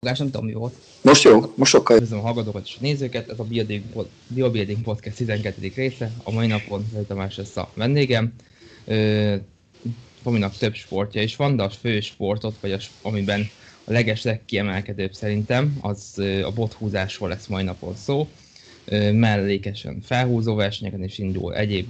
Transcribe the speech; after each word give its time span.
Fogás, 0.00 0.18
nem 0.18 0.30
tudom 0.30 0.46
mi 0.46 0.52
volt. 0.52 0.74
Most 1.02 1.22
jó, 1.22 1.52
most 1.56 1.70
sokkal 1.70 1.96
jobb. 1.96 2.04
Köszönöm 2.04 2.24
a 2.24 2.26
hallgatókat 2.26 2.66
és 2.66 2.74
a 2.74 2.78
nézőket, 2.80 3.30
ez 3.30 3.38
a 3.38 3.46
Biobuilding 4.28 4.82
Podcast 4.82 5.16
12. 5.16 5.72
része. 5.74 6.12
A 6.22 6.30
mai 6.30 6.46
napon 6.46 6.86
Zaj 6.92 7.06
Tamás 7.06 7.36
lesz 7.36 7.56
a 7.56 7.70
vendégem. 7.74 8.34
Tominak 10.22 10.56
több 10.56 10.74
sportja 10.74 11.22
is 11.22 11.36
van, 11.36 11.56
de 11.56 11.62
a 11.62 11.70
fő 11.70 12.00
sportot, 12.00 12.54
vagy 12.60 12.72
a, 12.72 12.78
amiben 13.02 13.50
a 13.84 13.92
leges 13.92 14.22
legkiemelkedőbb 14.22 15.12
szerintem, 15.12 15.78
az 15.80 16.18
a 16.44 16.52
bothúzásról 16.52 17.28
lesz 17.28 17.46
mai 17.46 17.62
napon 17.62 17.96
szó. 17.96 18.28
Mellékesen 19.12 20.00
felhúzó 20.02 20.54
versenyeken 20.54 21.04
is 21.04 21.18
indul 21.18 21.54
egyéb 21.54 21.86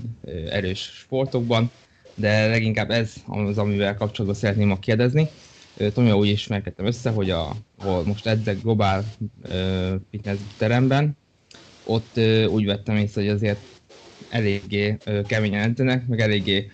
erős 0.50 0.80
sportokban, 0.80 1.70
de 2.14 2.46
leginkább 2.46 2.90
ez 2.90 3.12
az, 3.27 3.59
amivel 3.59 3.96
kapcsolatban 3.96 4.40
szeretném 4.40 4.68
ma 4.68 4.79
kérdezni. 4.79 5.29
Tomi 5.95 6.10
úgy 6.10 6.29
ismerkedtem 6.29 6.86
össze, 6.86 7.11
hogy 7.11 7.30
a, 7.30 7.56
ahol 7.79 8.04
most 8.04 8.26
edzek 8.26 8.62
globál 8.62 9.04
uh, 9.48 9.94
fitness 10.11 10.39
teremben, 10.57 11.16
ott 11.84 12.16
uh, 12.16 12.46
úgy 12.50 12.64
vettem 12.64 12.96
észre, 12.96 13.20
hogy 13.20 13.30
azért 13.30 13.58
eléggé 14.30 14.96
uh, 15.06 15.26
keményen 15.26 15.62
edzenek, 15.62 16.06
meg 16.06 16.20
eléggé, 16.20 16.70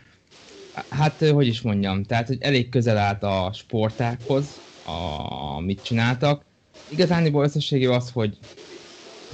hát 0.88 1.20
uh, 1.20 1.30
hogy 1.30 1.46
is 1.46 1.60
mondjam, 1.60 2.02
tehát 2.02 2.26
hogy 2.26 2.38
elég 2.40 2.68
közel 2.68 2.96
állt 2.96 3.22
a 3.22 3.50
sportákhoz, 3.54 4.46
a, 4.84 5.60
mit 5.60 5.82
csináltak. 5.82 6.44
Igazániból 6.88 7.44
összességében 7.44 7.96
az, 7.96 8.10
hogy 8.10 8.38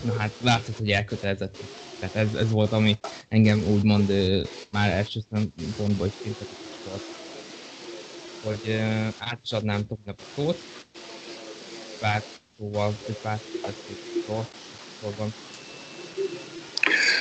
na 0.04 0.12
hát 0.12 0.32
látszott, 0.42 0.76
hogy 0.76 0.90
elkötelezett. 0.90 1.56
Tehát 1.98 2.16
ez, 2.16 2.34
ez 2.34 2.50
volt, 2.50 2.72
ami 2.72 2.98
engem 3.28 3.62
úgymond 3.68 4.10
uh, 4.10 4.42
már 4.70 4.90
első 4.90 5.20
szempontból 5.30 6.06
is 6.06 6.12
sport 6.12 6.69
hogy 8.42 8.80
át 9.18 9.38
is 9.42 9.52
adnám 9.52 9.86
Tominak 9.86 10.18
a 10.18 10.22
szót. 10.36 10.58
Pár 12.00 12.22
szóval, 12.58 12.94
vagy 13.06 13.16
pár 13.22 13.40
szóval. 14.26 14.46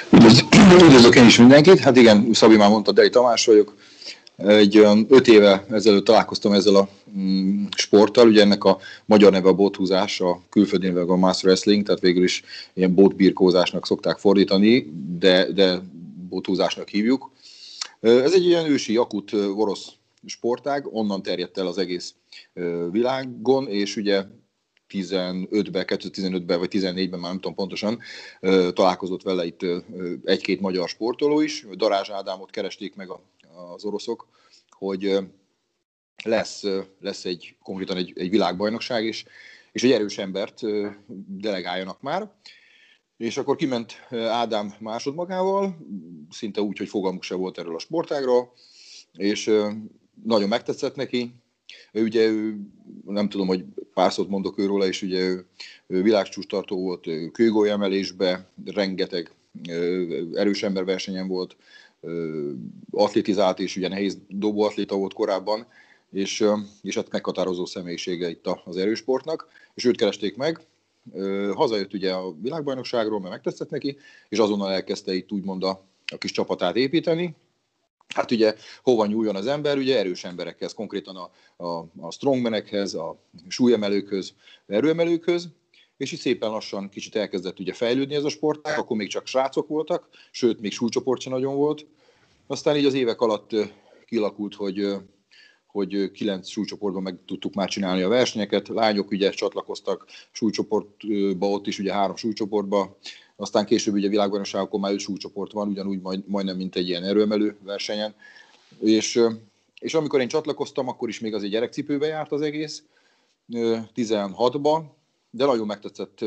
Üdvözlök 0.85 1.16
én 1.16 1.25
is 1.25 1.38
mindenkit. 1.38 1.79
Hát 1.79 1.97
igen, 1.97 2.33
Szabi 2.33 2.55
már 2.55 2.69
mondta, 2.69 2.91
Dei 2.91 3.09
Tamás 3.09 3.45
vagyok. 3.45 3.75
Egy 4.38 4.77
olyan 4.77 5.05
öt 5.09 5.27
éve 5.27 5.66
ezelőtt 5.69 6.05
találkoztam 6.05 6.52
ezzel 6.52 6.75
a 6.75 6.89
mm, 7.17 7.66
sporttal, 7.75 8.27
ugye 8.27 8.41
ennek 8.41 8.63
a 8.63 8.77
magyar 9.05 9.31
neve 9.31 9.49
a 9.49 9.53
bothúzás, 9.53 10.22
a 10.22 10.41
külföldi 10.49 10.88
neve 10.88 11.11
a 11.11 11.16
master 11.16 11.45
wrestling, 11.49 11.85
tehát 11.85 12.01
végül 12.01 12.23
is 12.23 12.44
ilyen 12.73 12.94
botbirkózásnak 12.94 13.85
szokták 13.85 14.17
fordítani, 14.17 14.94
de, 15.19 15.51
de 15.51 15.81
bothúzásnak 16.29 16.89
hívjuk. 16.89 17.31
Ez 17.99 18.33
egy 18.33 18.45
ilyen 18.45 18.66
ősi, 18.66 18.95
akut 18.95 19.33
orosz 19.55 19.88
sportág, 20.25 20.94
onnan 20.95 21.22
terjedt 21.22 21.58
el 21.58 21.67
az 21.67 21.78
egész 21.78 22.16
világon, 22.92 23.67
és 23.67 23.95
ugye 23.95 24.25
15-ben, 24.89 25.86
2015-ben 25.88 26.59
vagy 26.59 26.70
14-ben, 26.72 27.20
már 27.20 27.31
nem 27.31 27.39
tudom 27.39 27.56
pontosan, 27.56 28.00
találkozott 28.73 29.22
vele 29.22 29.45
itt 29.45 29.66
egy-két 30.23 30.59
magyar 30.59 30.90
sportoló 30.90 31.42
is. 31.42 31.66
Darázs 31.75 32.09
Ádámot 32.09 32.52
keresték 32.52 32.95
meg 32.95 33.09
az 33.73 33.86
oroszok, 33.86 34.28
hogy 34.70 35.17
lesz, 36.23 36.64
lesz 37.00 37.25
egy 37.25 37.56
konkrétan 37.64 37.97
egy, 37.97 38.14
egy 38.16 38.30
világbajnokság 38.30 39.06
is, 39.06 39.25
és 39.72 39.84
egy 39.84 39.92
erős 39.92 40.17
embert 40.17 40.62
delegáljanak 41.28 42.02
már. 42.02 42.31
És 43.17 43.38
akkor 43.38 43.56
kiment 43.56 44.08
Ádám 44.12 44.73
másodmagával, 44.80 45.78
szinte 46.30 46.62
úgy, 46.62 46.78
hogy 46.78 46.90
fogalmuk 46.90 47.23
se 47.23 47.36
volt 47.36 47.58
erről 47.58 47.75
a 47.75 47.80
sportágról, 47.80 48.53
és 49.14 49.52
nagyon 50.23 50.48
megtetszett 50.48 50.95
neki. 50.95 51.34
Ő 51.92 52.03
ugye, 52.03 52.25
ő, 52.25 52.59
nem 53.06 53.30
tudom, 53.30 53.48
hogy 53.48 53.66
pár 53.94 54.12
szót 54.12 54.30
mondok 54.30 54.58
őróla, 54.58 54.86
és 54.86 55.02
ugye 55.02 55.20
ő, 55.20 55.45
ő 55.88 56.02
világcsústartó 56.02 56.81
volt 56.81 57.08
kőgólyemelésbe, 57.31 58.50
rengeteg 58.66 59.31
erős 60.34 60.64
ember 60.64 60.86
versenyen 60.86 61.28
volt, 61.28 61.56
atlétizált, 62.91 63.59
és 63.59 63.75
ugye 63.75 63.88
nehéz 63.88 64.18
dobóatléta 64.28 64.96
volt 64.96 65.13
korábban, 65.13 65.68
és, 66.12 66.46
és 66.81 66.96
hát 66.96 67.12
meghatározó 67.12 67.66
személyisége 67.66 68.29
itt 68.29 68.47
az 68.66 68.78
erősportnak, 68.78 69.47
és 69.74 69.85
őt 69.85 69.97
keresték 69.97 70.35
meg, 70.35 70.59
hazajött 71.53 71.94
ugye 71.94 72.12
a 72.13 72.35
világbajnokságról, 72.41 73.19
mert 73.19 73.31
megtetszett 73.31 73.69
neki, 73.69 73.97
és 74.29 74.38
azonnal 74.38 74.72
elkezdte 74.72 75.13
itt 75.13 75.31
úgymond 75.31 75.63
a, 75.63 75.85
a 76.12 76.18
kis 76.18 76.31
csapatát 76.31 76.75
építeni, 76.75 77.35
Hát 78.16 78.31
ugye 78.31 78.56
hova 78.84 79.06
nyúljon 79.06 79.36
az 79.36 79.47
ember? 79.47 79.78
Ugye 79.78 79.97
erős 79.97 80.24
emberekhez, 80.24 80.74
konkrétan 80.74 81.16
a, 81.16 81.31
a, 81.64 81.86
a 82.00 82.12
strongmenekhez, 82.12 82.94
a 82.94 83.20
súlyemelőkhöz, 83.47 84.34
erőemelőkhöz, 84.68 85.47
és 85.97 86.12
így 86.12 86.20
szépen 86.20 86.50
lassan 86.50 86.90
kicsit 86.90 87.16
elkezdett 87.16 87.59
ugye 87.59 87.74
fejlődni 87.74 88.16
ez 88.16 88.24
a 88.24 88.30
sportág, 88.30 88.80
akkor 88.80 88.97
még 88.97 89.09
csak 89.09 89.28
srácok 89.28 89.68
voltak, 89.68 90.08
sőt, 90.31 90.59
még 90.59 90.72
súlycsoport 90.72 91.22
sem 91.22 91.31
nagyon 91.31 91.56
volt. 91.56 91.86
Aztán 92.47 92.78
így 92.78 92.86
az 92.86 92.94
évek 92.94 93.22
alatt 93.22 93.56
kilakult, 94.06 94.56
hogy 94.56 94.96
hogy 95.68 96.12
kilenc 96.12 96.47
súlycsoportban 96.47 97.03
meg 97.03 97.18
tudtuk 97.26 97.53
már 97.53 97.70
csinálni 97.70 98.02
a 98.02 98.08
versenyeket. 98.08 98.68
Lányok 98.68 99.12
ugye 99.12 99.30
csatlakoztak 99.30 100.06
súlycsoportba, 100.31 101.50
ott 101.50 101.68
is 101.68 101.80
ugye 101.80 101.94
három 101.94 102.16
súlycsoportba, 102.16 102.97
aztán 103.39 103.66
később 103.66 103.94
ugye 103.94 104.07
világbajnokságokon 104.07 104.79
már 104.79 104.91
öt 104.91 105.00
súlycsoport 105.00 105.51
van, 105.51 105.67
ugyanúgy 105.67 106.01
majd, 106.01 106.23
majdnem, 106.27 106.57
mint 106.57 106.75
egy 106.75 106.88
ilyen 106.88 107.03
erőemelő 107.03 107.57
versenyen. 107.63 108.13
És, 108.79 109.22
és 109.79 109.94
amikor 109.94 110.22
én 110.22 110.27
csatlakoztam, 110.27 110.88
akkor 110.88 111.09
is 111.09 111.19
még 111.19 111.33
az 111.33 111.44
egy 111.44 111.49
gyerekcipőbe 111.49 112.07
járt 112.07 112.31
az 112.31 112.41
egész, 112.41 112.83
16-ban, 113.95 114.83
de 115.31 115.45
nagyon 115.45 115.66
megtetszett 115.66 116.23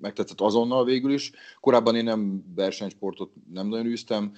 megtetszett 0.00 0.40
azonnal 0.40 0.84
végül 0.84 1.12
is. 1.12 1.32
Korábban 1.60 1.96
én 1.96 2.04
nem 2.04 2.44
versenysportot 2.54 3.30
nem 3.52 3.66
nagyon 3.66 3.86
űztem, 3.86 4.32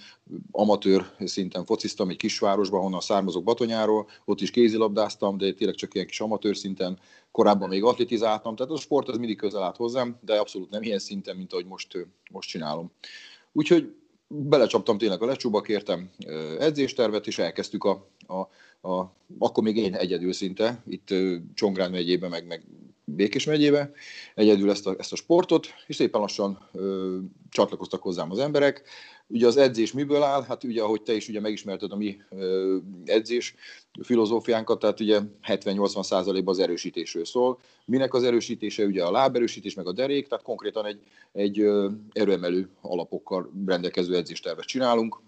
amatőr 0.51 1.11
szinten 1.25 1.65
fociztam 1.65 2.09
egy 2.09 2.17
kisvárosban, 2.17 2.81
honnan 2.81 3.01
származok 3.01 3.45
Batonyáról, 3.45 4.09
ott 4.25 4.41
is 4.41 4.51
kézilabdáztam, 4.51 5.39
de 5.39 5.53
tényleg 5.53 5.77
csak 5.77 5.95
ilyen 5.95 6.07
kis 6.07 6.21
amatőr 6.21 6.57
szinten. 6.57 6.99
Korábban 7.31 7.69
még 7.69 7.85
atletizáltam, 7.85 8.57
tehát 8.57 8.73
a 8.73 8.77
sport 8.77 9.09
az 9.09 9.17
mindig 9.17 9.37
közel 9.37 9.63
állt 9.63 9.77
hozzám, 9.77 10.19
de 10.21 10.39
abszolút 10.39 10.71
nem 10.71 10.83
ilyen 10.83 10.99
szinten, 10.99 11.37
mint 11.37 11.53
ahogy 11.53 11.67
most, 11.67 12.07
most 12.31 12.49
csinálom. 12.49 12.91
Úgyhogy 13.53 13.95
belecsaptam 14.29 14.99
tényleg 14.99 15.23
a 15.23 15.27
lecsóba, 15.27 15.61
kértem 15.61 16.11
edzéstervet, 16.59 17.27
és 17.27 17.39
elkezdtük 17.39 17.85
a, 17.85 18.07
a, 18.27 18.49
a, 18.81 19.05
akkor 19.39 19.63
még 19.63 19.77
én 19.77 19.95
egyedül 19.95 20.33
szinte, 20.33 20.83
itt 20.89 21.15
Csongrád 21.55 21.91
megyében, 21.91 22.31
meg, 22.31 22.47
meg 22.47 22.65
Békés 23.15 23.45
megyébe, 23.45 23.91
egyedül 24.35 24.71
ezt 24.71 24.87
a, 24.87 24.95
ezt 24.99 25.13
a 25.13 25.17
sportot, 25.17 25.67
és 25.87 25.97
szépen 25.97 26.21
lassan 26.21 26.69
ö, 26.73 27.19
csatlakoztak 27.51 28.03
hozzám 28.03 28.31
az 28.31 28.39
emberek. 28.39 28.83
Ugye 29.27 29.47
az 29.47 29.57
edzés 29.57 29.93
miből 29.93 30.23
áll? 30.23 30.43
Hát 30.43 30.65
ugye, 30.65 30.83
ahogy 30.83 31.03
te 31.03 31.13
is 31.13 31.29
ugye 31.29 31.41
megismerted 31.41 31.93
a 31.93 31.97
mi 31.97 32.17
ö, 32.31 32.77
edzés 33.05 33.55
filozófiánkat, 34.03 34.79
tehát 34.79 35.01
ugye 35.01 35.21
70-80 35.47 36.03
százalékban 36.03 36.55
az 36.55 36.61
erősítésről 36.61 37.25
szól. 37.25 37.59
Minek 37.85 38.15
az 38.15 38.23
erősítése? 38.23 38.85
Ugye 38.85 39.05
a 39.05 39.11
láberősítés, 39.11 39.75
meg 39.75 39.87
a 39.87 39.93
derék, 39.93 40.29
tehát 40.29 40.45
konkrétan 40.45 40.87
egy, 40.87 41.01
egy 41.33 41.61
ö, 41.61 41.89
erőemelő 42.13 42.69
alapokkal 42.81 43.51
rendelkező 43.67 44.17
edzéstervet 44.17 44.65
csinálunk, 44.65 45.21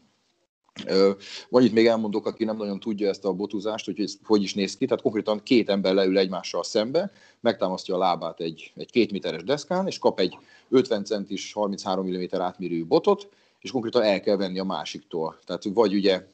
van 1.49 1.62
itt 1.62 1.72
még 1.72 1.87
elmondok, 1.87 2.27
aki 2.27 2.44
nem 2.44 2.56
nagyon 2.56 2.81
tudja 2.81 3.09
ezt 3.09 3.25
a 3.25 3.33
botúzást, 3.33 3.84
hogy 3.84 4.00
ez 4.00 4.15
hogy 4.25 4.43
is 4.43 4.55
néz 4.55 4.77
ki. 4.77 4.87
Tehát 4.87 5.03
konkrétan 5.03 5.43
két 5.43 5.69
ember 5.69 5.94
leül 5.94 6.19
egymással 6.19 6.65
szembe, 6.65 7.12
megtámasztja 7.41 7.94
a 7.94 7.99
lábát 7.99 8.41
egy, 8.41 8.72
egy 8.77 8.91
két 8.91 9.12
méteres 9.12 9.43
deszkán, 9.43 9.87
és 9.87 9.99
kap 9.99 10.21
egy 10.21 10.38
50 10.69 11.05
centis, 11.05 11.53
33 11.53 12.06
mm 12.06 12.25
átmérőjű 12.31 12.87
botot, 12.87 13.28
és 13.61 13.71
konkrétan 13.71 14.03
el 14.03 14.21
kell 14.21 14.37
venni 14.37 14.59
a 14.59 14.65
másiktól. 14.65 15.38
Tehát 15.44 15.65
vagy 15.65 15.94
ugye 15.94 16.27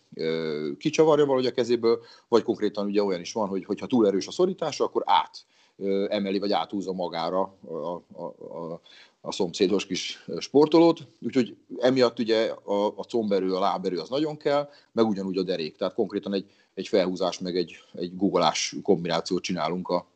kicsavarja 0.79 1.25
valahogy 1.25 1.47
a 1.47 1.53
kezéből, 1.53 2.01
vagy 2.29 2.43
konkrétan 2.43 2.87
ugye 2.87 3.03
olyan 3.03 3.21
is 3.21 3.33
van, 3.33 3.49
hogy 3.49 3.65
hogyha 3.65 3.87
túl 3.87 4.07
erős 4.07 4.27
a 4.27 4.31
szorítása, 4.31 4.85
akkor 4.85 5.03
át 5.07 5.45
emeli, 6.09 6.39
vagy 6.39 6.53
áthúzza 6.53 6.93
magára 6.93 7.55
a, 7.67 8.03
a, 8.13 8.25
a, 8.25 8.81
a 9.21 9.33
szomszédos 9.33 9.87
kis 9.87 10.25
sportolót, 10.39 11.07
úgyhogy 11.21 11.57
emiatt 11.79 12.19
ugye 12.19 12.51
a, 12.65 12.87
a 12.87 13.05
comberő, 13.05 13.55
a 13.55 13.61
láberő 13.61 13.99
az 13.99 14.09
nagyon 14.09 14.37
kell, 14.37 14.69
meg 14.93 15.07
ugyanúgy 15.07 15.39
a 15.39 15.43
derék, 15.43 15.77
tehát 15.77 15.95
konkrétan 15.95 16.35
egy, 16.35 16.45
egy 16.75 16.89
felhúzás, 16.89 17.39
meg 17.39 17.57
egy, 17.57 17.77
egy 17.95 18.17
googolás 18.17 18.77
kombinációt 18.83 19.43
csinálunk 19.43 19.89
a, 19.89 20.07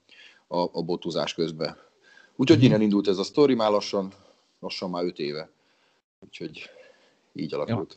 a, 0.46 0.58
a 0.72 0.82
botozás 0.82 1.34
közben. 1.34 1.76
Úgyhogy 2.37 2.56
mm-hmm. 2.58 2.66
innen 2.66 2.81
indult 2.81 3.08
ez 3.08 3.19
a 3.19 3.22
sztori, 3.22 3.54
már 3.54 3.70
lassan, 3.70 4.12
lassan 4.60 4.90
már 4.90 5.05
öt 5.05 5.19
éve. 5.19 5.50
Úgyhogy 6.20 6.70
így 7.34 7.55
alakult. 7.55 7.96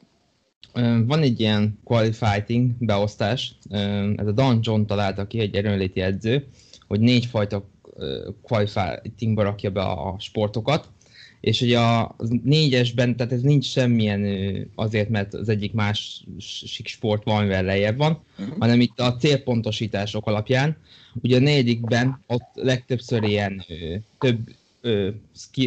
Ja. 0.73 1.03
Van 1.05 1.21
egy 1.21 1.39
ilyen 1.39 1.79
qualifighting 1.83 2.71
beosztás, 2.79 3.57
ez 4.15 4.27
a 4.27 4.31
Don 4.31 4.59
John 4.61 4.85
találta 4.85 5.27
ki, 5.27 5.39
egy 5.39 5.55
erőnléti 5.55 6.01
edző, 6.01 6.47
hogy 6.87 6.99
négy 6.99 7.25
fajta 7.25 7.69
qualifightingba 8.41 9.43
rakja 9.43 9.71
be 9.71 9.81
a 9.81 10.15
sportokat, 10.19 10.89
és 11.45 11.61
ugye 11.61 11.79
a 11.79 12.15
négyesben, 12.43 13.15
tehát 13.15 13.31
ez 13.31 13.41
nincs 13.41 13.65
semmilyen 13.65 14.27
azért, 14.75 15.09
mert 15.09 15.33
az 15.33 15.49
egyik 15.49 15.73
más 15.73 16.23
sport 16.83 17.23
van, 17.23 17.43
mivel 17.43 17.63
lejjebb 17.63 17.97
van, 17.97 18.23
uh-huh. 18.39 18.55
hanem 18.59 18.81
itt 18.81 18.99
a 18.99 19.15
célpontosítások 19.15 20.27
alapján. 20.27 20.77
Ugye 21.21 21.37
a 21.37 21.39
negyedikben 21.39 22.23
ott 22.27 22.49
legtöbbször 22.53 23.23
ilyen 23.23 23.65
több 24.19 24.39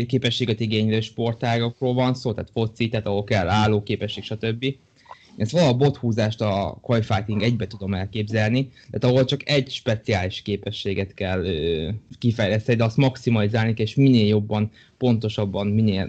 képességet 0.06 0.60
igénylő 0.60 1.00
sportágokról 1.00 1.94
van 1.94 2.14
szó, 2.14 2.32
tehát 2.32 2.50
foci, 2.52 2.88
tehát 2.88 3.06
ahol 3.06 3.24
kell 3.24 3.48
álló 3.48 3.82
képesség, 3.82 4.24
stb. 4.24 4.74
Ezt 5.38 5.54
a 5.54 5.76
bothúzást 5.76 6.40
a 6.40 6.78
Koi 6.82 7.02
Fighting 7.02 7.42
egybe 7.42 7.66
tudom 7.66 7.94
elképzelni, 7.94 8.70
tehát 8.90 9.04
ahol 9.04 9.24
csak 9.24 9.48
egy 9.48 9.70
speciális 9.70 10.42
képességet 10.42 11.14
kell 11.14 11.44
ö, 11.44 11.88
kifejleszteni, 12.18 12.78
de 12.78 12.84
azt 12.84 12.96
maximalizálni 12.96 13.72
és 13.76 13.94
minél 13.94 14.26
jobban, 14.26 14.70
pontosabban, 14.96 15.66
minél 15.66 16.08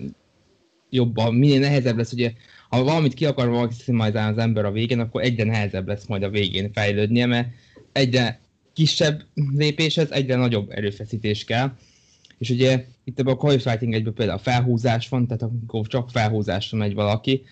jobban, 0.90 1.34
minél 1.34 1.60
nehezebb 1.60 1.98
lesz, 1.98 2.12
ugye 2.12 2.32
ha 2.70 2.84
valamit 2.84 3.14
ki 3.14 3.26
akar 3.26 3.50
maximalizálni 3.50 4.32
az 4.32 4.44
ember 4.44 4.66
a 4.66 4.72
végén, 4.72 5.00
akkor 5.00 5.22
egyre 5.22 5.44
nehezebb 5.44 5.88
lesz 5.88 6.06
majd 6.06 6.24
a 6.24 6.30
végén 6.30 6.72
fejlődnie, 6.74 7.26
mert 7.26 7.48
egyre 7.92 8.40
kisebb 8.74 9.24
lépéshez 9.56 10.12
egyre 10.12 10.36
nagyobb 10.36 10.72
erőfeszítés 10.72 11.44
kell. 11.44 11.72
És 12.38 12.50
ugye 12.50 12.86
itt 13.04 13.20
ebben 13.20 13.34
a 13.34 13.38
Koi 13.38 13.60
Fighting 13.60 13.94
egyben 13.94 14.14
például 14.14 14.38
a 14.38 14.42
felhúzás 14.42 15.10
van, 15.10 15.28
tehát 15.28 15.42
amikor 15.42 15.88
csak 15.88 16.10
felhúzásra 16.10 16.78
megy 16.78 16.94
valaki, 16.94 17.44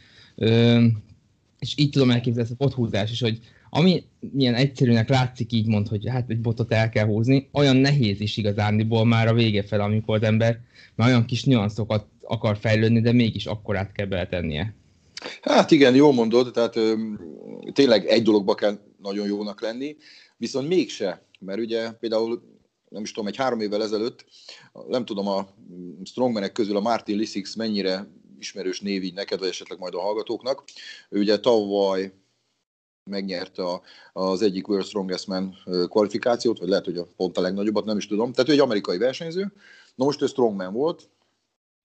és 1.59 1.73
így 1.77 1.89
tudom 1.89 2.11
elképzelni 2.11 2.49
ezt 2.49 2.59
a 2.59 2.63
bothúzás 2.63 3.11
is, 3.11 3.21
hogy 3.21 3.39
ami 3.69 4.03
milyen 4.19 4.55
egyszerűnek 4.55 5.09
látszik 5.09 5.51
így 5.51 5.67
mond, 5.67 5.87
hogy 5.87 6.07
hát 6.09 6.29
egy 6.29 6.41
botot 6.41 6.73
el 6.73 6.89
kell 6.89 7.05
húzni, 7.05 7.49
olyan 7.51 7.75
nehéz 7.75 8.19
is 8.19 8.37
igazániból 8.37 9.05
már 9.05 9.27
a 9.27 9.33
vége 9.33 9.63
fel, 9.63 9.81
amikor 9.81 10.15
az 10.15 10.23
ember 10.23 10.59
már 10.95 11.07
olyan 11.07 11.25
kis 11.25 11.43
nüanszokat 11.43 12.05
akar 12.21 12.57
fejlődni, 12.57 13.01
de 13.01 13.11
mégis 13.11 13.45
akkorát 13.45 13.91
kell 13.91 14.05
beletennie. 14.05 14.75
Hát 15.41 15.71
igen, 15.71 15.95
jól 15.95 16.13
mondod, 16.13 16.51
tehát 16.53 16.75
ö, 16.75 16.93
tényleg 17.73 18.05
egy 18.05 18.23
dologba 18.23 18.55
kell 18.55 18.79
nagyon 19.01 19.27
jónak 19.27 19.61
lenni, 19.61 19.95
viszont 20.37 20.67
mégse, 20.67 21.25
mert 21.39 21.59
ugye 21.59 21.91
például 21.91 22.41
nem 22.89 23.03
is 23.03 23.11
tudom, 23.11 23.27
egy 23.27 23.35
három 23.35 23.59
évvel 23.59 23.83
ezelőtt, 23.83 24.25
nem 24.87 25.05
tudom, 25.05 25.27
a 25.27 25.47
strongmanek 26.03 26.51
közül 26.51 26.75
a 26.75 26.81
Martin 26.81 27.17
Lissix 27.17 27.55
mennyire 27.55 28.07
ismerős 28.39 28.81
név 28.81 29.03
így 29.03 29.13
neked, 29.13 29.39
vagy 29.39 29.47
esetleg 29.47 29.79
majd 29.79 29.93
a 29.93 30.01
hallgatóknak. 30.01 30.63
Ő 31.09 31.19
ugye 31.19 31.39
tavaly 31.39 32.13
megnyerte 33.03 33.63
a, 33.63 33.81
az 34.13 34.41
egyik 34.41 34.67
World 34.67 34.85
Strongest 34.85 35.27
Man 35.27 35.55
kvalifikációt, 35.89 36.59
vagy 36.59 36.69
lehet, 36.69 36.85
hogy 36.85 36.97
a 36.97 37.07
pont 37.15 37.37
a 37.37 37.41
legnagyobbat, 37.41 37.85
nem 37.85 37.97
is 37.97 38.07
tudom. 38.07 38.31
Tehát 38.31 38.49
ő 38.49 38.53
egy 38.53 38.59
amerikai 38.59 38.97
versenyző. 38.97 39.53
Na 39.95 40.05
most 40.05 40.21
ő 40.21 40.25
strongman 40.25 40.73
volt, 40.73 41.09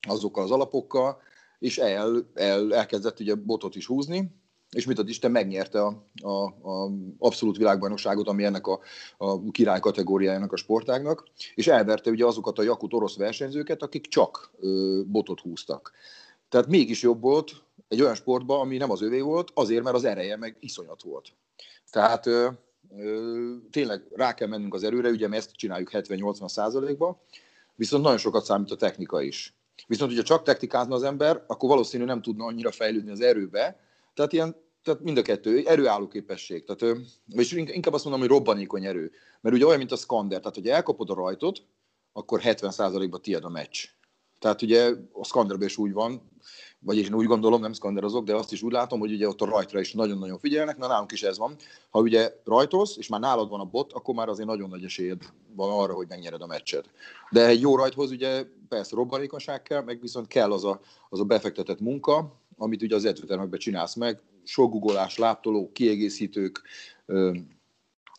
azokkal 0.08 0.44
az 0.44 0.50
alapokkal, 0.50 1.20
és 1.58 1.78
el, 1.78 2.30
el, 2.34 2.74
elkezdett 2.74 3.20
ugye 3.20 3.34
botot 3.34 3.76
is 3.76 3.86
húzni, 3.86 4.40
és 4.70 4.86
mit 4.86 4.98
ad 4.98 5.08
Isten 5.08 5.30
megnyerte 5.30 5.82
a, 5.82 6.06
a, 6.22 6.44
a 6.44 6.90
abszolút 7.18 7.56
világbajnokságot, 7.56 8.28
ami 8.28 8.44
ennek 8.44 8.66
a, 8.66 8.80
a 9.18 9.50
király 9.50 9.80
kategóriájának 9.80 10.52
a 10.52 10.56
sportágnak, 10.56 11.28
és 11.54 11.66
elverte 11.66 12.10
ugye 12.10 12.26
azokat 12.26 12.58
a 12.58 12.62
jakut 12.62 12.92
orosz 12.92 13.16
versenyzőket, 13.16 13.82
akik 13.82 14.06
csak 14.06 14.52
ö, 14.60 15.00
botot 15.06 15.40
húztak. 15.40 15.92
Tehát 16.52 16.66
mégis 16.66 17.02
jobb 17.02 17.20
volt 17.20 17.62
egy 17.88 18.00
olyan 18.00 18.14
sportban, 18.14 18.60
ami 18.60 18.76
nem 18.76 18.90
az 18.90 19.02
övé 19.02 19.20
volt, 19.20 19.50
azért, 19.54 19.82
mert 19.82 19.96
az 19.96 20.04
ereje 20.04 20.36
meg 20.36 20.56
iszonyat 20.60 21.02
volt. 21.02 21.32
Tehát 21.90 22.26
ö, 22.26 22.48
ö, 22.96 23.54
tényleg 23.70 24.02
rá 24.14 24.34
kell 24.34 24.48
mennünk 24.48 24.74
az 24.74 24.82
erőre, 24.82 25.08
ugye 25.10 25.28
mi 25.28 25.36
ezt 25.36 25.52
csináljuk 25.52 25.90
70-80 25.92 26.48
százalékba, 26.48 27.22
viszont 27.74 28.02
nagyon 28.02 28.18
sokat 28.18 28.44
számít 28.44 28.70
a 28.70 28.76
technika 28.76 29.22
is. 29.22 29.54
Viszont, 29.86 30.10
hogyha 30.10 30.26
csak 30.26 30.42
technikázna 30.42 30.94
az 30.94 31.02
ember, 31.02 31.44
akkor 31.46 31.68
valószínű 31.68 32.04
nem 32.04 32.22
tudna 32.22 32.44
annyira 32.44 32.70
fejlődni 32.70 33.10
az 33.10 33.20
erőbe, 33.20 33.80
tehát 34.14 34.32
ilyen 34.32 34.56
tehát 34.82 35.00
mind 35.00 35.18
a 35.18 35.22
kettő, 35.22 35.66
erőálló 35.66 36.08
képesség. 36.08 36.64
Tehát, 36.64 36.98
és 37.28 37.52
inkább 37.52 37.94
azt 37.94 38.04
mondom, 38.04 38.20
hogy 38.20 38.30
robbanékony 38.30 38.84
erő. 38.84 39.10
Mert 39.40 39.56
ugye 39.56 39.66
olyan, 39.66 39.78
mint 39.78 39.92
a 39.92 39.96
skander, 39.96 40.38
tehát 40.38 40.54
hogy 40.54 40.68
elkapod 40.68 41.10
a 41.10 41.14
rajtot, 41.14 41.62
akkor 42.12 42.40
70%-ban 42.44 43.22
tiéd 43.22 43.44
a 43.44 43.48
meccs. 43.48 43.84
Tehát 44.38 44.62
ugye 44.62 44.92
a 45.12 45.24
szkanderben 45.24 45.66
is 45.66 45.76
úgy 45.76 45.92
van, 45.92 46.31
vagy 46.84 46.96
én 46.96 47.14
úgy 47.14 47.26
gondolom, 47.26 47.60
nem 47.60 47.72
szkanderozok, 47.72 48.24
de 48.24 48.34
azt 48.34 48.52
is 48.52 48.62
úgy 48.62 48.72
látom, 48.72 49.00
hogy 49.00 49.12
ugye 49.12 49.28
ott 49.28 49.40
a 49.40 49.44
rajtra 49.44 49.80
is 49.80 49.92
nagyon-nagyon 49.92 50.38
figyelnek, 50.38 50.78
na 50.78 50.86
nálunk 50.86 51.12
is 51.12 51.22
ez 51.22 51.38
van. 51.38 51.56
Ha 51.90 52.00
ugye 52.00 52.32
rajtolsz, 52.44 52.96
és 52.96 53.08
már 53.08 53.20
nálad 53.20 53.48
van 53.48 53.60
a 53.60 53.64
bot, 53.64 53.92
akkor 53.92 54.14
már 54.14 54.28
azért 54.28 54.48
nagyon 54.48 54.68
nagy 54.68 54.84
esélyed 54.84 55.22
van 55.54 55.70
arra, 55.70 55.94
hogy 55.94 56.06
megnyered 56.08 56.42
a 56.42 56.46
meccset. 56.46 56.90
De 57.30 57.46
egy 57.46 57.60
jó 57.60 57.76
rajthoz 57.76 58.10
ugye 58.10 58.44
persze 58.68 58.96
robbanékonyság 58.96 59.62
kell, 59.62 59.82
meg 59.82 60.00
viszont 60.00 60.26
kell 60.26 60.52
az 60.52 60.64
a, 60.64 60.80
az 61.08 61.20
a 61.20 61.24
befektetett 61.24 61.80
munka, 61.80 62.40
amit 62.56 62.82
ugye 62.82 62.94
az 62.94 63.04
edzőtermekben 63.04 63.58
csinálsz 63.58 63.94
meg, 63.94 64.20
sok 64.44 64.70
guggolás, 64.70 65.18
láptoló, 65.18 65.70
kiegészítők, 65.72 66.62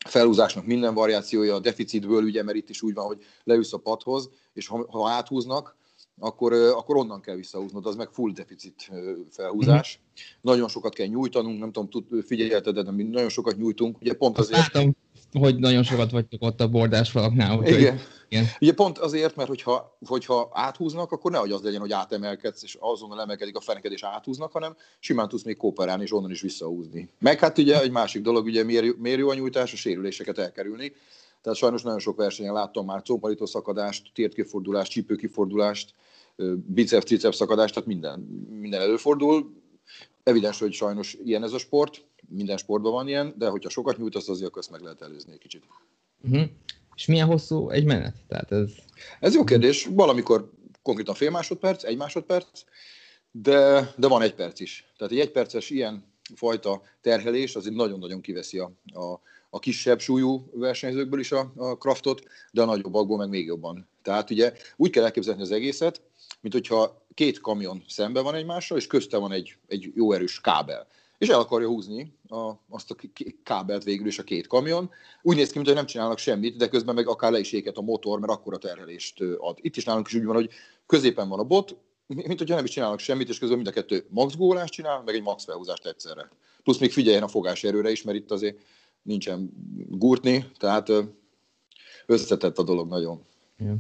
felhúzásnak 0.06 0.65
minden 0.65 0.94
variációja, 0.94 1.56
a 1.56 1.60
deficitből, 1.60 2.24
ugye, 2.24 2.44
mert 2.44 2.57
itt 2.57 2.69
is 2.69 2.81
úgy 2.81 2.94
van, 2.94 3.06
hogy 3.06 3.24
leülsz 3.44 3.74
a 3.74 3.77
padhoz, 3.77 4.30
és 4.54 4.68
ha, 4.68 4.86
ha 4.89 5.10
áthúznak, 5.10 5.75
akkor, 6.19 6.54
akkor 6.54 6.95
onnan 6.95 7.21
kell 7.21 7.36
visszahúznod, 7.36 7.86
az 7.86 7.95
meg 7.95 8.10
full 8.12 8.31
deficit 8.31 8.92
felhúzás. 9.30 10.00
Mm-hmm. 10.00 10.39
Nagyon 10.42 10.68
sokat 10.68 10.94
kell 10.94 11.07
nyújtanunk, 11.07 11.60
nem 11.60 11.71
tudom, 11.71 11.89
tud, 11.89 12.24
figyelted, 12.25 12.80
de 12.80 12.92
mi 12.92 13.04
nagyon 13.04 13.30
sokat 13.30 13.57
nyújtunk, 13.57 13.98
ugye 14.01 14.13
pont 14.13 14.38
azért... 14.38 14.74
Látom, 14.74 14.95
hogy 15.39 15.60
nagyon 15.60 15.83
sokat 15.83 16.12
vagytok 16.12 16.42
ott 16.42 16.62
a 16.62 16.68
bordás 16.68 17.12
falaknál. 17.12 17.57
Úgyhogy, 17.57 17.80
igen. 17.80 18.00
igen. 18.27 18.45
Ugye 18.62 18.74
pont 18.74 18.98
azért, 18.98 19.36
mert 19.36 19.48
hogyha, 19.48 19.98
hogyha 20.06 20.50
áthúznak, 20.54 21.12
akkor 21.12 21.31
nehogy 21.31 21.51
az 21.51 21.62
legyen, 21.62 21.80
hogy 21.80 21.92
átemelkedsz, 21.92 22.63
és 22.63 22.77
azonnal 22.80 23.21
emelkedik 23.21 23.56
a 23.56 23.62
feneked, 23.62 23.92
és 23.92 24.04
áthúznak, 24.04 24.51
hanem 24.51 24.75
simán 25.00 25.27
tudsz 25.27 25.44
még 25.44 25.57
kooperálni, 25.57 26.04
és 26.04 26.13
onnan 26.13 26.31
is 26.31 26.42
visszahúzni. 26.42 27.10
Meg 27.19 27.39
hát 27.39 27.57
ugye 27.57 27.81
egy 27.81 27.92
másik 27.92 28.21
dolog, 28.21 28.45
ugye 28.45 28.63
mérő 28.98 29.27
a 29.27 29.33
nyújtás, 29.33 29.74
a 29.74 29.75
sérüléseket 29.75 30.38
elkerülni. 30.38 30.94
Tehát 31.43 31.57
sajnos 31.57 31.81
nagyon 31.81 31.99
sok 31.99 32.17
versenyen 32.17 32.53
láttam 32.53 32.85
már 32.85 33.01
combhalító 33.01 33.45
szakadást, 33.45 34.11
tértkifordulást, 34.13 34.91
csípőkifordulást, 34.91 35.93
biceps, 36.65 37.03
triceps 37.03 37.35
szakadást, 37.35 37.73
tehát 37.73 37.87
minden, 37.87 38.19
minden 38.59 38.81
előfordul. 38.81 39.53
Evidens, 40.23 40.59
hogy 40.59 40.73
sajnos 40.73 41.17
ilyen 41.23 41.43
ez 41.43 41.53
a 41.53 41.57
sport, 41.57 42.05
minden 42.27 42.57
sportban 42.57 42.91
van 42.91 43.07
ilyen, 43.07 43.33
de 43.37 43.47
hogyha 43.47 43.69
sokat 43.69 43.97
nyújtasz, 43.97 44.29
azért 44.29 44.57
ezt 44.57 44.71
meg 44.71 44.81
lehet 44.81 45.01
előzni 45.01 45.31
egy 45.31 45.39
kicsit. 45.39 45.63
Uh-huh. 46.23 46.49
És 46.95 47.05
milyen 47.05 47.27
hosszú 47.27 47.69
egy 47.69 47.85
menet? 47.85 48.15
Tehát 48.27 48.51
ez... 48.51 48.71
ez 49.19 49.33
jó 49.33 49.43
kérdés. 49.43 49.85
Valamikor 49.85 50.51
konkrétan 50.81 51.15
fél 51.15 51.29
másodperc, 51.29 51.83
egy 51.83 51.97
másodperc, 51.97 52.63
de, 53.31 53.93
de 53.97 54.07
van 54.07 54.21
egy 54.21 54.33
perc 54.33 54.59
is. 54.59 54.91
Tehát 54.97 55.13
egy 55.13 55.19
egyperces 55.19 55.69
ilyen 55.69 56.03
fajta 56.35 56.81
terhelés 57.01 57.55
azért 57.55 57.75
nagyon-nagyon 57.75 58.21
kiveszi 58.21 58.59
a, 58.59 58.71
a, 58.85 59.19
a 59.53 59.59
kisebb 59.59 60.00
súlyú 60.00 60.50
versenyzőkből 60.53 61.19
is 61.19 61.31
a, 61.31 61.51
a 61.55 61.77
kraftot, 61.77 62.23
de 62.51 62.61
a 62.61 62.65
nagyobbakból 62.65 63.17
meg 63.17 63.29
még 63.29 63.45
jobban. 63.45 63.88
Tehát 64.01 64.29
ugye 64.29 64.53
úgy 64.75 64.89
kell 64.89 65.03
elképzelni 65.03 65.41
az 65.41 65.51
egészet, 65.51 66.01
mint 66.41 66.53
hogyha 66.53 67.05
két 67.13 67.39
kamion 67.39 67.83
szembe 67.88 68.22
van 68.22 68.36
egymással, 68.36 68.77
és 68.77 68.88
közte 68.88 69.17
van 69.17 69.31
egy, 69.31 69.57
egy 69.67 69.91
jó 69.95 70.12
erős 70.12 70.41
kábel. 70.41 70.88
És 71.17 71.27
el 71.27 71.39
akarja 71.39 71.67
húzni 71.67 72.13
a, 72.29 72.51
azt 72.69 72.91
a 72.91 72.95
kábelt 73.43 73.83
végül 73.83 74.07
is 74.07 74.19
a 74.19 74.24
két 74.24 74.48
kamion. 74.48 74.89
Úgy 75.22 75.36
néz 75.36 75.51
ki, 75.51 75.57
mintha 75.57 75.74
nem 75.75 75.86
csinálnak 75.86 76.17
semmit, 76.17 76.57
de 76.57 76.67
közben 76.67 76.95
meg 76.95 77.07
akár 77.07 77.31
le 77.31 77.39
is 77.39 77.51
éket 77.51 77.77
a 77.77 77.81
motor, 77.81 78.19
mert 78.19 78.31
akkora 78.31 78.57
terhelést 78.57 79.22
ad. 79.38 79.57
Itt 79.62 79.75
is 79.75 79.83
nálunk 79.83 80.07
is 80.07 80.13
úgy 80.13 80.25
van, 80.25 80.36
hogy 80.36 80.50
középen 80.86 81.29
van 81.29 81.39
a 81.39 81.43
bot, 81.43 81.75
mint 82.07 82.39
hogyha 82.39 82.55
nem 82.55 82.65
is 82.65 82.72
csinálnak 82.72 83.00
semmit, 83.00 83.29
és 83.29 83.39
közben 83.39 83.57
mind 83.57 83.69
a 83.69 83.72
kettő 83.72 84.05
max 84.10 84.36
gólást 84.36 84.74
csinál, 84.74 85.03
meg 85.05 85.15
egy 85.15 85.24
max 85.24 85.43
felhúzást 85.43 85.86
egyszerre. 85.86 86.29
Plusz 86.63 86.77
még 86.77 86.91
figyeljen 86.91 87.24
a 87.24 87.27
fogás 87.27 87.63
erőre 87.63 87.91
is, 87.91 88.01
mert 88.01 88.17
itt 88.17 88.31
azért 88.31 88.57
nincsen 89.03 89.51
gurtni, 89.89 90.45
tehát 90.57 90.91
összetett 92.05 92.57
a 92.57 92.63
dolog 92.63 92.89
nagyon. 92.89 93.22
Ja. 93.57 93.75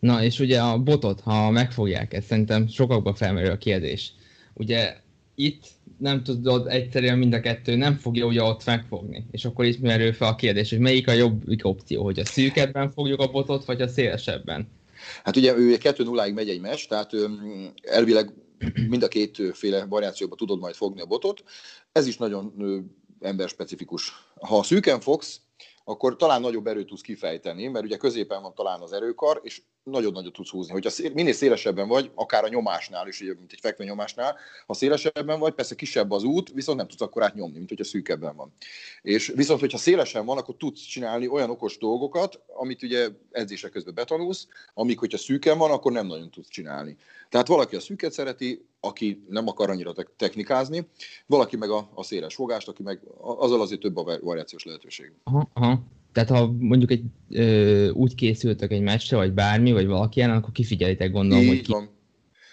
Na, 0.00 0.22
és 0.22 0.40
ugye 0.40 0.60
a 0.60 0.78
botot, 0.78 1.20
ha 1.20 1.50
megfogják 1.50 2.12
ezt, 2.12 2.26
szerintem 2.26 2.68
sokakban 2.68 3.14
felmerül 3.14 3.50
a 3.50 3.58
kérdés. 3.58 4.12
Ugye 4.54 4.96
itt 5.34 5.66
nem 5.98 6.22
tudod 6.22 6.66
egyszerűen 6.66 7.18
mind 7.18 7.32
a 7.32 7.40
kettő 7.40 7.76
nem 7.76 7.96
fogja 7.96 8.26
ugye 8.26 8.42
ott 8.42 8.64
megfogni. 8.64 9.26
És 9.30 9.44
akkor 9.44 9.64
itt 9.64 9.80
merül 9.80 10.12
fel 10.12 10.28
a 10.28 10.34
kérdés, 10.34 10.70
hogy 10.70 10.78
melyik 10.78 11.08
a 11.08 11.12
jobbik 11.12 11.66
opció, 11.66 12.02
hogy 12.02 12.18
a 12.18 12.24
szűkebben 12.24 12.90
fogjuk 12.90 13.20
a 13.20 13.30
botot, 13.30 13.64
vagy 13.64 13.80
a 13.80 13.88
szélesebben? 13.88 14.68
Hát 15.24 15.36
ugye 15.36 15.56
ő 15.56 15.76
2 15.76 16.04
0 16.04 16.26
megy 16.32 16.48
egy 16.48 16.60
mes, 16.60 16.86
tehát 16.86 17.10
elvileg 17.82 18.32
mind 18.88 19.02
a 19.02 19.08
kétféle 19.08 19.84
variációban 19.84 20.38
tudod 20.38 20.58
majd 20.58 20.74
fogni 20.74 21.00
a 21.00 21.06
botot. 21.06 21.44
Ez 21.92 22.06
is 22.06 22.16
nagyon 22.16 22.54
emberspecifikus. 23.24 24.12
Ha 24.40 24.62
szűken 24.62 25.00
fogsz, 25.00 25.40
akkor 25.84 26.16
talán 26.16 26.40
nagyobb 26.40 26.66
erőt 26.66 26.86
tudsz 26.86 27.00
kifejteni, 27.00 27.66
mert 27.66 27.84
ugye 27.84 27.96
középen 27.96 28.42
van 28.42 28.54
talán 28.54 28.80
az 28.80 28.92
erőkar, 28.92 29.40
és 29.42 29.62
nagyon 29.82 30.12
nagyot 30.12 30.32
tudsz 30.32 30.50
húzni. 30.50 30.72
Hogyha 30.72 30.90
szél, 30.90 31.10
minél 31.12 31.32
szélesebben 31.32 31.88
vagy, 31.88 32.10
akár 32.14 32.44
a 32.44 32.48
nyomásnál 32.48 33.08
is, 33.08 33.20
mint 33.20 33.52
egy 33.52 33.60
fekvő 33.60 33.84
nyomásnál, 33.84 34.36
ha 34.66 34.74
szélesebben 34.74 35.38
vagy, 35.38 35.54
persze 35.54 35.74
kisebb 35.74 36.10
az 36.10 36.22
út, 36.22 36.52
viszont 36.52 36.78
nem 36.78 36.88
tudsz 36.88 37.00
akkor 37.00 37.22
átnyomni, 37.22 37.56
mint 37.56 37.68
hogyha 37.68 37.84
szűkebben 37.84 38.36
van. 38.36 38.52
És 39.02 39.32
viszont, 39.34 39.60
hogyha 39.60 39.78
szélesen 39.78 40.24
van, 40.24 40.38
akkor 40.38 40.56
tudsz 40.56 40.80
csinálni 40.80 41.28
olyan 41.28 41.50
okos 41.50 41.78
dolgokat, 41.78 42.40
amit 42.46 42.82
ugye 42.82 43.08
edzések 43.30 43.70
közben 43.70 43.94
betanulsz, 43.94 44.48
amik, 44.74 44.98
hogyha 44.98 45.18
szűken 45.18 45.58
van, 45.58 45.70
akkor 45.70 45.92
nem 45.92 46.06
nagyon 46.06 46.30
tudsz 46.30 46.48
csinálni. 46.48 46.96
Tehát 47.28 47.46
valaki 47.46 47.76
a 47.76 47.80
szűket 47.80 48.12
szereti, 48.12 48.66
aki 48.84 49.24
nem 49.28 49.48
akar 49.48 49.70
annyira 49.70 49.92
technikázni, 50.16 50.86
valaki 51.26 51.56
meg 51.56 51.70
a, 51.70 51.90
a 51.94 52.02
széles 52.02 52.34
fogást, 52.34 52.68
aki 52.68 52.82
meg 52.82 53.00
azzal 53.20 53.60
azért 53.60 53.80
több 53.80 53.96
a 53.96 54.18
variációs 54.22 54.64
lehetőség. 54.64 55.12
Aha, 55.22 55.50
aha. 55.52 55.82
Tehát 56.12 56.28
ha 56.28 56.52
mondjuk 56.58 56.90
egy, 56.90 57.02
ö, 57.28 57.88
úgy 57.90 58.14
készültek 58.14 58.72
egy 58.72 58.82
meccsre, 58.82 59.16
vagy 59.16 59.32
bármi, 59.32 59.72
vagy 59.72 59.86
valaki 59.86 60.20
ellen, 60.20 60.36
akkor 60.36 60.52
kifigyelitek 60.52 61.10
gondolom, 61.10 61.44
így 61.44 61.48
hogy 61.48 61.60
ki, 61.60 61.72
van. 61.72 61.88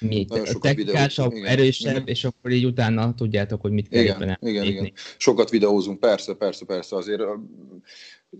Mi 0.01 0.27
technikásabb, 0.60 1.31
erősebb, 1.43 1.91
igen. 1.91 2.08
és 2.08 2.24
akkor 2.24 2.51
így 2.51 2.65
utána 2.65 3.13
tudjátok, 3.13 3.62
hogy 3.62 3.72
mit 3.72 3.88
kell 3.88 4.01
igen, 4.01 4.22
éppen 4.22 4.38
igen, 4.41 4.63
igen. 4.63 4.91
Sokat 5.17 5.50
videózunk, 5.50 6.00
persze, 6.00 6.34
persze, 6.34 6.65
persze, 6.65 6.96
azért 6.96 7.22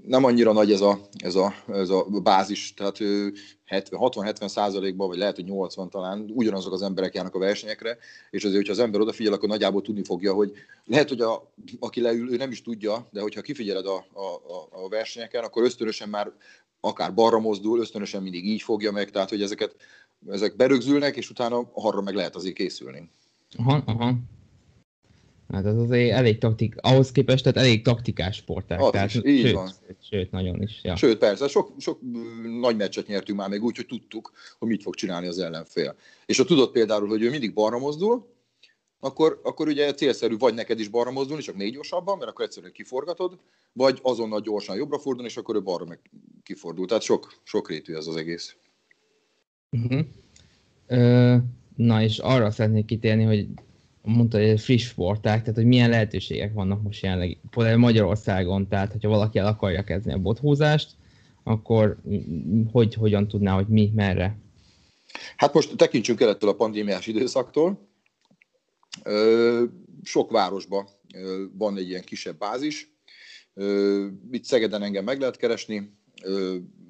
nem 0.06 0.24
annyira 0.24 0.52
nagy 0.52 0.72
ez 0.72 0.82
a, 0.82 1.00
ez 1.18 1.36
a, 1.36 1.54
ez 1.68 1.90
a 1.90 2.06
bázis, 2.24 2.74
tehát 2.74 2.98
60-70 2.98 4.48
százalékban, 4.48 5.08
vagy 5.08 5.18
lehet, 5.18 5.36
hogy 5.36 5.46
80 5.46 5.90
talán 5.90 6.32
ugyanazok 6.34 6.74
az 6.74 6.82
emberek 6.82 7.14
járnak 7.14 7.36
a 7.36 7.40
versenyekre, 7.40 7.98
és 8.30 8.44
azért, 8.44 8.58
hogyha 8.58 8.74
az 8.74 8.80
ember 8.80 9.02
odafigyel, 9.02 9.34
akkor 9.34 9.50
nagyjából 9.50 9.82
tudni 9.82 10.04
fogja, 10.04 10.34
hogy 10.34 10.52
lehet, 10.86 11.10
hogy 11.10 11.22
a, 11.22 11.52
aki 11.80 12.02
leül, 12.02 12.32
ő 12.34 12.36
nem 12.38 12.52
is 12.52 12.62
tudja, 12.62 13.08
de 13.12 13.22
hogyha 13.22 13.42
kifigyeled 13.42 13.86
a, 13.86 13.96
a, 14.14 14.84
a 14.84 14.90
versenyeken, 14.90 15.44
akkor 15.44 15.64
ösztönösen 15.64 16.10
már 16.10 16.32
akár 16.80 17.14
balra 17.14 17.40
mozdul, 17.40 17.80
ösztönösen 17.80 18.22
mindig 18.22 18.46
így 18.46 18.62
fogja 18.62 18.92
meg, 18.92 19.10
tehát 19.10 19.30
hogy 19.30 19.42
ezeket 19.42 19.76
ezek 20.30 20.56
berögzülnek, 20.56 21.16
és 21.16 21.30
utána 21.30 21.70
arra 21.74 22.02
meg 22.02 22.16
lehet 22.16 22.36
azért 22.36 22.56
készülni. 22.56 23.10
Aha, 23.58 23.84
aha. 23.86 24.16
Hát 25.52 25.66
ez 25.66 25.76
azért 25.76 26.12
elég 26.12 26.38
taktik, 26.38 26.76
ahhoz 26.78 27.12
képest, 27.12 27.44
tehát 27.44 27.60
elég 27.60 27.84
taktikás 27.84 28.36
sporták. 28.36 28.82
Az 28.82 28.90
tehát, 28.92 29.14
is, 29.14 29.22
így 29.24 29.46
sőt, 29.46 29.54
van. 29.54 29.72
Sőt, 30.10 30.32
nagyon 30.32 30.62
is. 30.62 30.80
Ja. 30.84 30.96
Sőt, 30.96 31.18
persze, 31.18 31.48
sok, 31.48 31.72
sok 31.78 32.00
nagy 32.60 32.76
meccset 32.76 33.08
nyertünk 33.08 33.40
már 33.40 33.50
még 33.50 33.64
úgy, 33.64 33.76
hogy 33.76 33.86
tudtuk, 33.86 34.32
hogy 34.60 34.68
mit 34.68 34.82
fog 34.82 34.96
csinálni 34.96 35.28
az 35.28 35.40
ellenfél. 35.40 35.96
És 36.26 36.38
ha 36.38 36.44
tudod 36.44 36.72
például, 36.72 37.08
hogy 37.08 37.22
ő 37.22 37.30
mindig 37.30 37.54
balra 37.54 37.80
mozdul, 37.80 38.28
akkor, 39.00 39.40
akkor 39.44 39.68
ugye 39.68 39.94
célszerű 39.94 40.38
vagy 40.38 40.54
neked 40.54 40.80
is 40.80 40.88
balra 40.88 41.12
mozdulni, 41.12 41.42
csak 41.42 41.56
még 41.56 41.74
gyorsabban, 41.74 42.18
mert 42.18 42.30
akkor 42.30 42.46
egyszerűen 42.46 42.72
kiforgatod, 42.72 43.38
vagy 43.74 44.00
azonnal 44.02 44.42
gyorsan 44.42 44.76
jobbra 44.76 45.00
fordulni, 45.00 45.30
és 45.30 45.38
akkor 45.38 45.56
ő 45.56 45.64
balra 45.64 45.86
meg 45.86 46.00
kifordul. 46.44 46.88
Tehát 46.88 47.04
sok, 47.04 47.34
sok 47.44 47.70
rétű 47.70 47.94
ez 47.94 48.08
az 48.08 48.16
egész. 48.16 48.56
Uh-huh. 49.72 50.06
Ö, 50.88 51.36
na 51.76 52.04
és 52.04 52.18
arra 52.18 52.52
szeretnék 52.52 52.86
kitérni, 52.86 53.24
hogy 53.24 53.48
mondta, 54.02 54.38
hogy 54.38 54.62
friss 54.62 54.88
sporták, 54.88 55.40
tehát 55.40 55.56
hogy 55.56 55.66
milyen 55.66 55.90
lehetőségek 55.90 56.54
vannak 56.54 56.82
most 56.82 57.04
jelenleg 57.04 57.38
például 57.50 57.78
Magyarországon, 57.78 58.68
tehát 58.68 58.92
hogyha 58.92 59.10
valaki 59.10 59.40
el 59.40 59.46
akarja 59.46 59.84
kezdeni 59.84 60.16
a 60.16 60.22
bothúzást, 60.22 60.96
akkor 61.44 61.98
hogy, 62.72 62.94
hogyan 62.94 63.28
tudná, 63.28 63.54
hogy 63.54 63.68
mi, 63.68 63.92
merre? 63.96 64.38
Hát 65.36 65.54
most 65.54 65.76
tekintsünk 65.76 66.22
el 66.22 66.30
ettől 66.30 66.50
a 66.50 66.56
pandémiás 66.56 67.08
időszaktól. 67.08 67.88
Sok 70.04 70.32
városban 70.32 70.88
van 71.58 71.78
egy 71.78 71.90
ilyen 71.90 72.04
kisebb 72.04 72.38
bázis. 72.38 72.96
Itt 74.32 74.44
Szegeden 74.44 74.84
engem 74.84 75.04
meg 75.04 75.20
lehet 75.20 75.38
keresni, 75.38 75.92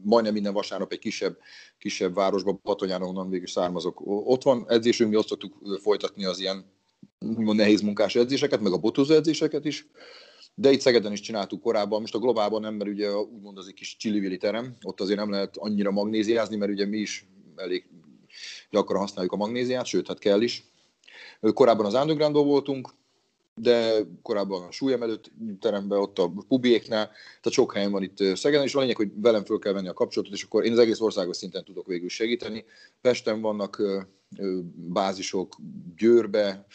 majdnem 0.04 0.34
minden 0.34 0.54
vasárnap 0.54 0.92
egy 0.92 1.00
kisebb, 1.00 1.38
kisebb 1.78 2.14
városban, 2.14 2.62
Patonyán, 2.62 3.02
onnan 3.02 3.30
végül 3.30 3.48
származok. 3.48 4.02
Ott 4.06 4.44
van 4.44 4.66
edzésünk, 4.68 5.10
mi 5.10 5.16
azt 5.16 5.28
szoktuk 5.28 5.58
folytatni 5.82 6.26
az 6.26 6.40
ilyen 6.40 6.66
úgymond 7.20 7.58
nehéz 7.58 7.82
munkás 7.82 8.16
edzéseket, 8.16 8.62
meg 8.62 8.72
a 8.72 8.78
botózó 8.78 9.14
edzéseket 9.14 9.66
is. 9.66 9.88
De 10.56 10.72
itt 10.72 10.80
Szegeden 10.80 11.12
is 11.12 11.20
csináltuk 11.20 11.62
korábban, 11.62 12.00
most 12.00 12.16
a 12.16 12.20
globálban 12.20 12.62
nem, 12.62 12.74
mert 12.74 12.90
ugye 12.90 13.16
úgymond 13.16 13.58
az 13.58 13.68
egy 13.68 13.74
kis 13.74 13.96
csillivili 13.98 14.38
terem, 14.38 14.76
ott 14.82 15.02
azért 15.02 15.20
nem 15.20 15.30
lehet 15.30 15.58
annyira 15.58 15.92
magnéziázni, 15.92 16.56
mert 16.56 16.72
ugye 16.72 16.86
mi 16.86 16.98
is 16.98 17.28
elég 17.56 17.86
gyakran 18.70 19.00
használjuk 19.00 19.34
a 19.34 19.38
magnéziát, 19.38 19.86
sőt, 19.86 20.08
hát 20.08 20.20
kell 20.20 20.42
is. 20.42 20.64
Korábban 21.54 21.86
az 21.86 21.94
underground 21.94 22.36
voltunk, 22.36 22.94
de 23.62 24.06
korábban 24.22 24.64
a 24.64 24.72
súlyemelő 24.72 25.20
teremben, 25.60 26.00
ott 26.00 26.20
a 26.20 26.32
pubiéknál, 26.48 27.06
tehát 27.06 27.52
sok 27.52 27.74
helyen 27.74 27.92
van 27.92 28.04
itt 28.04 28.18
Szegeden, 28.36 28.66
és 28.66 28.76
a 28.76 28.80
lényeg, 28.80 28.96
hogy 28.96 29.12
velem 29.16 29.46
föl 29.46 29.60
kell 29.60 29.74
venni 29.74 29.88
a 29.88 29.94
kapcsolatot, 29.94 30.36
és 30.36 30.44
akkor 30.44 30.66
én 30.66 30.72
az 30.72 30.80
egész 30.80 31.00
országos 31.00 31.38
szinten 31.38 31.64
tudok 31.64 31.88
végül 31.88 32.10
segíteni. 32.10 32.66
Pesten 33.02 33.42
vannak 33.42 33.82
bázisok, 34.74 35.56
Győrbe, 35.98 36.66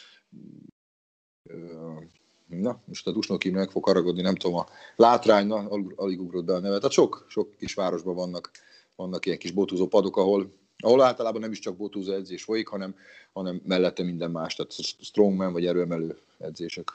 na, 2.47 2.83
most 2.85 3.07
a 3.07 3.13
Dusnoki 3.13 3.51
meg 3.51 3.71
fog 3.71 3.85
haragodni, 3.85 4.23
nem 4.23 4.35
tudom, 4.35 4.57
a 4.57 4.67
Látrány, 4.97 5.47
na, 5.47 5.69
alig 5.95 6.21
ugrott 6.21 6.45
be 6.45 6.55
a 6.55 6.61
neve. 6.61 6.77
Tehát 6.77 6.93
sok, 6.93 7.27
sok 7.29 7.57
kis 7.57 7.75
városban 7.75 8.15
vannak, 8.15 8.51
vannak 8.97 9.27
ilyen 9.27 9.39
kis 9.39 9.51
botúzó 9.51 9.87
padok, 9.87 10.17
ahol, 10.17 10.53
ahol 10.79 11.03
általában 11.03 11.41
nem 11.41 11.51
is 11.51 11.59
csak 11.59 11.77
botúzó 11.77 12.13
edzés 12.13 12.43
folyik, 12.43 12.69
hanem, 12.69 12.95
hanem 13.33 13.61
mellette 13.65 14.03
minden 14.03 14.31
más, 14.31 14.55
tehát 14.55 14.73
strongman 15.01 15.53
vagy 15.53 15.67
erőemelő 15.67 16.19
edzések. 16.39 16.93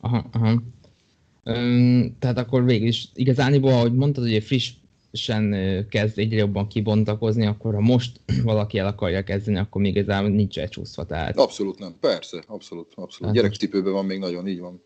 Aha, 0.00 0.24
aha. 0.32 0.62
Üm, 1.44 2.16
tehát 2.18 2.38
akkor 2.38 2.64
végül 2.64 2.88
is 2.88 3.08
igazániból, 3.14 3.72
ahogy 3.72 3.92
mondtad, 3.94 4.24
hogy 4.30 4.42
friss 4.42 4.72
sen 5.12 5.54
kezd 5.90 6.18
egyre 6.18 6.36
jobban 6.36 6.68
kibontakozni, 6.68 7.46
akkor 7.46 7.74
ha 7.74 7.80
most 7.80 8.20
valaki 8.42 8.78
el 8.78 8.86
akarja 8.86 9.24
kezdeni, 9.24 9.58
akkor 9.58 9.82
még 9.82 9.96
igazából 9.96 10.30
nincs 10.30 10.58
elcsúszva. 10.58 11.04
Tehát... 11.04 11.38
Abszolút 11.38 11.78
nem, 11.78 11.94
persze, 12.00 12.44
abszolút, 12.46 12.92
abszolút. 12.94 13.24
Hát 13.24 13.34
Gyerekcipőben 13.34 13.92
van 13.92 14.04
még 14.04 14.18
nagyon, 14.18 14.48
így 14.48 14.60
van. 14.60 14.82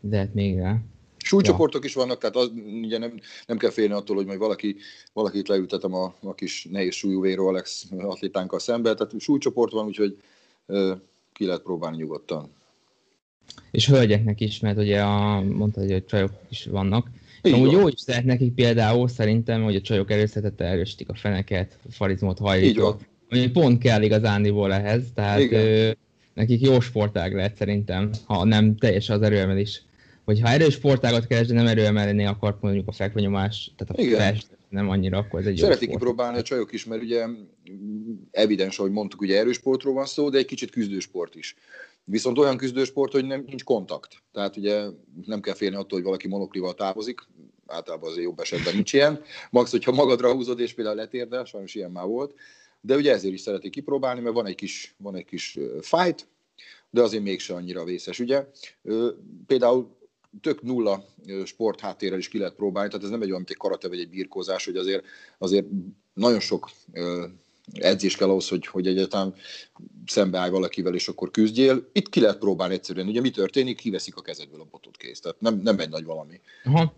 De 0.00 0.18
hát 0.18 0.34
még 0.34 0.58
rá. 0.58 0.80
Súlycsoportok 1.26 1.82
ja. 1.82 1.88
is 1.88 1.94
vannak, 1.94 2.18
tehát 2.18 2.36
az, 2.36 2.50
ugye 2.82 2.98
nem, 2.98 3.20
nem 3.46 3.56
kell 3.56 3.70
félni 3.70 3.92
attól, 3.92 4.16
hogy 4.16 4.26
majd 4.26 4.38
valaki, 4.38 4.76
valakit 5.12 5.48
leültetem 5.48 5.94
a, 5.94 6.14
a 6.20 6.34
kis 6.34 6.66
nehéz 6.70 6.94
súlyú 6.94 7.20
Véró 7.20 7.48
Alex 7.48 7.86
atlétánkkal 7.98 8.58
szembe, 8.58 8.94
tehát 8.94 9.20
súlycsoport 9.20 9.72
van, 9.72 9.86
úgyhogy 9.86 10.16
ö, 10.66 10.92
ki 11.32 11.46
lehet 11.46 11.62
próbálni 11.62 11.96
nyugodtan. 11.96 12.50
És 13.70 13.88
hölgyeknek 13.88 14.40
is, 14.40 14.60
mert 14.60 14.78
ugye 14.78 15.02
a, 15.02 15.40
mondta, 15.40 15.80
hogy 15.80 15.92
a 15.92 16.04
csajok 16.04 16.30
is 16.48 16.66
vannak, 16.70 17.08
Amúgy 17.52 17.72
jó 17.72 17.88
is 17.88 18.04
lehet 18.06 18.24
nekik 18.24 18.54
például 18.54 19.08
szerintem, 19.08 19.62
hogy 19.62 19.74
a 19.74 19.80
csajok 19.80 20.10
erőszetete 20.10 20.64
erősítik 20.64 21.08
a 21.08 21.14
feneket, 21.14 21.78
a 21.88 21.92
farizmot, 21.92 22.38
hajlítót. 22.38 23.06
Ami 23.30 23.50
pont 23.50 23.82
kell 23.82 24.02
igazániból 24.02 24.72
ehhez, 24.72 25.04
tehát 25.14 25.52
ö, 25.52 25.90
nekik 26.34 26.60
jó 26.60 26.80
sportág 26.80 27.34
lehet 27.34 27.56
szerintem, 27.56 28.10
ha 28.24 28.44
nem 28.44 28.76
teljes 28.76 29.08
az 29.08 29.22
erőemelés. 29.22 29.82
Hogy 30.26 30.40
ha 30.40 30.48
erős 30.48 30.74
sportágat 30.74 31.26
keres, 31.26 31.46
de 31.46 31.54
nem 31.54 31.66
erőemelni 31.66 32.26
akar 32.26 32.58
mondjuk 32.60 32.88
a 32.88 32.92
fekvenyomás, 32.92 33.72
tehát 33.76 33.98
a 33.98 34.02
Igen. 34.02 34.18
fest, 34.18 34.58
nem 34.68 34.88
annyira, 34.88 35.18
akkor 35.18 35.40
ez 35.40 35.46
egy 35.46 35.56
Szeretik 35.56 35.90
kipróbálni 35.90 36.38
a 36.38 36.42
csajok 36.42 36.72
is, 36.72 36.84
mert 36.84 37.02
ugye 37.02 37.26
evidens, 38.30 38.78
ahogy 38.78 38.90
mondtuk, 38.90 39.20
ugye 39.20 39.38
erős 39.38 39.56
sportról 39.56 39.94
van 39.94 40.06
szó, 40.06 40.28
de 40.28 40.38
egy 40.38 40.44
kicsit 40.44 40.70
küzdősport 40.70 41.34
is. 41.34 41.56
Viszont 42.04 42.38
olyan 42.38 42.56
küzdősport, 42.56 43.12
hogy 43.12 43.24
nem, 43.24 43.44
nincs 43.46 43.64
kontakt. 43.64 44.22
Tehát 44.32 44.56
ugye 44.56 44.86
nem 45.26 45.40
kell 45.40 45.54
félni 45.54 45.76
attól, 45.76 45.98
hogy 45.98 46.06
valaki 46.06 46.28
monoklival 46.28 46.74
távozik, 46.74 47.20
általában 47.66 48.10
azért 48.10 48.24
jobb 48.24 48.38
esetben 48.38 48.74
nincs 48.74 48.92
ilyen. 48.92 49.22
Max, 49.50 49.70
hogyha 49.70 49.92
magadra 49.92 50.32
húzod, 50.32 50.60
és 50.60 50.74
például 50.74 50.96
letérdel, 50.96 51.44
sajnos 51.44 51.74
ilyen 51.74 51.90
már 51.90 52.06
volt. 52.06 52.34
De 52.80 52.96
ugye 52.96 53.12
ezért 53.12 53.34
is 53.34 53.40
szeretik 53.40 53.70
kipróbálni, 53.70 54.20
mert 54.20 54.34
van 54.34 54.46
egy 54.46 54.54
kis, 54.54 54.94
van 54.98 55.16
egy 55.16 55.24
kis 55.24 55.58
fight, 55.80 56.28
de 56.90 57.02
azért 57.02 57.22
mégse 57.22 57.54
annyira 57.54 57.84
vészes. 57.84 58.18
Ugye 58.18 58.46
például 59.46 59.96
tök 60.40 60.62
nulla 60.62 61.04
sportháttérrel 61.44 62.18
is 62.18 62.28
ki 62.28 62.38
lehet 62.38 62.54
próbálni, 62.54 62.88
tehát 62.88 63.04
ez 63.04 63.10
nem 63.10 63.20
egy 63.20 63.26
olyan, 63.26 63.38
mint 63.38 63.50
egy 63.50 63.56
karate 63.56 63.88
vagy 63.88 64.00
egy 64.00 64.08
birkózás, 64.08 64.64
hogy 64.64 64.76
azért, 64.76 65.04
azért 65.38 65.66
nagyon 66.14 66.40
sok 66.40 66.70
edzés 67.72 68.16
kell 68.16 68.28
ahhoz, 68.28 68.48
hogy, 68.48 68.66
hogy 68.66 68.86
egyáltalán 68.86 69.34
szembeállj 70.06 70.50
valakivel, 70.50 70.94
és 70.94 71.08
akkor 71.08 71.30
küzdjél. 71.30 71.88
Itt 71.92 72.08
ki 72.08 72.20
lehet 72.20 72.38
próbálni 72.38 72.74
egyszerűen. 72.74 73.06
Ugye 73.08 73.20
mi 73.20 73.30
történik? 73.30 73.76
Kiveszik 73.76 74.16
a 74.16 74.22
kezedből 74.22 74.60
a 74.60 74.66
botot 74.70 74.96
kész. 74.96 75.20
Tehát 75.20 75.40
nem, 75.40 75.60
nem 75.62 75.78
egy 75.78 75.88
nagy 75.88 76.04
valami. 76.04 76.40
Aha. 76.64 76.94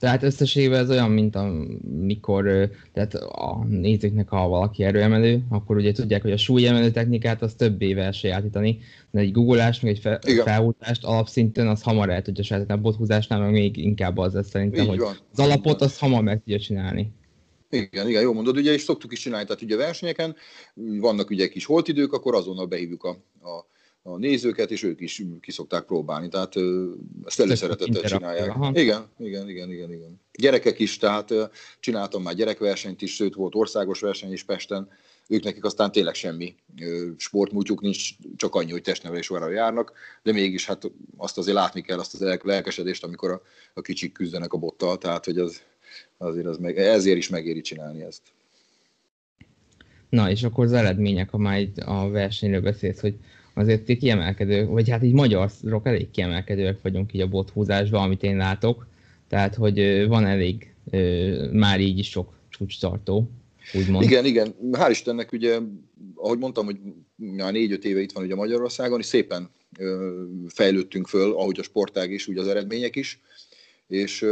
Tehát 0.00 0.22
összességében 0.22 0.80
ez 0.80 0.90
olyan, 0.90 1.10
mint 1.10 1.36
amikor 1.36 2.70
tehát 2.92 3.14
a 3.14 3.64
nézőknek, 3.68 4.28
ha 4.28 4.48
valaki 4.48 4.84
erőemelő, 4.84 5.42
akkor 5.50 5.76
ugye 5.76 5.92
tudják, 5.92 6.22
hogy 6.22 6.32
a 6.32 6.36
súlyemelő 6.36 6.90
technikát 6.90 7.42
az 7.42 7.54
több 7.54 7.82
éve 7.82 8.02
elsajátítani, 8.02 8.78
de 9.10 9.20
egy 9.20 9.32
googolás, 9.32 9.80
meg 9.80 9.92
egy 9.92 9.98
fe, 9.98 10.18
felhúzást 10.44 11.04
alapszinten 11.04 11.68
az 11.68 11.82
hamar 11.82 12.10
el 12.10 12.22
tudja 12.22 12.44
sajátítani, 12.44 12.78
a 12.78 12.82
bothúzásnál 12.82 13.40
meg 13.40 13.50
még 13.50 13.76
inkább 13.76 14.18
az 14.18 14.32
lesz 14.32 14.48
szerintem, 14.48 14.82
Így 14.82 14.88
hogy 14.88 14.98
van. 14.98 15.16
az 15.32 15.38
alapot 15.38 15.80
az 15.80 15.98
hamar 15.98 16.22
meg 16.22 16.38
tudja 16.38 16.58
csinálni. 16.58 17.12
Igen, 17.70 18.08
igen, 18.08 18.22
jó 18.22 18.32
mondod, 18.32 18.56
ugye, 18.56 18.72
és 18.72 18.82
szoktuk 18.82 19.12
is 19.12 19.20
csinálni, 19.20 19.46
tehát 19.46 19.62
ugye 19.62 19.76
versenyeken 19.76 20.36
vannak 21.00 21.30
ugye 21.30 21.48
kis 21.48 21.64
holtidők, 21.64 22.12
akkor 22.12 22.34
azonnal 22.34 22.66
behívjuk 22.66 23.04
a, 23.04 23.10
a 23.48 23.66
a 24.02 24.16
nézőket, 24.16 24.70
és 24.70 24.82
ők 24.82 25.00
is 25.00 25.22
kiszokták 25.40 25.84
próbálni, 25.84 26.28
tehát 26.28 26.54
ezt 27.24 27.40
előszeretettel 27.40 28.02
csinálják. 28.02 28.48
Aha. 28.48 28.70
Igen, 28.74 29.06
igen, 29.18 29.48
igen, 29.48 29.70
igen, 29.70 29.92
igen. 29.92 30.20
Gyerekek 30.32 30.78
is, 30.78 30.96
tehát 30.96 31.34
csináltam 31.80 32.22
már 32.22 32.34
gyerekversenyt 32.34 33.02
is, 33.02 33.14
sőt 33.14 33.34
volt 33.34 33.54
országos 33.54 34.00
verseny 34.00 34.32
is 34.32 34.42
Pesten, 34.42 34.88
ők 35.28 35.44
nekik 35.44 35.64
aztán 35.64 35.92
tényleg 35.92 36.14
semmi 36.14 36.54
sportmúltjuk 37.16 37.80
nincs, 37.80 38.08
csak 38.36 38.54
annyi, 38.54 38.70
hogy 38.70 38.82
testnevelés 38.82 39.30
órára 39.30 39.50
járnak, 39.50 39.92
de 40.22 40.32
mégis 40.32 40.66
hát 40.66 40.90
azt 41.16 41.38
azért 41.38 41.56
látni 41.56 41.80
kell, 41.80 41.98
azt 41.98 42.14
az 42.14 42.38
lelkesedést, 42.42 43.04
amikor 43.04 43.30
a, 43.30 43.42
a 43.74 43.80
kicsik 43.80 44.12
küzdenek 44.12 44.52
a 44.52 44.58
bottal, 44.58 44.98
tehát 44.98 45.24
hogy 45.24 45.38
az, 45.38 45.62
azért 46.18 46.46
az 46.46 46.58
meg, 46.58 46.78
ezért 46.78 47.16
is 47.16 47.28
megéri 47.28 47.60
csinálni 47.60 48.02
ezt. 48.02 48.22
Na, 50.08 50.30
és 50.30 50.42
akkor 50.42 50.64
az 50.64 50.72
eredmények, 50.72 51.30
ha 51.30 51.38
már 51.38 51.68
a 51.84 52.08
versenyről 52.08 52.60
beszélsz, 52.60 53.00
hogy 53.00 53.16
azért 53.54 53.96
kiemelkedő, 53.98 54.66
vagy 54.66 54.88
hát 54.88 55.02
így 55.02 55.12
magyarok 55.12 55.86
elég 55.86 56.10
kiemelkedőek 56.10 56.82
vagyunk 56.82 57.14
így 57.14 57.20
a 57.20 57.28
bothúzásban, 57.28 58.02
amit 58.02 58.22
én 58.22 58.36
látok, 58.36 58.86
tehát 59.28 59.54
hogy 59.54 60.06
van 60.06 60.26
elég 60.26 60.74
már 61.52 61.80
így 61.80 61.98
is 61.98 62.08
sok 62.08 62.32
csúcstartó, 62.48 63.30
úgymond. 63.74 64.04
Igen, 64.04 64.24
igen. 64.24 64.54
Hál' 64.72 64.88
Istennek 64.90 65.32
ugye, 65.32 65.58
ahogy 66.14 66.38
mondtam, 66.38 66.64
hogy 66.64 66.76
négy-öt 67.50 67.84
éve 67.84 68.00
itt 68.00 68.12
van 68.12 68.24
ugye 68.24 68.34
Magyarországon, 68.34 68.98
és 68.98 69.06
szépen 69.06 69.50
fejlődtünk 70.46 71.06
föl, 71.06 71.32
ahogy 71.32 71.58
a 71.58 71.62
sportág 71.62 72.12
is, 72.12 72.28
úgy 72.28 72.38
az 72.38 72.48
eredmények 72.48 72.96
is, 72.96 73.20
és 73.86 74.24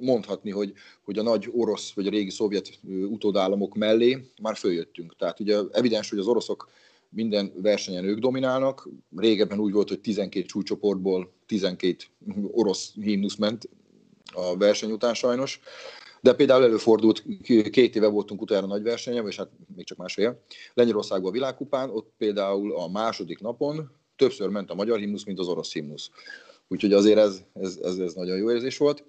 mondhatni, 0.00 0.50
hogy, 0.50 0.72
hogy 1.02 1.18
a 1.18 1.22
nagy 1.22 1.48
orosz 1.52 1.92
vagy 1.92 2.06
a 2.06 2.10
régi 2.10 2.30
szovjet 2.30 2.78
utódállamok 3.08 3.74
mellé 3.74 4.18
már 4.42 4.56
följöttünk. 4.56 5.16
Tehát 5.16 5.40
ugye 5.40 5.58
evidens, 5.72 6.10
hogy 6.10 6.18
az 6.18 6.26
oroszok 6.26 6.70
minden 7.08 7.52
versenyen 7.56 8.04
ők 8.04 8.18
dominálnak. 8.18 8.88
Régebben 9.16 9.58
úgy 9.58 9.72
volt, 9.72 9.88
hogy 9.88 10.00
12 10.00 10.46
csúcsoportból 10.46 11.32
12 11.46 11.96
orosz 12.50 12.94
himnusz 12.94 13.36
ment 13.36 13.68
a 14.32 14.56
verseny 14.56 14.90
után 14.90 15.14
sajnos. 15.14 15.60
De 16.20 16.34
például 16.34 16.64
előfordult, 16.64 17.24
két 17.70 17.96
éve 17.96 18.06
voltunk 18.06 18.40
utána 18.40 18.66
nagy 18.66 18.82
versenyen, 18.82 19.26
és 19.26 19.36
hát 19.36 19.50
még 19.76 19.86
csak 19.86 19.98
másfél, 19.98 20.42
Lengyelországban 20.74 21.28
a 21.30 21.32
világkupán, 21.32 21.90
ott 21.90 22.12
például 22.16 22.76
a 22.76 22.88
második 22.88 23.40
napon 23.40 23.90
többször 24.16 24.48
ment 24.48 24.70
a 24.70 24.74
magyar 24.74 24.98
himnusz, 24.98 25.24
mint 25.24 25.38
az 25.38 25.48
orosz 25.48 25.72
himnusz. 25.72 26.10
Úgyhogy 26.68 26.92
azért 26.92 27.18
ez, 27.18 27.42
ez, 27.54 27.78
ez, 27.82 27.98
ez 27.98 28.14
nagyon 28.14 28.36
jó 28.36 28.50
érzés 28.50 28.76
volt. 28.76 29.04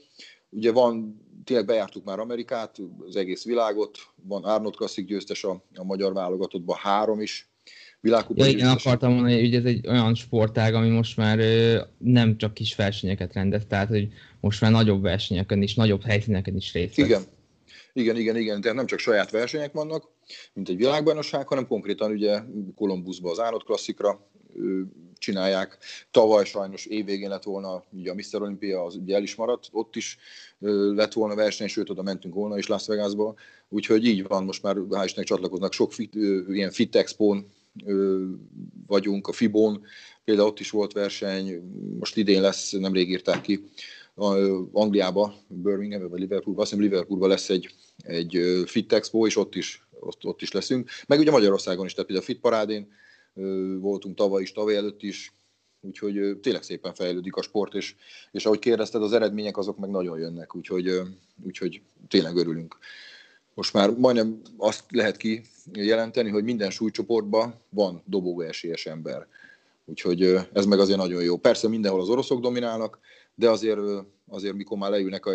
Ugye 0.50 0.72
van, 0.72 1.22
tényleg 1.44 1.65
bejártuk 1.65 2.03
már 2.03 2.20
Amerikát, 2.20 2.77
az 3.08 3.15
egész 3.15 3.46
világot, 3.46 3.98
van 4.24 4.44
Arnold 4.44 4.75
Klasszik 4.75 5.06
győztes 5.06 5.44
a, 5.44 5.63
a 5.75 5.84
magyar 5.84 6.13
válogatottban, 6.13 6.77
három 6.77 7.22
is, 7.22 7.49
világkupa. 8.01 8.44
Ja, 8.44 8.50
igen, 8.51 8.68
akartam 8.68 9.13
mondani, 9.13 9.39
hogy 9.39 9.56
ez 9.56 9.65
egy 9.65 9.88
olyan 9.88 10.15
sportág, 10.15 10.74
ami 10.74 10.89
most 10.89 11.18
már 11.18 11.39
nem 11.98 12.38
csak 12.38 12.53
kis 12.53 12.75
versenyeket 12.75 13.34
rendez, 13.34 13.63
tehát 13.68 13.88
hogy 13.88 14.08
most 14.39 14.62
már 14.62 14.72
nagyobb 14.72 15.01
versenyeken 15.01 15.62
is, 15.62 15.75
nagyobb 15.75 16.03
helyszíneken 16.03 16.56
is 16.56 16.74
részt 16.74 16.96
vesz. 16.96 17.06
Igen. 17.06 17.22
Igen, 17.94 18.18
igen, 18.18 18.36
igen, 18.38 18.62
tehát 18.62 18.77
nem 18.77 18.86
csak 18.86 19.00
saját 19.00 19.32
versenyek 19.32 19.72
vannak, 19.72 20.08
mint 20.53 20.70
egy 20.70 20.77
világbajnosság, 20.77 21.48
hanem 21.48 21.68
konkrétan 21.68 22.12
ugye 22.12 22.39
Kolumbuszban 22.75 23.32
az 23.32 23.38
Arnold 23.38 23.63
klasszikra 23.63 24.29
csinálják. 25.18 25.77
Tavaly 26.12 26.46
sajnos 26.46 26.86
évvégén 26.86 27.29
lett 27.29 27.44
volna 27.44 27.86
ugye 27.91 28.12
a 28.12 28.13
Mr. 28.13 28.41
Olympia, 28.41 28.84
az 28.84 28.96
ugye 28.96 29.15
el 29.15 29.24
is 29.24 29.36
maradt, 29.36 29.68
ott 29.72 29.96
is 29.96 30.18
lett 30.96 31.13
volna 31.13 31.36
verseny, 31.36 31.68
sőt 31.68 31.89
oda 31.89 32.01
mentünk 32.01 32.34
volna 32.34 32.58
is 32.58 32.68
Las 32.68 32.88
Vegasba, 32.88 33.36
úgyhogy 33.70 34.06
így 34.06 34.27
van, 34.27 34.44
most 34.44 34.63
már 34.63 34.75
hál' 34.75 35.01
Istennek 35.06 35.27
csatlakoznak 35.27 35.74
sok 35.74 35.94
fit, 35.94 36.15
ilyen 36.50 36.72
Fit 36.72 36.96
Expo-n 36.96 37.46
vagyunk, 38.88 39.27
a 39.27 39.31
Fibon, 39.31 39.81
például 40.24 40.48
ott 40.48 40.59
is 40.59 40.69
volt 40.69 40.93
verseny, 40.93 41.62
most 42.00 42.17
idén 42.17 42.41
lesz, 42.41 42.71
nemrég 42.71 43.09
írták 43.09 43.41
ki, 43.41 43.69
Angliába, 44.71 45.33
Birmingham 45.48 46.09
vagy 46.09 46.19
Liverpoolba, 46.19 46.62
azt 46.62 46.71
hiszem 46.71 46.86
Liverpoolba 46.86 47.27
lesz 47.27 47.50
egy, 47.50 47.75
egy 47.98 48.63
Fit 48.65 48.93
Expo, 48.93 49.25
és 49.25 49.36
ott 49.36 49.55
is, 49.55 49.88
ott, 50.00 50.25
ott 50.25 50.41
is 50.41 50.51
leszünk. 50.51 50.89
Meg 51.07 51.19
ugye 51.19 51.31
Magyarországon 51.31 51.86
is, 51.86 51.93
tehát 51.93 52.07
például 52.07 52.27
a 52.27 52.31
Fit 52.31 52.41
Parádén 52.41 52.91
voltunk 53.79 54.15
tavaly 54.15 54.41
is, 54.41 54.51
tavaly 54.51 54.75
előtt 54.75 55.03
is, 55.03 55.33
úgyhogy 55.81 56.38
tényleg 56.41 56.63
szépen 56.63 56.93
fejlődik 56.93 57.36
a 57.36 57.41
sport, 57.41 57.74
és, 57.74 57.95
és 58.31 58.45
ahogy 58.45 58.59
kérdezted, 58.59 59.03
az 59.03 59.13
eredmények 59.13 59.57
azok 59.57 59.77
meg 59.77 59.89
nagyon 59.89 60.19
jönnek, 60.19 60.55
úgyhogy, 60.55 61.01
úgyhogy 61.45 61.81
tényleg 62.07 62.36
örülünk. 62.36 62.77
Most 63.53 63.74
már 63.74 63.89
majdnem 63.89 64.41
azt 64.58 64.84
lehet 64.89 65.18
kijelenteni, 65.18 66.29
hogy 66.29 66.44
minden 66.44 66.70
súlycsoportban 66.70 67.53
van 67.70 68.01
dobogó 68.06 68.41
esélyes 68.41 68.86
ember. 68.86 69.27
Úgyhogy 69.86 70.24
ez 70.53 70.65
meg 70.65 70.79
azért 70.79 70.98
nagyon 70.98 71.24
jó. 71.24 71.38
Persze 71.38 71.68
mindenhol 71.68 72.01
az 72.01 72.10
oroszok 72.10 72.41
dominálnak, 72.41 73.00
de 73.36 73.50
azért, 73.50 73.79
azért 74.27 74.56
mikor 74.56 74.77
már 74.77 74.89
leülnek 74.89 75.25
a 75.25 75.32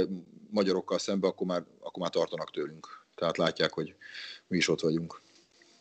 magyarokkal 0.50 0.98
szembe, 0.98 1.26
akkor 1.26 1.46
már, 1.46 1.64
akkor 1.80 2.02
már 2.02 2.10
tartanak 2.10 2.50
tőlünk. 2.50 3.04
Tehát 3.14 3.36
látják, 3.36 3.72
hogy 3.72 3.94
mi 4.46 4.56
is 4.56 4.68
ott 4.68 4.80
vagyunk. 4.80 5.20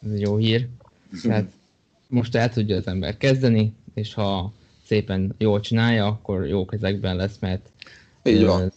Ez 0.05 0.11
egy 0.11 0.21
jó 0.21 0.35
hír. 0.35 0.67
Tehát 1.21 1.51
most 2.07 2.35
el 2.35 2.49
tudja 2.49 2.75
az 2.75 2.87
ember 2.87 3.17
kezdeni, 3.17 3.73
és 3.93 4.13
ha 4.13 4.53
szépen 4.85 5.35
jól 5.37 5.59
csinálja, 5.59 6.07
akkor 6.07 6.47
jó 6.47 6.65
kezekben 6.65 7.15
lesz, 7.15 7.37
mert 7.39 7.69
Így 8.23 8.45
van. 8.45 8.71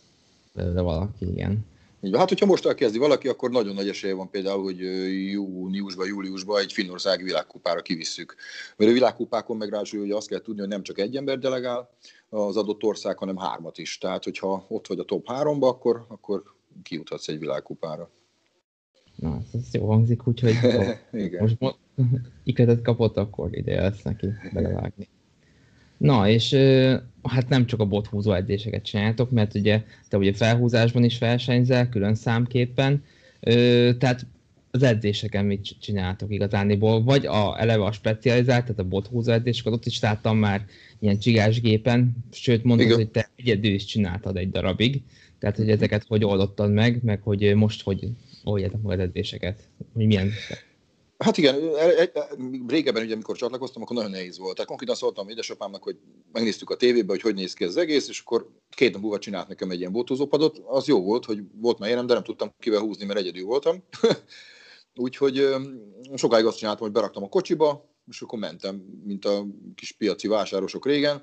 De 0.52 0.80
valaki, 0.80 1.26
igen. 1.26 1.66
Így 2.06 2.12
van. 2.12 2.20
Hát, 2.20 2.28
hogyha 2.28 2.46
most 2.46 2.66
elkezdi 2.66 2.98
valaki, 2.98 3.28
akkor 3.28 3.50
nagyon 3.50 3.74
nagy 3.74 3.88
esélye 3.88 4.14
van 4.14 4.30
például, 4.30 4.62
hogy 4.62 4.78
júniusban, 5.30 6.06
júliusban 6.06 6.60
egy 6.60 6.72
finnországi 6.72 7.22
világkupára 7.22 7.82
kivisszük. 7.82 8.34
Mert 8.76 8.90
a 8.90 8.94
világkupákon 8.94 9.56
meg 9.56 9.70
ráadásul 9.70 10.00
hogy 10.00 10.10
azt 10.10 10.28
kell 10.28 10.40
tudni, 10.40 10.60
hogy 10.60 10.68
nem 10.68 10.82
csak 10.82 10.98
egy 10.98 11.16
ember 11.16 11.38
delegál 11.38 11.90
az 12.28 12.56
adott 12.56 12.82
ország, 12.82 13.18
hanem 13.18 13.36
hármat 13.36 13.78
is. 13.78 13.98
Tehát, 13.98 14.24
hogyha 14.24 14.64
ott 14.68 14.86
vagy 14.86 14.98
a 14.98 15.04
top 15.04 15.28
háromba, 15.28 15.68
akkor, 15.68 16.04
akkor 16.08 16.42
kijuthatsz 16.82 17.28
egy 17.28 17.38
világkupára. 17.38 18.10
Na, 19.14 19.40
ez 19.52 19.74
jó 19.74 19.86
hangzik, 19.86 20.26
úgyhogy 20.26 20.54
most 21.40 21.56
ikletet 22.44 22.82
kapott, 22.82 23.16
akkor 23.16 23.56
ideje 23.56 23.80
lesz 23.80 24.02
neki 24.02 24.28
belevágni. 24.52 25.08
Na, 25.96 26.28
és 26.28 26.56
hát 27.22 27.48
nem 27.48 27.66
csak 27.66 27.80
a 27.80 27.84
bothúzó 27.84 28.32
edzéseket 28.32 28.84
csináltok, 28.84 29.30
mert 29.30 29.54
ugye 29.54 29.82
te 30.08 30.16
ugye 30.16 30.32
felhúzásban 30.32 31.04
is 31.04 31.18
versenyzel, 31.18 31.88
külön 31.88 32.14
számképpen, 32.14 33.04
tehát 33.98 34.26
az 34.70 34.82
edzéseken 34.82 35.44
mit 35.44 35.76
csináltok 35.80 36.32
igazániból, 36.32 37.02
vagy 37.02 37.26
a, 37.26 37.60
eleve 37.60 37.84
a 37.84 37.92
specializált, 37.92 38.62
tehát 38.62 38.78
a 38.78 38.84
bothúzó 38.84 39.32
edzéseket, 39.32 39.72
ott 39.72 39.86
is 39.86 40.00
láttam 40.00 40.38
már 40.38 40.64
ilyen 40.98 41.18
csigásgépen, 41.18 42.16
sőt 42.32 42.64
mondod, 42.64 42.86
Igen. 42.86 42.98
hogy 42.98 43.08
te 43.08 43.28
egyedül 43.36 43.72
is 43.72 43.84
csináltad 43.84 44.36
egy 44.36 44.50
darabig, 44.50 45.02
tehát 45.38 45.56
hogy 45.56 45.70
ezeket 45.70 46.04
hogy 46.08 46.24
oldottad 46.24 46.72
meg, 46.72 47.00
meg 47.02 47.22
hogy 47.22 47.54
most 47.54 47.82
hogy 47.82 48.08
oldjátok 48.44 48.82
meg 48.82 48.98
az 48.98 49.04
edzéseket, 49.04 49.68
hogy 49.92 50.06
milyen 50.06 50.30
Hát 51.18 51.36
igen, 51.36 51.74
e, 51.76 52.10
e, 52.14 52.28
régebben, 52.66 53.02
ugye, 53.02 53.14
amikor 53.14 53.36
csatlakoztam, 53.36 53.82
akkor 53.82 53.96
nagyon 53.96 54.10
nehéz 54.10 54.38
volt. 54.38 54.54
Tehát 54.54 54.68
konkrétan 54.68 54.94
szóltam 54.94 55.28
édesapámnak, 55.28 55.82
hogy 55.82 55.96
megnéztük 56.32 56.70
a 56.70 56.76
tévébe, 56.76 57.12
hogy 57.12 57.20
hogy 57.20 57.34
néz 57.34 57.54
ki 57.54 57.64
az 57.64 57.76
egész, 57.76 58.08
és 58.08 58.20
akkor 58.20 58.48
két 58.70 58.92
nap 58.92 59.02
múlva 59.02 59.18
csinált 59.18 59.48
nekem 59.48 59.70
egy 59.70 59.78
ilyen 59.78 59.92
bótózópadot. 59.92 60.62
Az 60.66 60.86
jó 60.86 61.02
volt, 61.02 61.24
hogy 61.24 61.42
volt 61.54 61.78
már 61.78 61.90
érem, 61.90 62.06
de 62.06 62.14
nem 62.14 62.22
tudtam 62.22 62.54
kivel 62.58 62.80
húzni, 62.80 63.04
mert 63.04 63.18
egyedül 63.18 63.44
voltam. 63.44 63.84
Úgyhogy 64.94 65.48
sokáig 66.14 66.44
azt 66.44 66.58
csináltam, 66.58 66.84
hogy 66.84 66.94
beraktam 66.94 67.22
a 67.22 67.28
kocsiba, 67.28 67.94
és 68.08 68.20
akkor 68.20 68.38
mentem, 68.38 68.76
mint 69.04 69.24
a 69.24 69.46
kis 69.74 69.92
piaci 69.92 70.28
vásárosok 70.28 70.86
régen. 70.86 71.22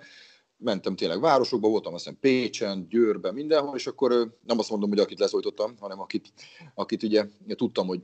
Mentem 0.58 0.96
tényleg 0.96 1.20
városokba, 1.20 1.68
voltam 1.68 1.94
azt 1.94 2.04
hiszem 2.04 2.20
Pécsen, 2.20 2.88
Győrben, 2.90 3.34
mindenhol, 3.34 3.76
és 3.76 3.88
akkor 3.88 4.38
nem 4.46 4.60
azt 4.60 4.70
mondom, 4.70 4.90
hogy 4.90 5.00
akit 5.00 5.20
leszólítottam, 5.20 5.76
hanem 5.80 6.00
akit, 6.00 6.34
akit 6.76 7.04
ugye 7.04 7.26
tudtam, 7.56 7.88
hogy 7.88 8.02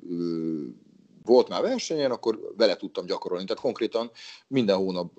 volt 1.29 1.49
már 1.49 1.61
versenyen, 1.61 2.11
akkor 2.11 2.53
vele 2.57 2.75
tudtam 2.75 3.05
gyakorolni. 3.05 3.45
Tehát 3.45 3.61
konkrétan 3.61 4.11
minden 4.47 4.77
hónap 4.77 5.11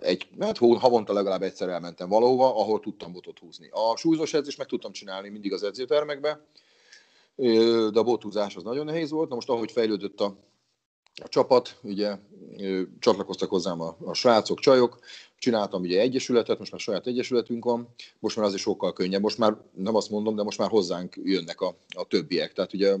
egy, 0.00 0.28
hát 0.40 0.58
havonta 0.58 1.12
legalább 1.12 1.42
egyszer 1.42 1.68
elmentem 1.68 2.08
valahova, 2.08 2.60
ahol 2.60 2.80
tudtam 2.80 3.12
botot 3.12 3.38
húzni. 3.38 3.68
A 3.70 3.96
súlyzós 3.96 4.34
edzést 4.34 4.58
meg 4.58 4.66
tudtam 4.66 4.92
csinálni 4.92 5.28
mindig 5.28 5.52
az 5.52 5.62
edzőtermekbe, 5.62 6.40
de 7.92 7.98
a 7.98 8.02
bothúzás 8.02 8.56
az 8.56 8.62
nagyon 8.62 8.84
nehéz 8.84 9.10
volt. 9.10 9.28
Na 9.28 9.34
most 9.34 9.48
ahogy 9.48 9.72
fejlődött 9.72 10.20
a, 10.20 10.36
a 11.22 11.28
csapat, 11.28 11.78
ugye 11.82 12.16
csatlakoztak 12.98 13.50
hozzám 13.50 13.80
a, 13.80 13.96
a 14.04 14.14
srácok, 14.14 14.60
csajok, 14.60 14.98
csináltam 15.38 15.82
ugye 15.82 16.00
egyesületet, 16.00 16.58
most 16.58 16.70
már 16.70 16.80
saját 16.80 17.06
egyesületünk 17.06 17.64
van, 17.64 17.88
most 18.18 18.36
már 18.36 18.46
azért 18.46 18.62
sokkal 18.62 18.92
könnyebb, 18.92 19.22
most 19.22 19.38
már 19.38 19.56
nem 19.74 19.94
azt 19.94 20.10
mondom, 20.10 20.36
de 20.36 20.42
most 20.42 20.58
már 20.58 20.68
hozzánk 20.68 21.16
jönnek 21.24 21.60
a, 21.60 21.74
a 21.96 22.04
többiek. 22.04 22.52
Tehát 22.52 22.72
ugye 22.72 22.96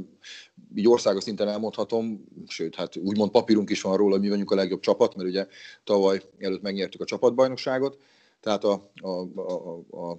így 0.74 0.88
országos 0.88 1.22
szinten 1.22 1.48
elmondhatom, 1.48 2.24
sőt, 2.46 2.74
hát 2.74 2.96
úgymond 2.96 3.30
papírunk 3.30 3.70
is 3.70 3.82
van 3.82 3.96
róla, 3.96 4.12
hogy 4.12 4.20
mi 4.20 4.28
vagyunk 4.28 4.50
a 4.50 4.54
legjobb 4.54 4.80
csapat, 4.80 5.14
mert 5.14 5.28
ugye 5.28 5.46
tavaly 5.84 6.22
előtt 6.38 6.62
megnyertük 6.62 7.00
a 7.00 7.04
csapatbajnokságot, 7.04 7.98
tehát 8.40 8.64
a, 8.64 8.90
a, 9.00 9.08
a, 9.08 9.52
a 9.90 10.10
a, 10.10 10.16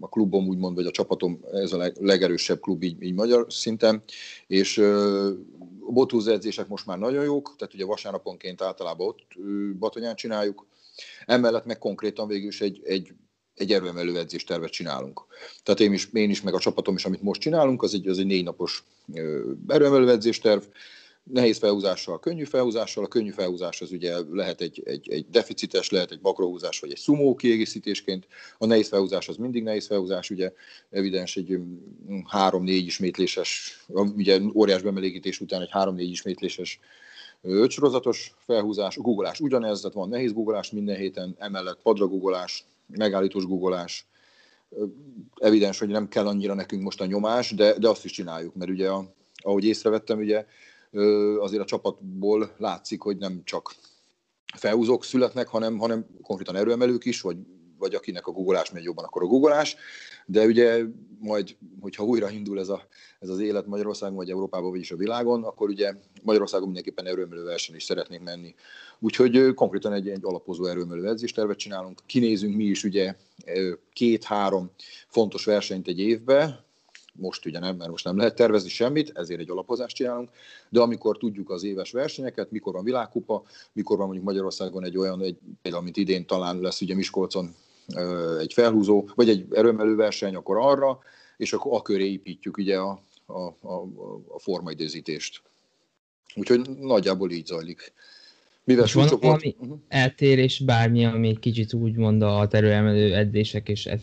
a 0.00 0.08
klubom 0.08 0.48
úgymond, 0.48 0.74
vagy 0.74 0.86
a 0.86 0.90
csapatom, 0.90 1.40
ez 1.52 1.72
a 1.72 1.76
leg, 1.76 1.96
legerősebb 2.00 2.60
klub 2.60 2.82
így, 2.82 3.02
így 3.02 3.14
magyar 3.14 3.46
szinten, 3.48 4.02
és 4.46 4.76
ö, 4.76 5.30
bothúzó 5.90 6.32
edzések 6.32 6.68
most 6.68 6.86
már 6.86 6.98
nagyon 6.98 7.24
jók, 7.24 7.54
tehát 7.58 7.74
ugye 7.74 7.84
vasárnaponként 7.84 8.62
általában 8.62 9.06
ott 9.06 9.22
batonyán 9.78 10.14
csináljuk. 10.14 10.66
Emellett 11.26 11.64
meg 11.64 11.78
konkrétan 11.78 12.28
végül 12.28 12.48
is 12.48 12.60
egy, 12.60 12.80
egy, 12.84 13.12
egy 13.54 13.72
erőemelő 13.72 14.18
edzéstervet 14.18 14.70
csinálunk. 14.70 15.24
Tehát 15.62 15.80
én 15.80 15.92
is, 15.92 16.08
én 16.12 16.30
is, 16.30 16.42
meg 16.42 16.54
a 16.54 16.58
csapatom 16.58 16.94
is, 16.94 17.04
amit 17.04 17.22
most 17.22 17.40
csinálunk, 17.40 17.82
az 17.82 17.94
egy, 17.94 18.08
az 18.08 18.18
egy 18.18 18.26
négy 18.26 18.44
napos 18.44 18.84
erőemelő 19.66 20.10
edzésterv, 20.10 20.62
nehéz 21.32 21.58
felhúzással, 21.58 22.18
könnyű 22.18 22.44
felhúzással. 22.44 23.04
A 23.04 23.08
könnyű 23.08 23.30
felhúzás 23.30 23.80
az 23.80 23.92
ugye 23.92 24.14
lehet 24.30 24.60
egy, 24.60 24.82
egy, 24.84 25.10
egy 25.10 25.26
deficites, 25.30 25.90
lehet 25.90 26.10
egy 26.10 26.18
makrohúzás, 26.22 26.80
vagy 26.80 26.90
egy 26.90 26.98
szumó 26.98 27.34
kiegészítésként. 27.34 28.26
A 28.58 28.66
nehéz 28.66 28.88
felhúzás 28.88 29.28
az 29.28 29.36
mindig 29.36 29.62
nehéz 29.62 29.86
felhúzás, 29.86 30.30
ugye 30.30 30.52
evidens 30.90 31.36
egy 31.36 31.58
mm, 31.58 32.18
három-négy 32.26 32.86
ismétléses, 32.86 33.80
ugye 34.16 34.40
óriás 34.54 34.82
bemelégítés 34.82 35.40
után 35.40 35.62
egy 35.62 35.70
három-négy 35.70 36.10
ismétléses 36.10 36.80
ötsorozatos 37.42 38.34
felhúzás, 38.38 38.96
googolás 38.96 39.40
ugyanez, 39.40 39.80
tehát 39.80 39.96
van 39.96 40.08
nehéz 40.08 40.32
googolás 40.32 40.70
minden 40.70 40.96
héten, 40.96 41.34
emellett 41.38 41.82
padra 41.82 42.06
googolás, 42.06 42.64
megállítós 42.86 43.44
googolás, 43.44 44.06
evidens, 45.36 45.78
hogy 45.78 45.88
nem 45.88 46.08
kell 46.08 46.26
annyira 46.26 46.54
nekünk 46.54 46.82
most 46.82 47.00
a 47.00 47.06
nyomás, 47.06 47.50
de, 47.50 47.78
de 47.78 47.88
azt 47.88 48.04
is 48.04 48.10
csináljuk, 48.10 48.54
mert 48.54 48.70
ugye, 48.70 48.88
a, 48.88 49.12
ahogy 49.36 49.64
észrevettem, 49.64 50.18
ugye 50.18 50.46
azért 51.38 51.62
a 51.62 51.66
csapatból 51.66 52.54
látszik, 52.58 53.00
hogy 53.00 53.16
nem 53.16 53.40
csak 53.44 53.74
felhúzók 54.56 55.04
születnek, 55.04 55.48
hanem, 55.48 55.78
hanem 55.78 56.06
konkrétan 56.22 56.56
erőemelők 56.56 57.04
is, 57.04 57.20
vagy, 57.20 57.36
vagy 57.78 57.94
akinek 57.94 58.26
a 58.26 58.32
googolás 58.32 58.70
megy 58.70 58.84
jobban, 58.84 59.04
akkor 59.04 59.22
a 59.22 59.26
googolás. 59.26 59.76
De 60.26 60.44
ugye 60.44 60.84
majd, 61.18 61.56
hogyha 61.80 62.04
újra 62.04 62.30
indul 62.30 62.58
ez, 62.58 62.68
a, 62.68 62.86
ez 63.20 63.28
az 63.28 63.38
élet 63.38 63.66
Magyarországon, 63.66 64.16
vagy 64.16 64.30
Európában, 64.30 64.70
vagyis 64.70 64.90
a 64.90 64.96
világon, 64.96 65.44
akkor 65.44 65.68
ugye 65.68 65.94
Magyarországon 66.22 66.66
mindenképpen 66.66 67.06
erőemelő 67.06 67.44
verseny 67.44 67.74
is 67.74 67.84
szeretnénk 67.84 68.22
menni. 68.22 68.54
Úgyhogy 68.98 69.54
konkrétan 69.54 69.92
egy, 69.92 70.08
egy 70.08 70.24
alapozó 70.24 70.64
erőemelő 70.64 71.08
edzéstervet 71.08 71.58
csinálunk. 71.58 72.02
Kinézünk 72.06 72.56
mi 72.56 72.64
is 72.64 72.84
ugye 72.84 73.14
két-három 73.92 74.70
fontos 75.08 75.44
versenyt 75.44 75.88
egy 75.88 75.98
évbe, 75.98 76.65
most 77.18 77.46
ugye 77.46 77.58
nem, 77.58 77.76
mert 77.76 77.90
most 77.90 78.04
nem 78.04 78.16
lehet 78.16 78.34
tervezni 78.34 78.68
semmit, 78.68 79.12
ezért 79.14 79.40
egy 79.40 79.50
alapozást 79.50 79.96
csinálunk, 79.96 80.30
de 80.68 80.80
amikor 80.80 81.18
tudjuk 81.18 81.50
az 81.50 81.64
éves 81.64 81.92
versenyeket, 81.92 82.50
mikor 82.50 82.72
van 82.72 82.84
világkupa, 82.84 83.42
mikor 83.72 83.96
van 83.96 84.06
mondjuk 84.06 84.26
Magyarországon 84.26 84.84
egy 84.84 84.98
olyan, 84.98 85.22
egy, 85.22 85.38
például 85.62 85.82
mint 85.82 85.96
idén 85.96 86.26
talán 86.26 86.60
lesz 86.60 86.80
ugye 86.80 86.94
Miskolcon 86.94 87.54
egy 88.38 88.52
felhúzó, 88.52 89.08
vagy 89.14 89.28
egy 89.28 89.46
erőmelő 89.50 89.94
verseny, 89.94 90.34
akkor 90.34 90.56
arra, 90.56 90.98
és 91.36 91.52
akkor 91.52 91.74
a 91.74 91.82
köré 91.82 92.10
építjük 92.10 92.56
ugye 92.56 92.76
a, 92.78 93.00
a, 93.26 93.40
a, 93.42 93.88
a 94.28 94.38
formaidőzítést. 94.38 95.42
Úgyhogy 96.34 96.70
nagyjából 96.80 97.30
így 97.30 97.46
zajlik. 97.46 97.92
Mivel 98.64 98.86
van 98.92 99.08
valami 99.20 99.56
uh-huh. 99.58 99.78
eltérés, 99.88 100.58
bármi, 100.58 101.04
ami 101.04 101.38
kicsit 101.38 101.72
úgymond 101.72 102.22
a 102.22 102.46
terőemelő 102.50 103.14
edzések 103.14 103.68
és 103.68 103.86
ez, 103.86 104.00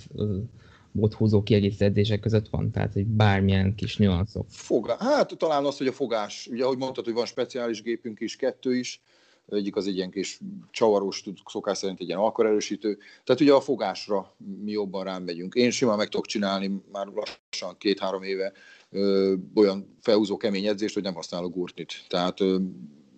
bothúzó 0.93 1.43
kiegészítések 1.43 2.19
között 2.19 2.49
van? 2.49 2.71
Tehát, 2.71 2.93
hogy 2.93 3.05
bármilyen 3.05 3.75
kis 3.75 3.97
nüanszok. 3.97 4.45
Foga. 4.49 4.95
Hát 4.99 5.37
talán 5.37 5.65
az, 5.65 5.77
hogy 5.77 5.87
a 5.87 5.91
fogás, 5.91 6.47
ugye 6.51 6.63
ahogy 6.63 6.77
mondtad, 6.77 7.05
hogy 7.05 7.13
van 7.13 7.25
speciális 7.25 7.81
gépünk 7.81 8.19
is, 8.19 8.35
kettő 8.35 8.75
is, 8.75 9.01
egyik 9.47 9.75
az 9.75 9.87
egy 9.87 9.95
ilyen 9.95 10.11
kis 10.11 10.39
csavarós, 10.71 11.23
szokás 11.45 11.77
szerint 11.77 11.99
egy 11.99 12.07
ilyen 12.07 12.19
alkarerősítő. 12.19 12.97
Tehát 13.23 13.41
ugye 13.41 13.53
a 13.53 13.61
fogásra 13.61 14.35
mi 14.63 14.71
jobban 14.71 15.03
rám 15.03 15.23
megyünk. 15.23 15.53
Én 15.53 15.71
simán 15.71 15.97
meg 15.97 16.09
tudok 16.09 16.25
csinálni 16.25 16.83
már 16.91 17.07
lassan 17.07 17.77
két-három 17.77 18.23
éve 18.23 18.51
ö, 18.89 19.33
olyan 19.55 19.97
felhúzó 20.01 20.37
kemény 20.37 20.65
edzést, 20.65 20.93
hogy 20.93 21.03
nem 21.03 21.13
használok 21.13 21.53
gurtnit. 21.53 22.05
Tehát 22.07 22.39
ö, 22.39 22.57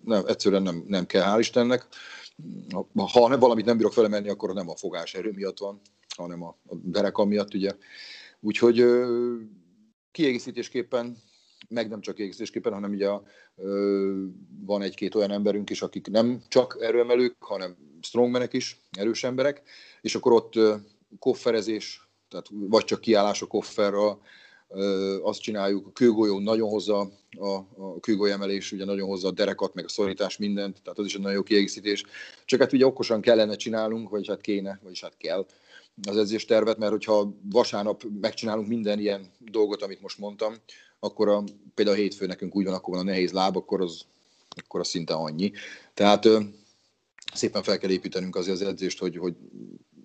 nem, 0.04 0.24
egyszerűen 0.26 0.62
nem, 0.62 0.84
nem 0.86 1.06
kell, 1.06 1.22
hál' 1.22 1.38
Istennek. 1.38 1.86
Ha 2.94 3.38
valamit 3.38 3.64
nem 3.64 3.76
bírok 3.76 3.92
felemelni, 3.92 4.28
akkor 4.28 4.54
nem 4.54 4.68
a 4.68 4.76
fogás 4.76 5.14
erő 5.14 5.32
miatt 5.34 5.58
van, 5.58 5.80
hanem 6.16 6.42
a, 6.42 6.56
a 6.66 6.74
dereka 6.74 7.24
miatt, 7.24 7.54
ugye. 7.54 7.72
Úgyhogy 8.40 8.80
ö, 8.80 9.34
kiegészítésképpen, 10.10 11.16
meg 11.68 11.88
nem 11.88 12.00
csak 12.00 12.14
kiegészítésképpen, 12.14 12.72
hanem 12.72 12.90
ugye 12.90 13.10
ö, 13.56 14.24
van 14.66 14.82
egy-két 14.82 15.14
olyan 15.14 15.30
emberünk 15.30 15.70
is, 15.70 15.82
akik 15.82 16.08
nem 16.08 16.42
csak 16.48 16.76
erőemelők, 16.80 17.36
hanem 17.38 17.76
strongmanek 18.00 18.52
is, 18.52 18.80
erős 18.98 19.24
emberek, 19.24 19.62
és 20.00 20.14
akkor 20.14 20.32
ott 20.32 20.56
ö, 20.56 20.74
kofferezés, 21.18 22.08
tehát 22.28 22.46
vagy 22.50 22.84
csak 22.84 23.00
kiállás 23.00 23.42
a 23.42 23.46
kofferra, 23.46 24.18
azt 25.22 25.40
csináljuk, 25.40 25.86
a 25.86 25.92
kőgolyó 25.92 26.38
nagyon 26.38 26.68
hozza 26.68 27.10
a, 27.38 27.46
a 27.76 28.00
kőgolyemelés, 28.00 28.72
ugye 28.72 28.84
nagyon 28.84 29.08
hozza 29.08 29.28
a 29.28 29.32
derekat, 29.32 29.74
meg 29.74 29.84
a 29.84 29.88
szorítás, 29.88 30.36
mindent, 30.36 30.82
tehát 30.82 30.98
az 30.98 31.04
is 31.04 31.14
egy 31.14 31.20
nagyon 31.20 31.36
jó 31.36 31.42
kiegészítés. 31.42 32.04
Csak 32.44 32.60
hát 32.60 32.72
ugye 32.72 32.86
okosan 32.86 33.20
kellene 33.20 33.56
csinálnunk, 33.56 34.08
vagy 34.08 34.28
hát 34.28 34.40
kéne, 34.40 34.78
vagyis 34.82 35.00
hát 35.00 35.16
kell 35.16 35.46
az 36.08 36.16
edzéstervet, 36.16 36.78
mert 36.78 36.90
hogyha 36.90 37.34
vasárnap 37.50 38.02
megcsinálunk 38.20 38.68
minden 38.68 38.98
ilyen 38.98 39.26
dolgot, 39.38 39.82
amit 39.82 40.02
most 40.02 40.18
mondtam, 40.18 40.54
akkor 41.00 41.28
a, 41.28 41.44
például 41.74 41.96
a 41.96 42.00
hétfő 42.00 42.26
nekünk 42.26 42.56
úgy 42.56 42.64
van, 42.64 42.74
akkor 42.74 42.94
van 42.94 43.06
a 43.06 43.10
nehéz 43.10 43.32
láb, 43.32 43.56
akkor 43.56 43.80
az, 43.80 44.04
akkor 44.48 44.80
az 44.80 44.88
szinte 44.88 45.14
annyi. 45.14 45.52
Tehát 45.94 46.24
ö, 46.24 46.40
szépen 47.34 47.62
fel 47.62 47.78
kell 47.78 47.90
építenünk 47.90 48.36
azért 48.36 48.60
az 48.60 48.66
edzést, 48.66 48.98
hogy, 48.98 49.16
hogy 49.16 49.34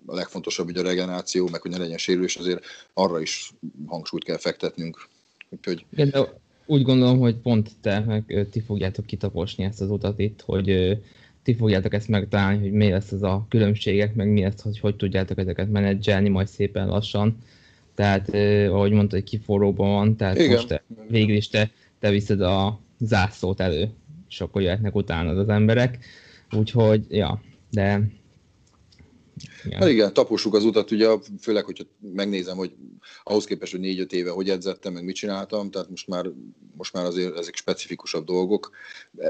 a 0.06 0.14
legfontosabb 0.14 0.68
ugye 0.68 0.80
a 0.80 0.82
regeneráció, 0.82 1.48
meg 1.48 1.60
hogy 1.60 1.70
ne 1.70 1.78
legyen 1.78 1.98
sérülés, 1.98 2.36
azért 2.36 2.64
arra 2.94 3.20
is 3.20 3.52
hangsúlyt 3.86 4.24
kell 4.24 4.38
fektetnünk. 4.38 5.08
Úgyhogy... 5.50 5.86
Igen, 5.92 6.10
de 6.10 6.40
úgy 6.66 6.82
gondolom, 6.82 7.18
hogy 7.18 7.36
pont 7.36 7.70
te, 7.80 8.00
meg 8.00 8.46
ti 8.50 8.60
fogjátok 8.60 9.06
kitaposni 9.06 9.64
ezt 9.64 9.80
az 9.80 9.90
utat 9.90 10.18
itt, 10.18 10.40
hogy 10.40 10.98
ti 11.42 11.54
fogjátok 11.54 11.94
ezt 11.94 12.08
megtalálni, 12.08 12.60
hogy 12.60 12.72
mi 12.72 12.90
lesz 12.90 13.12
az 13.12 13.22
a 13.22 13.46
különbségek, 13.48 14.14
meg 14.14 14.28
mi 14.28 14.42
lesz, 14.42 14.62
hogy 14.62 14.78
hogy 14.78 14.96
tudjátok 14.96 15.38
ezeket 15.38 15.70
menedzselni 15.70 16.28
majd 16.28 16.46
szépen 16.46 16.88
lassan. 16.88 17.36
Tehát, 17.94 18.34
ahogy 18.68 18.92
mondta, 18.92 19.14
hogy 19.14 19.24
kiforróban 19.24 19.90
van, 19.90 20.16
tehát 20.16 20.38
Igen. 20.38 20.50
most 20.50 20.68
te, 20.68 20.82
végül 21.08 21.36
is 21.36 21.48
te, 21.48 21.70
te 21.98 22.10
viszed 22.10 22.40
a 22.40 22.80
zászlót 22.98 23.60
elő, 23.60 23.90
és 24.28 24.40
akkor 24.40 24.62
jöhetnek 24.62 24.94
utána 24.94 25.30
az 25.30 25.48
emberek. 25.48 25.98
Úgyhogy, 26.52 27.04
ja, 27.08 27.40
de 27.70 28.00
igen. 29.64 29.78
Hát 29.78 29.88
igen, 29.88 30.12
tapossuk 30.12 30.54
az 30.54 30.64
utat, 30.64 30.90
ugye, 30.90 31.08
főleg, 31.40 31.64
hogyha 31.64 31.84
megnézem, 32.00 32.56
hogy 32.56 32.72
ahhoz 33.22 33.44
képest, 33.44 33.72
hogy 33.72 33.80
négy-öt 33.80 34.12
éve 34.12 34.30
hogy 34.30 34.50
edzettem, 34.50 34.92
meg 34.92 35.04
mit 35.04 35.14
csináltam, 35.14 35.70
tehát 35.70 35.90
most 35.90 36.08
már, 36.08 36.30
most 36.76 36.92
már 36.92 37.04
azért 37.04 37.36
ezek 37.36 37.56
specifikusabb 37.56 38.24
dolgok. 38.24 38.70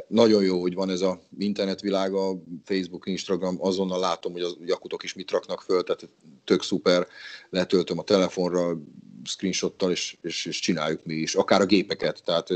Nagyon 0.08 0.42
jó, 0.42 0.60
hogy 0.60 0.74
van 0.74 0.90
ez 0.90 1.00
a 1.00 1.20
internetvilága, 1.38 2.42
Facebook, 2.64 3.06
Instagram, 3.06 3.56
azonnal 3.60 3.98
látom, 3.98 4.32
hogy 4.32 4.42
a 4.42 4.50
jakutok 4.64 5.02
is 5.02 5.14
mit 5.14 5.30
raknak 5.30 5.60
föl, 5.60 5.82
tehát 5.82 6.08
tök 6.44 6.62
szuper, 6.62 7.06
letöltöm 7.50 7.98
a 7.98 8.02
telefonra, 8.02 8.78
screenshottal, 9.24 9.90
és, 9.90 10.16
és, 10.22 10.46
és 10.46 10.58
csináljuk 10.58 11.04
mi 11.04 11.14
is. 11.14 11.34
Akár 11.34 11.60
a 11.60 11.66
gépeket, 11.66 12.22
tehát 12.24 12.48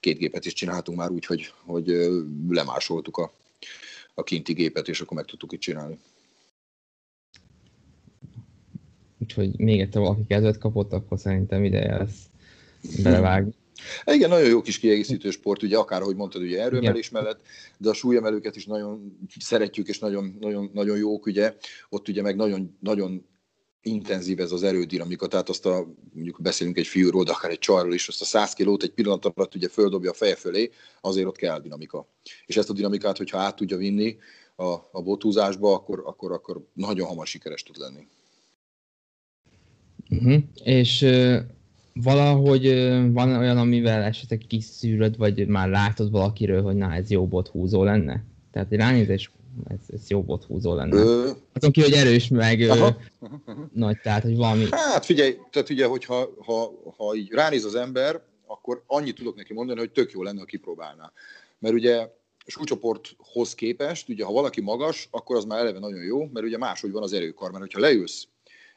két 0.00 0.18
gépet 0.18 0.44
is 0.44 0.52
csináltunk 0.52 0.98
már 0.98 1.10
úgy, 1.10 1.26
hogy, 1.26 1.52
hogy 1.64 2.10
lemásoltuk 2.48 3.16
a, 3.16 3.32
a 4.14 4.22
kinti 4.22 4.52
gépet, 4.52 4.88
és 4.88 5.00
akkor 5.00 5.16
meg 5.16 5.26
tudtuk 5.26 5.52
itt 5.52 5.60
csinálni. 5.60 5.98
Úgyhogy 9.28 9.58
még 9.58 9.80
egyszer 9.80 10.00
valaki 10.00 10.24
kedvet 10.28 10.58
kapott, 10.58 10.92
akkor 10.92 11.18
szerintem 11.18 11.64
ideje 11.64 11.96
lesz 11.96 12.28
belevágni. 13.02 13.52
Igen, 14.04 14.28
nagyon 14.28 14.48
jó 14.48 14.60
kis 14.60 14.78
kiegészítő 14.78 15.30
sport, 15.30 15.62
ugye 15.62 15.76
akár, 15.76 16.02
ahogy 16.02 16.16
mondtad, 16.16 16.42
ugye 16.42 16.62
erőemelés 16.62 17.10
mellett, 17.10 17.40
de 17.78 17.88
a 17.88 17.92
súlyemelőket 17.92 18.56
is 18.56 18.66
nagyon 18.66 19.18
szeretjük, 19.40 19.88
és 19.88 19.98
nagyon, 19.98 20.36
nagyon, 20.40 20.70
nagyon 20.72 20.96
jók, 20.96 21.26
ugye. 21.26 21.56
Ott 21.88 22.08
ugye 22.08 22.22
meg 22.22 22.36
nagyon, 22.36 22.76
nagyon 22.80 23.26
intenzív 23.82 24.40
ez 24.40 24.52
az 24.52 24.62
erődinamika, 24.62 25.26
tehát 25.26 25.48
azt 25.48 25.66
a, 25.66 25.86
mondjuk 26.12 26.40
beszélünk 26.42 26.76
egy 26.76 26.86
fiúról, 26.86 27.24
de 27.24 27.32
akár 27.32 27.50
egy 27.50 27.58
csarról 27.58 27.94
is, 27.94 28.08
azt 28.08 28.20
a 28.20 28.24
100 28.24 28.52
kilót 28.52 28.82
egy 28.82 28.92
pillanat 28.92 29.24
alatt 29.24 29.54
ugye 29.54 29.68
földobja 29.68 30.10
a 30.10 30.14
feje 30.14 30.34
fölé, 30.34 30.70
azért 31.00 31.26
ott 31.26 31.36
kell 31.36 31.60
dinamika. 31.60 32.08
És 32.46 32.56
ezt 32.56 32.70
a 32.70 32.72
dinamikát, 32.72 33.16
hogyha 33.16 33.38
át 33.38 33.56
tudja 33.56 33.76
vinni 33.76 34.16
a, 34.56 34.72
a 34.92 35.02
botúzásba, 35.02 35.74
akkor, 35.74 36.02
akkor, 36.06 36.32
akkor 36.32 36.64
nagyon 36.72 37.06
hamar 37.06 37.26
sikeres 37.26 37.62
tud 37.62 37.76
lenni. 37.76 38.06
Uh-huh. 40.10 40.42
És 40.64 41.02
uh, 41.02 41.36
valahogy 41.92 42.66
uh, 42.66 43.12
van 43.12 43.36
olyan, 43.36 43.58
amivel 43.58 44.02
esetleg 44.02 44.44
kiszűröd, 44.48 45.16
vagy 45.16 45.46
már 45.46 45.68
látod 45.68 46.10
valakiről, 46.10 46.62
hogy 46.62 46.76
na, 46.76 46.94
ez 46.94 47.10
jó 47.10 47.26
bothúzó 47.26 47.84
lenne? 47.84 48.24
Tehát 48.52 48.72
egy 48.72 48.78
ránézés, 48.78 49.30
ez, 49.68 49.78
ez 49.92 50.08
jó 50.08 50.22
bothúzó 50.22 50.74
lenne. 50.74 50.96
Ö... 50.96 51.30
Azon 51.52 51.70
ki, 51.70 51.80
hogy 51.80 51.92
erős, 51.92 52.28
meg 52.28 52.60
uh, 52.60 52.88
nagy, 53.72 54.00
tehát, 54.00 54.22
hogy 54.22 54.36
valami... 54.36 54.64
Hát 54.70 55.04
figyelj, 55.04 55.36
tehát 55.50 55.70
ugye, 55.70 55.86
hogyha 55.86 56.34
ha, 56.38 56.72
ha 56.96 57.14
így 57.14 57.30
ránéz 57.30 57.64
az 57.64 57.74
ember, 57.74 58.20
akkor 58.46 58.82
annyit 58.86 59.14
tudok 59.14 59.36
neki 59.36 59.52
mondani, 59.52 59.78
hogy 59.78 59.90
tök 59.90 60.12
jó 60.12 60.22
lenne, 60.22 60.38
ha 60.38 60.44
kipróbálná. 60.44 61.12
Mert 61.58 61.74
ugye 61.74 62.08
súlycsoporthoz 62.46 63.54
képest, 63.54 64.08
ugye 64.08 64.24
ha 64.24 64.32
valaki 64.32 64.60
magas, 64.60 65.08
akkor 65.10 65.36
az 65.36 65.44
már 65.44 65.58
eleve 65.58 65.78
nagyon 65.78 66.04
jó, 66.04 66.28
mert 66.32 66.46
ugye 66.46 66.58
máshogy 66.58 66.90
van 66.90 67.02
az 67.02 67.12
erőkar, 67.12 67.50
mert 67.50 67.62
hogyha 67.62 67.80
leülsz 67.80 68.28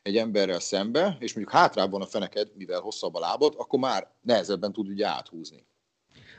egy 0.04 0.18
emberrel 0.18 0.60
szembe, 0.60 1.18
és 1.20 1.34
mondjuk 1.34 1.56
hátrább 1.56 1.92
van 1.92 2.02
a 2.02 2.06
feneked, 2.06 2.48
mivel 2.58 2.80
hosszabb 2.80 3.16
a 3.16 3.20
lábad, 3.20 3.54
akkor 3.58 3.80
már 3.80 4.08
nehezebben 4.22 4.74
tud 4.74 4.88
ugye 4.88 5.08
áthúzni. 5.08 5.66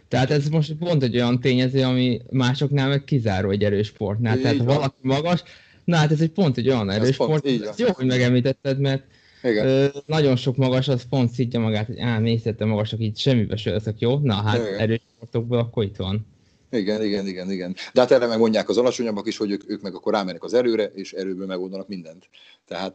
Tehát 0.09 0.31
ez 0.31 0.48
most 0.48 0.72
pont 0.72 1.03
egy 1.03 1.14
olyan 1.14 1.40
tényező, 1.40 1.83
ami 1.83 2.20
másoknál 2.31 2.88
meg 2.88 3.05
kizáró 3.05 3.51
egy 3.51 3.64
erős 3.64 3.87
sportnál. 3.87 4.37
Így 4.37 4.42
Tehát 4.42 4.59
ha 4.59 4.64
valaki 4.64 4.96
magas, 5.01 5.42
na 5.85 5.96
hát 5.96 6.12
ez 6.12 6.20
egy 6.20 6.31
pont 6.31 6.57
egy 6.57 6.68
olyan 6.68 6.90
erős 6.90 7.14
sport. 7.14 7.42
Pont, 7.42 7.79
jó, 7.79 7.87
hogy 7.92 8.07
megemlítetted, 8.07 8.79
mert 8.79 9.05
igen. 9.42 9.66
Ö, 9.66 9.87
nagyon 10.07 10.37
sok 10.37 10.57
magas, 10.57 10.88
az 10.88 11.09
pont 11.09 11.31
szidja 11.31 11.61
magát, 11.61 11.87
hogy 11.87 11.98
á, 11.98 12.18
mészete 12.18 12.64
magasak, 12.64 13.01
így 13.01 13.18
semmibe 13.18 13.57
se 13.57 13.70
leszek 13.70 13.98
jó. 13.98 14.18
Na 14.18 14.35
hát 14.35 14.59
Igen. 14.59 14.79
erős 14.79 15.01
sportokból 15.14 15.59
akkor 15.59 15.85
itt 15.85 15.96
van. 15.96 16.27
Igen, 16.72 17.02
igen, 17.02 17.26
igen, 17.26 17.50
igen. 17.50 17.74
De 17.92 18.00
hát 18.00 18.11
erre 18.11 18.26
megmondják 18.26 18.68
az 18.68 18.76
alacsonyabbak 18.76 19.26
is, 19.26 19.37
hogy 19.37 19.50
ők, 19.50 19.70
ők 19.70 19.80
meg 19.80 19.94
akkor 19.94 20.12
rámennek 20.12 20.44
az 20.44 20.54
erőre, 20.54 20.85
és 20.85 21.12
erőből 21.12 21.46
megoldanak 21.46 21.88
mindent. 21.88 22.28
Tehát, 22.66 22.94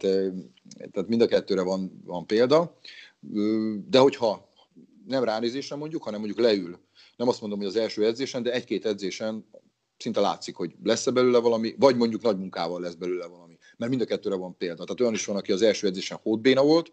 tehát 0.92 1.08
mind 1.08 1.22
a 1.22 1.28
kettőre 1.28 1.62
van, 1.62 2.02
van 2.06 2.26
példa. 2.26 2.78
De 3.90 4.00
hogyha 4.00 4.50
nem 5.08 5.24
ránézésre 5.24 5.76
mondjuk, 5.76 6.04
hanem 6.04 6.20
mondjuk 6.20 6.40
leül, 6.40 6.80
nem 7.16 7.28
azt 7.28 7.42
mondom, 7.42 7.60
hogy 7.60 7.68
az 7.68 7.76
első 7.76 8.06
edzésen, 8.06 8.44
de 8.44 8.52
egy-két 8.52 8.86
edzésen 8.86 9.46
szinte 9.98 10.20
látszik, 10.20 10.56
hogy 10.56 10.76
lesz-e 10.84 11.12
belőle 11.12 11.40
valami, 11.40 11.76
vagy 11.80 11.96
mondjuk 11.96 12.22
nagy 12.22 12.38
munkával 12.38 12.82
lesz 12.82 12.94
belőle 12.94 13.26
valami. 13.26 13.58
Mert 13.78 13.92
mind 13.92 14.02
a 14.02 14.06
kettőre 14.06 14.36
van 14.36 14.58
példa. 14.58 14.84
Tehát 14.84 15.02
olyan 15.02 15.14
is 15.14 15.26
van, 15.26 15.36
aki 15.36 15.52
az 15.52 15.62
első 15.62 15.88
edzésen 15.88 16.20
hódbéna 16.22 16.64
volt, 16.64 16.92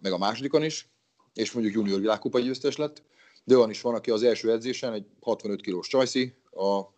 meg 0.00 0.12
a 0.12 0.18
másodikon 0.18 0.62
is, 0.62 0.88
és 1.34 1.52
mondjuk 1.52 1.74
junior 1.74 2.00
világkupa 2.00 2.38
győztes 2.38 2.76
lett, 2.76 3.02
de 3.44 3.56
olyan 3.56 3.70
is 3.70 3.80
van, 3.80 3.94
aki 3.94 4.10
az 4.10 4.22
első 4.22 4.52
edzésen 4.52 4.92
egy 4.92 5.06
65 5.20 5.60
kilós 5.60 5.88
csajszi, 5.88 6.34
a 6.50 6.92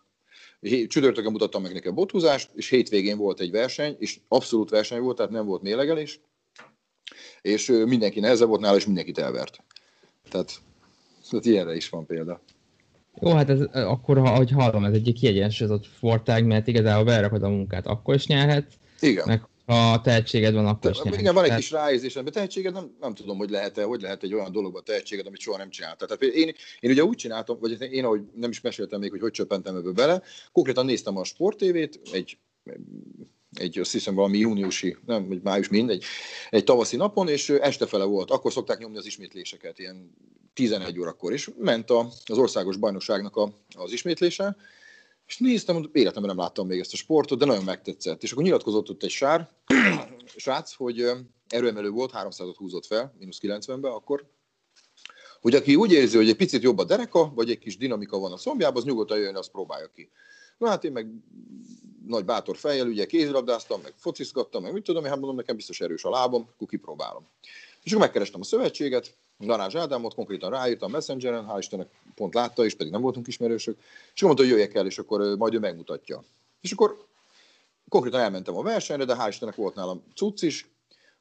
csütörtökön 0.86 1.32
mutattam 1.32 1.62
meg 1.62 1.72
nekem 1.72 1.94
bothúzást, 1.94 2.50
és 2.54 2.68
hétvégén 2.68 3.16
volt 3.16 3.40
egy 3.40 3.50
verseny, 3.50 3.96
és 3.98 4.20
abszolút 4.28 4.70
verseny 4.70 5.00
volt, 5.00 5.16
tehát 5.16 5.32
nem 5.32 5.46
volt 5.46 5.62
mélegelés, 5.62 6.20
és 7.40 7.66
mindenki 7.86 8.20
nehezebb 8.20 8.48
volt 8.48 8.60
nála, 8.60 8.76
és 8.76 8.86
mindenkit 8.86 9.18
elvert. 9.18 9.64
Tehát, 10.28 10.62
tehát 11.30 11.44
ilyenre 11.44 11.74
is 11.74 11.88
van 11.88 12.06
példa. 12.06 12.40
Jó, 13.20 13.30
hát 13.30 13.50
ez, 13.50 13.60
akkor, 13.72 14.18
ha, 14.18 14.32
ahogy 14.32 14.50
hallom, 14.50 14.84
ez 14.84 14.92
egy 14.92 15.12
kiegyensúlyozott 15.12 15.84
sportág, 15.84 16.46
mert 16.46 16.66
igazából 16.66 17.04
berakod 17.04 17.42
a 17.42 17.48
munkát, 17.48 17.86
akkor 17.86 18.14
is 18.14 18.26
nyerhetsz. 18.26 18.74
Igen. 19.00 19.24
Meg 19.26 19.42
ha 19.66 20.00
tehetséged 20.00 20.54
van, 20.54 20.66
akkor 20.66 20.90
is. 20.90 21.18
Igen, 21.18 21.34
van 21.34 21.44
egy 21.44 21.54
kis 21.54 21.70
ráérzés, 21.70 22.12
de 22.12 22.30
tehetséged 22.30 22.72
nem, 22.72 22.96
nem 23.00 23.14
tudom, 23.14 23.36
hogy 23.36 23.50
lehet-e, 23.50 23.82
hogy 23.82 24.00
lehet 24.00 24.22
egy 24.22 24.34
olyan 24.34 24.52
dologban 24.52 24.84
tehetséged, 24.84 25.26
amit 25.26 25.40
soha 25.40 25.58
nem 25.58 25.70
csináltál. 25.70 26.08
Tehát 26.08 26.34
én, 26.34 26.54
én 26.80 26.90
ugye 26.90 27.04
úgy 27.04 27.16
csináltam, 27.16 27.58
vagy 27.60 27.80
én 27.92 28.04
ahogy 28.04 28.20
nem 28.34 28.50
is 28.50 28.60
meséltem 28.60 29.00
még, 29.00 29.10
hogy 29.10 29.20
hogy 29.20 29.30
csöppentem 29.30 29.76
ebből 29.76 29.92
bele, 29.92 30.22
konkrétan 30.52 30.84
néztem 30.84 31.16
a 31.16 31.24
sportévét, 31.24 32.00
egy 32.12 32.38
egy 33.58 33.78
azt 33.78 33.92
hiszem 33.92 34.14
valami 34.14 34.38
júniusi, 34.38 34.96
nem, 35.06 35.28
vagy 35.28 35.42
május, 35.42 35.68
mindegy, 35.68 36.04
egy 36.50 36.64
tavaszi 36.64 36.96
napon, 36.96 37.28
és 37.28 37.48
este 37.48 37.86
fele 37.86 38.04
volt. 38.04 38.30
Akkor 38.30 38.52
szokták 38.52 38.78
nyomni 38.78 38.96
az 38.96 39.06
ismétléseket, 39.06 39.78
ilyen 39.78 40.16
11 40.54 40.98
órakor, 40.98 41.32
és 41.32 41.50
ment 41.58 41.90
a, 41.90 42.08
az 42.24 42.38
országos 42.38 42.76
bajnokságnak 42.76 43.36
a, 43.36 43.52
az 43.76 43.92
ismétlése, 43.92 44.56
és 45.26 45.38
néztem, 45.38 45.74
hogy 45.74 45.88
életemben 45.92 46.34
nem 46.34 46.44
láttam 46.44 46.66
még 46.66 46.80
ezt 46.80 46.92
a 46.92 46.96
sportot, 46.96 47.38
de 47.38 47.44
nagyon 47.44 47.64
megtetszett. 47.64 48.22
És 48.22 48.32
akkor 48.32 48.44
nyilatkozott 48.44 48.90
ott 48.90 49.02
egy 49.02 49.10
sár, 49.10 49.50
srác, 50.36 50.74
hogy 50.74 51.10
erőemelő 51.48 51.90
volt, 51.90 52.12
300-at 52.14 52.54
húzott 52.56 52.86
fel, 52.86 53.14
mínusz 53.18 53.38
90-ben 53.42 53.92
akkor, 53.92 54.26
hogy 55.40 55.54
aki 55.54 55.74
úgy 55.74 55.92
érzi, 55.92 56.16
hogy 56.16 56.28
egy 56.28 56.36
picit 56.36 56.62
jobb 56.62 56.78
a 56.78 56.84
dereka, 56.84 57.32
vagy 57.34 57.50
egy 57.50 57.58
kis 57.58 57.76
dinamika 57.76 58.18
van 58.18 58.32
a 58.32 58.36
szombjában, 58.36 58.76
az 58.76 58.84
nyugodtan 58.84 59.16
jöjjön, 59.16 59.36
azt 59.36 59.50
próbálja 59.50 59.90
ki. 59.94 60.10
Na 60.58 60.68
hát 60.68 60.84
én 60.84 60.92
meg 60.92 61.08
nagy 62.06 62.24
bátor 62.24 62.56
fejjel, 62.56 62.86
ugye 62.86 63.06
kézilabdáztam, 63.06 63.80
meg 63.82 63.92
focizgattam, 63.96 64.62
meg 64.62 64.72
mit 64.72 64.82
tudom, 64.82 65.04
hát 65.04 65.16
mondom, 65.16 65.36
nekem 65.36 65.56
biztos 65.56 65.80
erős 65.80 66.04
a 66.04 66.10
lábam, 66.10 66.48
akkor 66.54 66.68
kipróbálom. 66.68 67.28
És 67.82 67.90
akkor 67.90 68.04
megkerestem 68.04 68.40
a 68.40 68.44
szövetséget, 68.44 69.16
Darázs 69.38 69.74
Ádámot, 69.74 70.14
konkrétan 70.14 70.50
ráírtam 70.50 70.90
Messengeren, 70.90 71.46
hál' 71.48 71.58
Istennek 71.58 71.88
pont 72.14 72.34
látta, 72.34 72.64
és 72.64 72.74
pedig 72.74 72.92
nem 72.92 73.00
voltunk 73.00 73.26
ismerősök, 73.26 73.78
és 74.14 74.22
mondta, 74.22 74.42
hogy 74.42 74.50
jöjjek 74.50 74.74
el, 74.74 74.86
és 74.86 74.98
akkor 74.98 75.36
majd 75.36 75.54
ő 75.54 75.58
megmutatja. 75.58 76.24
És 76.60 76.72
akkor 76.72 77.06
konkrétan 77.88 78.20
elmentem 78.20 78.56
a 78.56 78.62
versenyre, 78.62 79.04
de 79.04 79.16
hál' 79.18 79.28
Istennek 79.28 79.54
volt 79.54 79.74
nálam 79.74 80.02
cucc 80.14 80.42
is, 80.42 80.70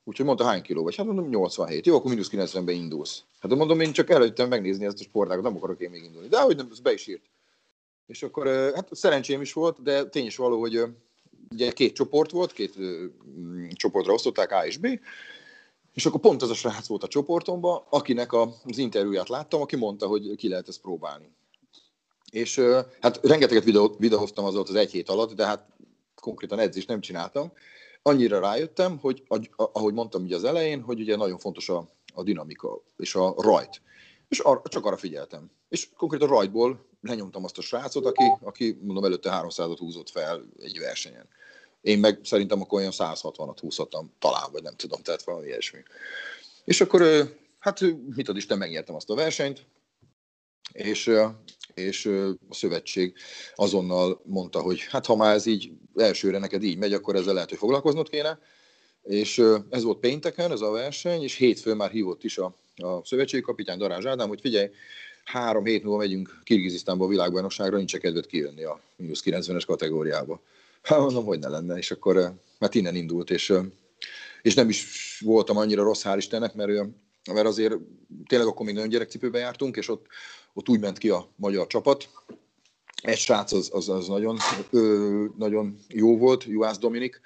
úgyhogy 0.04 0.25
mondta, 0.25 0.45
hány 0.45 0.62
kiló 0.62 0.84
vagy? 0.84 0.95
Hát 0.95 1.06
mondom, 1.06 1.30
87. 1.30 1.86
Jó, 1.86 1.95
akkor 1.95 2.10
mínusz 2.12 2.30
90-ben 2.32 2.75
indulsz. 2.75 3.23
Hát 3.39 3.56
mondom, 3.56 3.80
én 3.80 3.91
csak 3.91 4.10
előttem 4.10 4.47
megnézni 4.47 4.86
ezt 4.86 4.99
a 4.99 5.04
sportágot, 5.04 5.43
nem 5.43 5.56
akarok 5.56 5.80
én 5.80 5.89
még 5.89 6.04
indulni. 6.04 6.28
De 6.28 6.41
hogy 6.41 6.56
nem, 6.56 6.67
ez 6.71 6.80
be 6.80 6.93
is 6.93 7.08
írt. 7.08 7.23
És 8.08 8.23
akkor 8.23 8.47
hát 8.47 8.88
szerencsém 8.91 9.41
is 9.41 9.54
volt, 9.54 9.82
de 9.82 10.06
tény 10.06 10.25
is 10.25 10.36
való, 10.36 10.60
hogy 10.60 10.84
ugye 11.51 11.71
két 11.71 11.95
csoport 11.95 12.32
volt, 12.32 12.51
két 12.51 12.73
csoportra 13.73 14.13
osztották, 14.13 14.51
A 14.51 14.65
és 14.65 14.78
B, 14.78 14.88
és 15.95 16.05
akkor 16.05 16.19
pont 16.19 16.41
az 16.41 16.49
a 16.49 16.53
srác 16.53 16.88
volt 16.88 17.03
a 17.03 17.08
csoportomban, 17.08 17.84
akinek 17.89 18.34
az 18.34 18.77
interjúját 18.77 19.29
láttam, 19.29 19.62
aki 19.62 19.75
mondta, 19.75 20.08
hogy 20.08 20.36
ki 20.36 20.47
lehet 20.47 20.67
ezt 20.67 20.81
próbálni. 20.81 21.31
És 22.31 22.62
hát 22.99 23.19
rengeteget 23.21 23.63
videó, 23.63 23.95
videóztam 23.97 24.45
az 24.45 24.55
az 24.55 24.75
egy 24.75 24.91
hét 24.91 25.10
alatt, 25.10 25.34
de 25.34 25.45
hát 25.45 25.67
konkrétan 26.15 26.60
edzést 26.60 26.88
nem 26.88 27.01
csináltam. 27.01 27.51
Annyira 28.01 28.39
rájöttem, 28.39 28.97
hogy 28.97 29.23
ahogy 29.55 29.93
mondtam 29.93 30.23
ugye 30.23 30.36
az 30.36 30.43
elején, 30.43 30.81
hogy 30.81 30.99
ugye 30.99 31.15
nagyon 31.15 31.38
fontos 31.38 31.69
a, 31.69 31.89
a 32.13 32.23
dinamika 32.23 32.81
és 32.97 33.15
a 33.15 33.34
rajt. 33.38 33.81
És 34.27 34.39
ar, 34.39 34.62
csak 34.63 34.86
arra 34.86 34.97
figyeltem. 34.97 35.51
És 35.69 35.89
konkrétan 35.97 36.27
rajtból 36.27 36.86
lenyomtam 37.01 37.43
azt 37.43 37.58
a 37.58 37.62
srácot, 37.62 38.05
aki, 38.05 38.23
aki 38.41 38.79
mondom, 38.81 39.05
előtte 39.05 39.41
300-at 39.43 39.75
húzott 39.79 40.10
fel 40.10 40.45
egy 40.60 40.79
versenyen. 40.79 41.27
Én 41.86 42.00
meg 42.00 42.19
szerintem 42.24 42.62
akkor 42.62 42.80
olyan 42.80 42.91
160-at 42.93 43.58
húzhattam, 43.62 44.12
talán, 44.19 44.52
vagy 44.52 44.63
nem 44.63 44.76
tudom, 44.76 45.02
tehát 45.02 45.24
valami 45.24 45.45
ilyesmi. 45.45 45.80
És 46.63 46.82
akkor, 46.82 47.04
hát 47.60 47.80
mit 48.15 48.30
ad 48.30 48.38
Isten, 48.38 48.58
megnyertem 48.58 48.95
azt 48.95 49.10
a 49.10 49.15
versenyt, 49.15 49.65
és, 50.71 51.12
és 51.74 52.06
a 52.50 52.54
szövetség 52.54 53.13
azonnal 53.56 54.21
mondta, 54.24 54.62
hogy 54.62 54.82
hát 54.82 55.06
ha 55.06 55.15
már 55.15 55.36
ez 55.36 55.45
így 55.45 55.71
elsőre 55.95 56.38
neked 56.38 56.63
így 56.63 56.78
megy, 56.78 56.93
akkor 56.93 57.15
ezzel 57.15 57.34
lehet, 57.34 57.50
hogy 57.50 57.58
foglalkoznod 57.58 58.10
kéne. 58.10 58.39
És 59.04 59.41
ez 59.69 59.84
volt 59.84 60.00
pénteken, 60.00 60.52
ez 60.52 60.62
a 60.62 60.71
verseny, 60.71 61.24
és 61.24 61.36
hétfőn 61.36 61.76
már 61.76 61.91
hívott 61.91 62.24
is 62.24 62.38
a, 62.38 62.56
a 62.76 63.06
szövetségi 63.06 63.43
kapitány 63.43 63.78
Darázs 63.78 64.06
Ádám, 64.06 64.28
hogy 64.28 64.41
figyelj, 64.41 64.69
három 65.24 65.65
hét 65.65 65.84
múlva 65.84 65.98
megyünk 65.98 66.41
Kirgizisztánba 66.43 67.06
a 67.06 67.08
világbajnokságra, 67.08 67.78
nincs 67.78 67.98
kedved 67.98 68.26
kijönni 68.26 68.63
a 68.63 68.80
mínusz 68.95 69.24
90-es 69.26 69.63
kategóriába. 69.65 70.41
Hát 70.86 71.00
mondom, 71.00 71.26
hogy 71.26 71.39
ne 71.39 71.48
lenne, 71.48 71.78
és 71.78 71.91
akkor, 71.91 72.34
mert 72.60 72.76
innen 72.76 72.95
indult, 72.95 73.30
és, 73.30 73.54
és 74.41 74.54
nem 74.54 74.69
is 74.69 75.19
voltam 75.26 75.58
annyira 75.58 75.84
rossz, 75.84 76.04
hál' 76.06 76.17
Istennek, 76.17 76.54
mert, 76.54 76.71
mert 77.34 77.48
azért 77.48 77.76
tényleg 78.28 78.48
akkor 78.48 78.65
még 78.65 78.76
nagyon 78.76 78.89
gyerekcipőben 78.89 79.41
jártunk, 79.41 79.76
és 79.76 79.89
ott, 79.89 80.06
ott 80.54 80.69
úgy 80.69 80.80
ment 80.80 80.98
ki 80.98 81.10
a 81.10 81.28
magyar 81.36 81.67
csapat. 81.67 82.10
Egy 83.02 83.17
srác 83.17 83.52
az, 83.52 83.69
az, 83.74 83.89
az 83.89 84.08
nagyon, 84.08 84.38
ö, 84.69 85.26
nagyon 85.38 85.78
jó 85.88 86.17
volt, 86.17 86.43
Juhász 86.43 86.78
Dominik, 86.78 87.21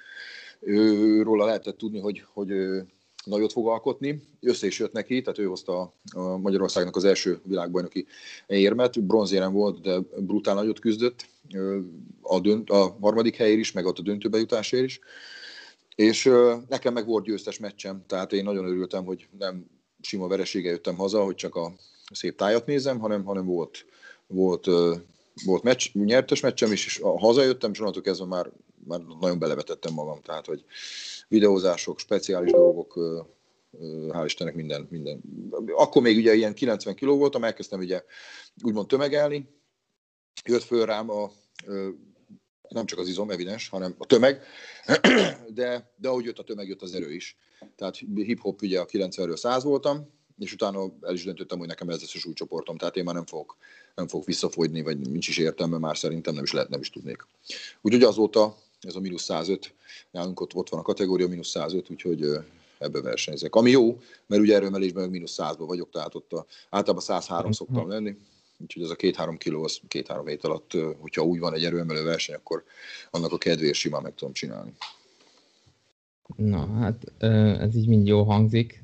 róla 1.22 1.46
lehetett 1.46 1.78
tudni, 1.78 2.00
hogy, 2.00 2.24
hogy 2.34 2.52
nagyot 3.26 3.52
fog 3.52 3.68
alkotni. 3.68 4.22
Össze 4.42 4.68
is 4.68 4.80
jött 4.80 4.92
neki, 4.92 5.22
tehát 5.22 5.40
ő 5.40 5.46
hozta 5.46 5.94
a 6.14 6.38
Magyarországnak 6.38 6.96
az 6.96 7.04
első 7.04 7.40
világbajnoki 7.44 8.06
érmet. 8.48 9.04
Bronzérem 9.04 9.54
volt, 9.54 9.82
de 9.82 10.00
brutál 10.18 10.56
nagyot 10.56 10.80
küzdött 10.80 11.26
a, 12.22 12.40
dönt, 12.40 12.70
a 12.70 12.98
harmadik 13.02 13.36
helyér 13.36 13.58
is, 13.58 13.72
meg 13.72 13.86
ott 13.86 13.98
a 13.98 14.02
döntőbe 14.02 14.38
jutásért 14.38 14.84
is. 14.84 15.00
És 15.96 16.32
nekem 16.68 16.94
meg 16.94 17.06
volt 17.06 17.26
győztes 17.26 17.60
meccsem, 17.60 18.04
tehát 18.08 18.34
én 18.34 18.44
nagyon 18.44 18.66
örültem, 18.66 19.06
hogy 19.06 19.28
nem 19.38 19.66
sima 20.02 20.28
veresége 20.28 20.70
jöttem 20.70 20.96
haza, 20.96 21.24
hogy 21.24 21.36
csak 21.36 21.56
a 21.56 21.74
szép 22.14 22.38
tájat 22.38 22.66
nézem, 22.66 23.00
hanem, 23.00 23.24
hanem 23.24 23.46
volt, 23.46 23.86
volt, 24.28 24.66
volt 25.46 25.64
meccs, 25.64 25.90
nyertes 25.94 26.40
meccsem 26.40 26.72
is, 26.72 26.86
és 26.86 27.02
hazajöttem, 27.18 27.72
és 27.72 27.80
onnantól 27.80 28.02
kezdve 28.02 28.26
már, 28.26 28.52
már 28.88 29.00
nagyon 29.20 29.40
belevetettem 29.40 29.94
magam, 29.94 30.22
tehát 30.22 30.46
hogy 30.46 30.66
videózások, 31.28 32.00
speciális 32.00 32.52
dolgok, 32.52 32.94
hál' 34.10 34.26
Istennek 34.26 34.56
minden, 34.56 34.88
minden. 34.90 35.22
Akkor 35.68 36.02
még 36.02 36.18
ugye 36.18 36.34
ilyen 36.34 36.54
90 36.54 36.96
kiló 36.96 37.18
voltam, 37.18 37.44
elkezdtem 37.44 37.80
ugye 37.80 38.04
úgymond 38.64 38.88
tömegelni, 38.88 39.50
jött 40.46 40.64
föl 40.64 40.86
rám 40.86 41.10
a, 41.10 41.32
nem 42.70 42.86
csak 42.86 43.00
az 43.00 43.08
izom, 43.08 43.30
evidens, 43.30 43.70
hanem 43.70 43.96
a 43.98 44.06
tömeg, 44.06 44.42
de, 45.60 45.94
de 45.96 46.10
ahogy 46.10 46.26
jött 46.26 46.40
a 46.40 46.44
tömeg, 46.44 46.68
jött 46.68 46.82
az 46.82 46.94
erő 46.94 47.14
is. 47.14 47.38
Tehát 47.76 47.98
hip-hop 48.16 48.62
ugye 48.62 48.80
a 48.80 48.86
90-ről 48.86 49.38
100 49.38 49.64
voltam, 49.64 50.10
és 50.38 50.54
utána 50.54 50.94
el 51.02 51.14
is 51.14 51.24
döntöttem, 51.24 51.58
hogy 51.58 51.68
nekem 51.68 51.90
ez 51.90 52.02
lesz 52.02 52.16
a 52.16 52.18
súlycsoportom, 52.18 52.78
tehát 52.78 52.96
én 52.96 53.04
már 53.04 53.16
nem 53.16 53.26
fogok, 53.26 53.58
nem 53.96 54.08
fogok 54.08 54.26
visszafogyni, 54.26 54.82
vagy 54.82 54.98
nincs 54.98 55.28
is 55.28 55.38
értelme, 55.38 55.78
már 55.78 55.98
szerintem 55.98 56.34
nem 56.34 56.44
is 56.44 56.52
lehet, 56.52 56.70
nem 56.70 56.80
is 56.80 56.90
tudnék. 56.90 57.28
Úgyhogy 57.82 58.04
azóta 58.04 58.58
ez 58.82 58.96
a 58.96 59.00
mínusz 59.00 59.24
105, 59.24 59.74
nálunk 60.12 60.40
ott, 60.40 60.56
ott 60.56 60.70
van 60.70 60.80
a 60.80 60.84
kategória 60.84 61.28
mínusz 61.28 61.50
105, 61.50 61.90
úgyhogy 61.90 62.26
ebbe 62.78 63.02
versenyzek. 63.02 63.56
Ami 63.56 63.70
jó, 63.70 64.00
mert 64.28 64.42
ugye 64.42 64.56
erőmelésben 64.56 65.02
meg 65.02 65.12
mínusz 65.12 65.36
100-ban 65.38 65.66
vagyok, 65.68 65.90
tehát 65.90 66.16
ott 66.16 66.34
a, 66.34 66.46
általában 66.70 67.04
103 67.04 67.52
szoktam 67.52 67.90
lenni, 67.90 68.18
úgyhogy 68.58 68.84
ez 68.84 68.90
a 68.90 68.96
két-három 68.96 69.38
kiló, 69.38 69.64
az 69.64 69.80
két-három 69.88 70.26
hét 70.26 70.44
alatt, 70.44 70.72
hogyha 71.00 71.24
úgy 71.24 71.40
van 71.40 71.54
egy 71.54 71.66
erőemelő 71.66 72.04
verseny, 72.04 72.36
akkor 72.36 72.64
annak 73.12 73.32
a 73.32 73.38
kedvéért 73.38 73.76
simán 73.76 74.02
meg 74.02 74.16
tudom 74.16 74.34
csinálni. 74.34 74.74
Na, 76.36 76.66
hát 76.66 77.12
ez 77.60 77.76
így 77.76 77.88
mind 77.88 78.08
jó 78.08 78.24
hangzik. 78.24 78.82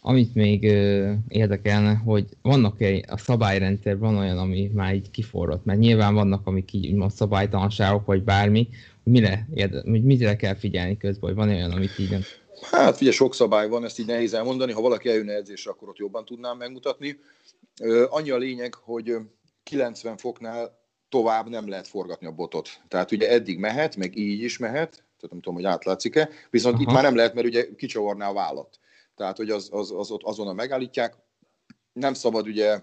Amit 0.00 0.34
még 0.34 0.64
ö, 0.64 1.12
érdekelne, 1.28 1.94
hogy 1.94 2.24
vannak-e 2.42 3.04
a 3.06 3.18
szabályrendszerben 3.18 4.12
van 4.12 4.22
olyan, 4.22 4.38
ami 4.38 4.70
már 4.74 4.94
így 4.94 5.10
kiforrott, 5.10 5.64
mert 5.64 5.78
nyilván 5.78 6.14
vannak, 6.14 6.46
amik 6.46 6.72
így 6.72 6.86
úgymond 6.86 7.10
szabálytalanságok, 7.10 8.06
vagy 8.06 8.22
bármi, 8.22 8.68
mire, 9.02 9.48
érde, 9.54 9.80
hogy 9.80 10.04
mire 10.04 10.36
kell 10.36 10.54
figyelni 10.54 10.96
közben, 10.96 11.30
hogy 11.30 11.38
van 11.38 11.48
olyan, 11.48 11.70
amit 11.70 11.98
így 11.98 12.10
nem... 12.10 12.20
Hát 12.70 12.96
figyelj, 12.96 13.16
sok 13.16 13.34
szabály 13.34 13.68
van, 13.68 13.84
ezt 13.84 13.98
így 13.98 14.06
nehéz 14.06 14.34
elmondani, 14.34 14.72
ha 14.72 14.80
valaki 14.80 15.08
eljönne 15.08 15.34
edzésre, 15.34 15.70
akkor 15.70 15.88
ott 15.88 15.96
jobban 15.96 16.24
tudnám 16.24 16.56
megmutatni. 16.56 17.18
Ö, 17.80 18.06
annyi 18.08 18.30
a 18.30 18.36
lényeg, 18.36 18.74
hogy 18.74 19.16
90 19.62 20.16
foknál 20.16 20.78
tovább 21.08 21.48
nem 21.48 21.68
lehet 21.68 21.88
forgatni 21.88 22.26
a 22.26 22.32
botot. 22.32 22.68
Tehát 22.88 23.12
ugye 23.12 23.30
eddig 23.30 23.58
mehet, 23.58 23.96
meg 23.96 24.16
így 24.16 24.42
is 24.42 24.58
mehet, 24.58 24.90
tehát 24.90 25.30
nem 25.30 25.40
tudom, 25.40 25.54
hogy 25.54 25.64
átlátszik-e, 25.64 26.28
viszont 26.50 26.74
Aha. 26.74 26.82
itt 26.82 26.92
már 26.92 27.02
nem 27.02 27.16
lehet, 27.16 27.34
mert 27.34 27.46
ugye 27.46 27.66
kicsavarná 27.76 28.28
a 28.28 28.32
vállat. 28.32 28.78
Tehát, 29.18 29.36
hogy 29.36 29.50
az, 29.50 29.68
az, 29.72 29.90
az 29.90 30.10
ott 30.10 30.22
azonnal 30.22 30.54
megállítják. 30.54 31.14
Nem 31.92 32.14
szabad 32.14 32.46
ugye 32.46 32.80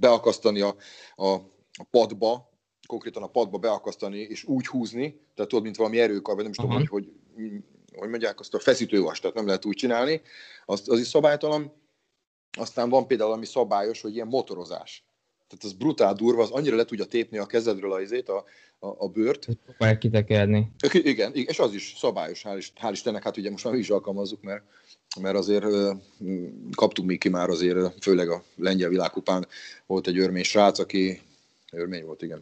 beakasztani 0.00 0.60
a, 0.60 0.76
a, 1.14 1.28
a 1.72 1.84
padba, 1.90 2.50
konkrétan 2.86 3.22
a 3.22 3.26
padba 3.26 3.58
beakasztani 3.58 4.18
és 4.18 4.44
úgy 4.44 4.66
húzni, 4.66 5.20
tehát 5.34 5.50
tudod, 5.50 5.64
mint 5.64 5.76
valami 5.76 6.00
erőkar, 6.00 6.34
vagy 6.34 6.42
nem 6.42 6.52
is 6.52 6.58
tudom, 6.58 6.76
hogy, 6.76 6.88
hogy, 6.88 7.12
hogy 7.96 8.08
mondják 8.08 8.40
azt 8.40 8.54
a 8.54 8.58
feszítővas, 8.58 9.20
tehát 9.20 9.36
nem 9.36 9.46
lehet 9.46 9.64
úgy 9.64 9.76
csinálni, 9.76 10.20
az, 10.64 10.88
az 10.88 10.98
is 10.98 11.06
szabálytalan. 11.06 11.72
Aztán 12.58 12.88
van 12.88 13.06
például, 13.06 13.32
ami 13.32 13.46
szabályos, 13.46 14.00
hogy 14.00 14.14
ilyen 14.14 14.26
motorozás. 14.26 15.05
Tehát 15.48 15.64
az 15.64 15.72
brutál 15.72 16.14
durva, 16.14 16.42
az 16.42 16.50
annyira 16.50 16.76
le 16.76 16.84
tudja 16.84 17.04
tépni 17.04 17.38
a 17.38 17.46
kezedről 17.46 17.92
a 17.92 18.00
izét, 18.00 18.28
a, 18.28 18.44
a, 18.78 18.86
a 19.04 19.08
bőrt. 19.08 19.46
Próbálják 19.64 19.98
kitekerni. 19.98 20.72
Igen, 20.92 21.32
és 21.34 21.58
az 21.58 21.74
is 21.74 21.94
szabályos, 21.98 22.42
hál', 22.44 22.66
hál 22.74 22.92
Istennek, 22.92 23.22
hát 23.22 23.36
ugye 23.36 23.50
most 23.50 23.64
már 23.64 23.72
mi 23.72 23.78
is 23.78 23.90
alkalmazzuk, 23.90 24.42
mert 24.42 24.62
mert 25.20 25.36
azért 25.36 25.64
kaptuk 26.74 27.04
még 27.04 27.18
ki 27.18 27.28
már 27.28 27.48
azért, 27.48 28.02
főleg 28.02 28.28
a 28.28 28.42
lengyel 28.56 28.88
világkupán 28.88 29.46
volt 29.86 30.06
egy 30.06 30.18
örmény 30.18 30.42
srác, 30.42 30.78
aki 30.78 31.20
örmény 31.72 32.04
volt, 32.04 32.22
igen, 32.22 32.40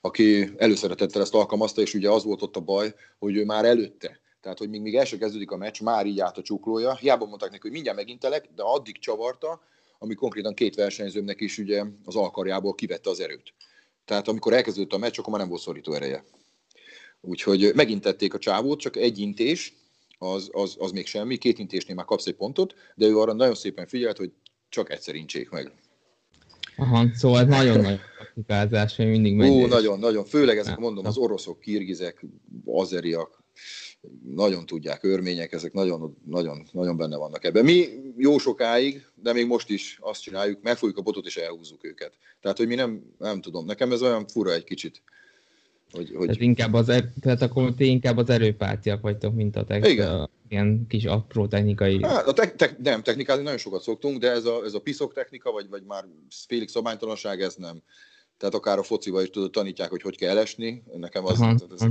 aki 0.00 0.52
előszeretettel 0.56 1.22
ezt 1.22 1.34
alkalmazta, 1.34 1.80
és 1.80 1.94
ugye 1.94 2.10
az 2.10 2.24
volt 2.24 2.42
ott 2.42 2.56
a 2.56 2.60
baj, 2.60 2.94
hogy 3.18 3.36
ő 3.36 3.44
már 3.44 3.64
előtte, 3.64 4.20
tehát, 4.40 4.58
hogy 4.58 4.68
még, 4.68 4.80
még 4.80 4.96
el 4.96 5.04
sem 5.04 5.18
kezdődik 5.18 5.50
a 5.50 5.56
meccs, 5.56 5.80
már 5.80 6.06
így 6.06 6.20
állt 6.20 6.38
a 6.38 6.42
csuklója. 6.42 6.96
Hiába 6.96 7.26
mondták 7.26 7.50
neki, 7.50 7.62
hogy 7.62 7.72
mindjárt 7.72 7.98
megintelek, 7.98 8.48
de 8.54 8.62
addig 8.62 8.98
csavarta, 8.98 9.60
ami 9.98 10.14
konkrétan 10.14 10.54
két 10.54 10.74
versenyzőmnek 10.74 11.40
is 11.40 11.58
ugye 11.58 11.84
az 12.04 12.16
alkarjából 12.16 12.74
kivette 12.74 13.10
az 13.10 13.20
erőt. 13.20 13.54
Tehát 14.04 14.28
amikor 14.28 14.52
elkezdődött 14.52 14.92
a 14.92 14.98
meccs, 14.98 15.18
akkor 15.18 15.30
már 15.30 15.40
nem 15.40 15.48
volt 15.48 15.60
szorító 15.60 15.92
ereje. 15.92 16.24
Úgyhogy 17.20 17.72
megintették 17.74 18.34
a 18.34 18.38
csávót, 18.38 18.80
csak 18.80 18.96
egy 18.96 19.18
intés, 19.18 19.74
az, 20.18 20.48
az, 20.52 20.76
az 20.78 20.90
még 20.90 21.06
semmi, 21.06 21.36
két 21.36 21.58
intésnél 21.58 21.94
már 21.94 22.04
kapsz 22.04 22.26
egy 22.26 22.34
pontot, 22.34 22.74
de 22.94 23.06
ő 23.06 23.18
arra 23.18 23.32
nagyon 23.32 23.54
szépen 23.54 23.86
figyelt, 23.86 24.16
hogy 24.16 24.32
csak 24.68 24.90
egyszer 24.90 25.14
incsék 25.14 25.50
meg. 25.50 25.72
Aha, 26.76 27.06
szóval 27.14 27.40
ez 27.40 27.46
nagyon 27.46 27.80
nagy 27.80 28.00
praktikázás, 28.16 28.96
hogy 28.96 29.06
mindig 29.06 29.34
megy. 29.34 29.50
Ó, 29.50 29.66
nagyon, 29.66 29.98
nagyon, 29.98 30.24
főleg 30.24 30.58
ezek, 30.58 30.78
mondom, 30.78 31.06
az 31.06 31.16
oroszok, 31.16 31.60
kirgizek, 31.60 32.24
azeriak, 32.64 33.42
nagyon 34.34 34.66
tudják, 34.66 35.04
örmények, 35.04 35.52
ezek 35.52 35.72
nagyon, 35.72 36.16
nagyon, 36.24 36.66
nagyon 36.72 36.96
benne 36.96 37.16
vannak 37.16 37.44
ebben. 37.44 37.64
Mi 37.64 37.84
jó 38.16 38.38
sokáig, 38.38 39.06
de 39.14 39.32
még 39.32 39.46
most 39.46 39.70
is 39.70 39.98
azt 40.00 40.22
csináljuk, 40.22 40.62
megfogjuk 40.62 40.98
a 40.98 41.02
botot 41.02 41.26
és 41.26 41.36
elhúzzuk 41.36 41.84
őket. 41.84 42.12
Tehát, 42.40 42.56
hogy 42.56 42.66
mi 42.66 42.74
nem, 42.74 43.14
nem 43.18 43.40
tudom, 43.40 43.64
nekem 43.64 43.92
ez 43.92 44.02
olyan 44.02 44.26
fura 44.26 44.52
egy 44.52 44.64
kicsit. 44.64 45.02
Hogy, 45.90 46.12
hogy... 46.14 46.26
Tehát, 46.26 46.40
inkább 46.40 46.74
az, 46.74 46.88
er, 46.88 47.12
tehát 47.20 47.42
akkor 47.42 47.74
ti 47.74 47.86
inkább 47.86 48.16
az 48.16 48.30
erőpártiak 48.30 49.00
vagytok, 49.00 49.34
mint 49.34 49.56
a, 49.56 49.64
te, 49.64 49.90
Igen. 49.90 50.08
a 50.08 50.28
ilyen 50.48 50.86
kis 50.88 51.04
apró 51.04 51.46
technikai... 51.46 52.02
Hát, 52.02 52.26
a 52.26 52.32
te, 52.32 52.50
te, 52.50 52.76
nem, 52.82 53.02
technikázni 53.02 53.42
nagyon 53.42 53.58
sokat 53.58 53.82
szoktunk, 53.82 54.18
de 54.18 54.30
ez 54.30 54.44
a, 54.44 54.64
ez 54.64 54.74
a 54.74 54.80
piszok 54.80 55.14
technika, 55.14 55.50
vagy, 55.50 55.68
vagy 55.68 55.82
már 55.82 56.04
félig 56.46 56.68
szabálytalanság, 56.68 57.40
ez 57.42 57.54
nem. 57.54 57.82
Tehát 58.38 58.54
akár 58.54 58.78
a 58.78 58.82
fociba 58.82 59.22
is 59.22 59.30
tudod, 59.30 59.50
tanítják, 59.50 59.90
hogy 59.90 60.02
hogy 60.02 60.16
kell 60.16 60.38
esni. 60.38 60.82
Nekem 60.96 61.24
az... 61.24 61.40
Aha, 61.40 61.50
ez, 61.50 61.80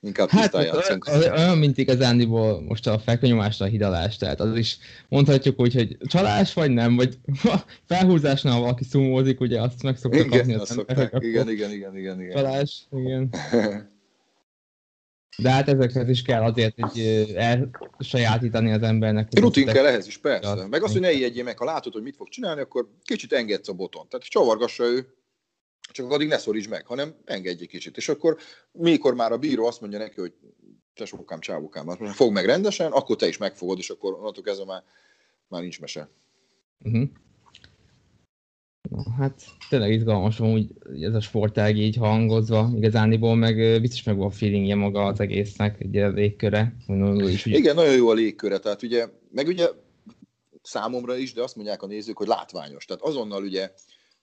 inkább 0.00 0.28
hát, 0.28 0.54
játszunk. 0.54 1.06
Olyan, 1.06 1.58
mint 1.58 1.78
igazándiból 1.78 2.62
most 2.62 2.86
a 2.86 2.98
fekvenyomásra 2.98 3.66
a 3.66 3.68
hidalás, 3.68 4.16
tehát 4.16 4.40
az 4.40 4.56
is 4.56 4.78
mondhatjuk 5.08 5.60
úgy, 5.60 5.74
hogy 5.74 5.96
csalás 6.00 6.54
vagy 6.54 6.70
nem, 6.70 6.96
vagy 6.96 7.18
felhúzásnál 7.88 8.60
valaki 8.60 8.84
szumózik, 8.84 9.40
ugye 9.40 9.60
azt 9.60 9.82
meg 9.82 9.96
szoktak 9.96 10.24
igen, 10.24 10.38
kapni 10.38 10.54
az 10.54 10.78
emberek. 10.78 11.14
Igen, 11.18 11.48
igen, 11.48 11.70
igen, 11.70 11.96
igen, 11.96 12.20
igen. 12.20 12.36
Csalás, 12.36 12.86
igen. 12.90 13.28
De 15.38 15.50
hát 15.50 15.68
ezekhez 15.68 16.08
is 16.08 16.22
kell 16.22 16.42
azért, 16.42 16.74
hogy 16.80 17.32
elsajátítani 17.34 18.72
az 18.72 18.82
embernek. 18.82 19.38
Rutin 19.38 19.66
kell 19.66 19.86
ehhez 19.86 20.06
is, 20.06 20.18
persze. 20.18 20.66
Meg 20.66 20.82
azt, 20.82 20.92
hogy 20.92 21.02
ne 21.02 21.12
ijedjél 21.12 21.44
meg, 21.44 21.58
ha 21.58 21.64
látod, 21.64 21.92
hogy 21.92 22.02
mit 22.02 22.16
fog 22.16 22.28
csinálni, 22.28 22.60
akkor 22.60 22.88
kicsit 23.02 23.32
engedsz 23.32 23.68
a 23.68 23.72
boton. 23.72 24.08
Tehát 24.08 24.26
csavargassa 24.26 24.84
ő, 24.84 25.14
csak 25.92 26.10
addig 26.10 26.28
ne 26.28 26.38
szoríts 26.38 26.68
meg, 26.68 26.86
hanem 26.86 27.14
engedj 27.24 27.62
egy 27.62 27.68
kicsit. 27.68 27.96
És 27.96 28.08
akkor 28.08 28.36
mikor 28.72 29.14
már 29.14 29.32
a 29.32 29.38
bíró 29.38 29.66
azt 29.66 29.80
mondja 29.80 29.98
neki, 29.98 30.20
hogy 30.20 30.32
tesókám, 30.94 31.40
csávukám, 31.40 31.88
fog 32.12 32.32
meg 32.32 32.44
rendesen, 32.44 32.92
akkor 32.92 33.16
te 33.16 33.26
is 33.26 33.38
megfogod, 33.38 33.78
és 33.78 33.90
akkor 33.90 34.12
onnantól 34.12 34.42
kezdve 34.42 34.64
már, 34.64 34.82
már 35.48 35.60
nincs 35.60 35.80
mese. 35.80 36.08
Uh-huh. 36.84 37.08
Na, 38.90 39.10
hát 39.18 39.42
tényleg 39.68 39.92
izgalmas 39.92 40.38
hogy 40.38 40.66
ez 41.00 41.14
a 41.14 41.20
sportág 41.20 41.76
így 41.76 41.96
hangozva, 41.96 42.70
igazániból 42.76 43.36
meg 43.36 43.80
biztos 43.80 44.02
meg 44.02 44.16
van 44.16 44.26
a 44.26 44.30
feelingje 44.30 44.74
maga 44.74 45.04
az 45.04 45.20
egésznek, 45.20 45.80
egy 45.80 45.94
légköre. 45.94 46.76
Is, 47.16 47.46
ugye... 47.46 47.56
Igen, 47.56 47.74
nagyon 47.74 47.94
jó 47.94 48.08
a 48.08 48.14
légköre, 48.14 48.58
tehát 48.58 48.82
ugye, 48.82 49.08
meg 49.30 49.46
ugye 49.46 49.68
számomra 50.62 51.16
is, 51.16 51.32
de 51.32 51.42
azt 51.42 51.56
mondják 51.56 51.82
a 51.82 51.86
nézők, 51.86 52.16
hogy 52.16 52.26
látványos. 52.26 52.84
Tehát 52.84 53.02
azonnal 53.02 53.42
ugye 53.42 53.72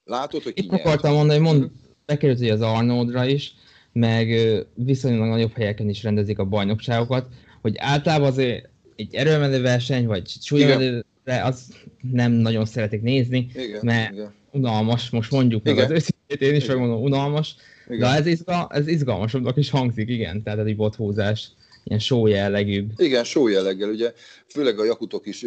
Látod, 0.08 0.42
hogy 0.42 0.52
Itt 0.56 0.72
akartam 0.72 1.12
mondani, 1.12 1.38
hogy 1.38 1.54
mond, 1.54 1.70
bekerült 2.06 2.50
az 2.50 2.60
Arnoldra 2.60 3.26
is, 3.26 3.54
meg 3.92 4.34
viszonylag 4.74 5.28
nagyobb 5.28 5.52
helyeken 5.52 5.88
is 5.88 6.02
rendezik 6.02 6.38
a 6.38 6.44
bajnokságokat, 6.44 7.26
hogy 7.60 7.74
általában 7.76 8.28
azért 8.28 8.68
egy 8.96 9.14
erőmenő 9.14 9.60
verseny, 9.60 10.06
vagy 10.06 10.28
súlyemelő, 10.40 11.04
az 11.24 11.72
nem 12.12 12.32
nagyon 12.32 12.64
szeretik 12.64 13.02
nézni, 13.02 13.50
igen, 13.54 13.80
mert 13.82 14.12
igen. 14.12 14.34
unalmas, 14.52 15.10
most 15.10 15.30
mondjuk 15.30 15.64
meg 15.64 15.74
igen. 15.74 15.84
az 15.84 15.90
őszintét, 15.90 16.40
én 16.40 16.54
is 16.54 16.64
igen. 16.64 16.76
megmondom, 16.76 17.04
unalmas, 17.04 17.54
igen. 17.86 17.98
de 17.98 18.06
ez, 18.06 18.26
izgal, 18.26 18.68
ez 18.70 18.86
izgalmasabbnak 18.86 19.56
is 19.56 19.70
hangzik, 19.70 20.08
igen, 20.08 20.42
tehát 20.42 20.66
egy 20.66 20.76
bothúzás 20.76 21.50
ilyen 21.84 22.00
show 22.00 22.26
jellegűbb. 22.26 22.90
Igen, 22.96 23.24
show 23.24 23.46
jelleggel, 23.46 23.88
ugye 23.88 24.12
főleg 24.46 24.78
a 24.78 24.84
jakutok 24.84 25.26
is 25.26 25.44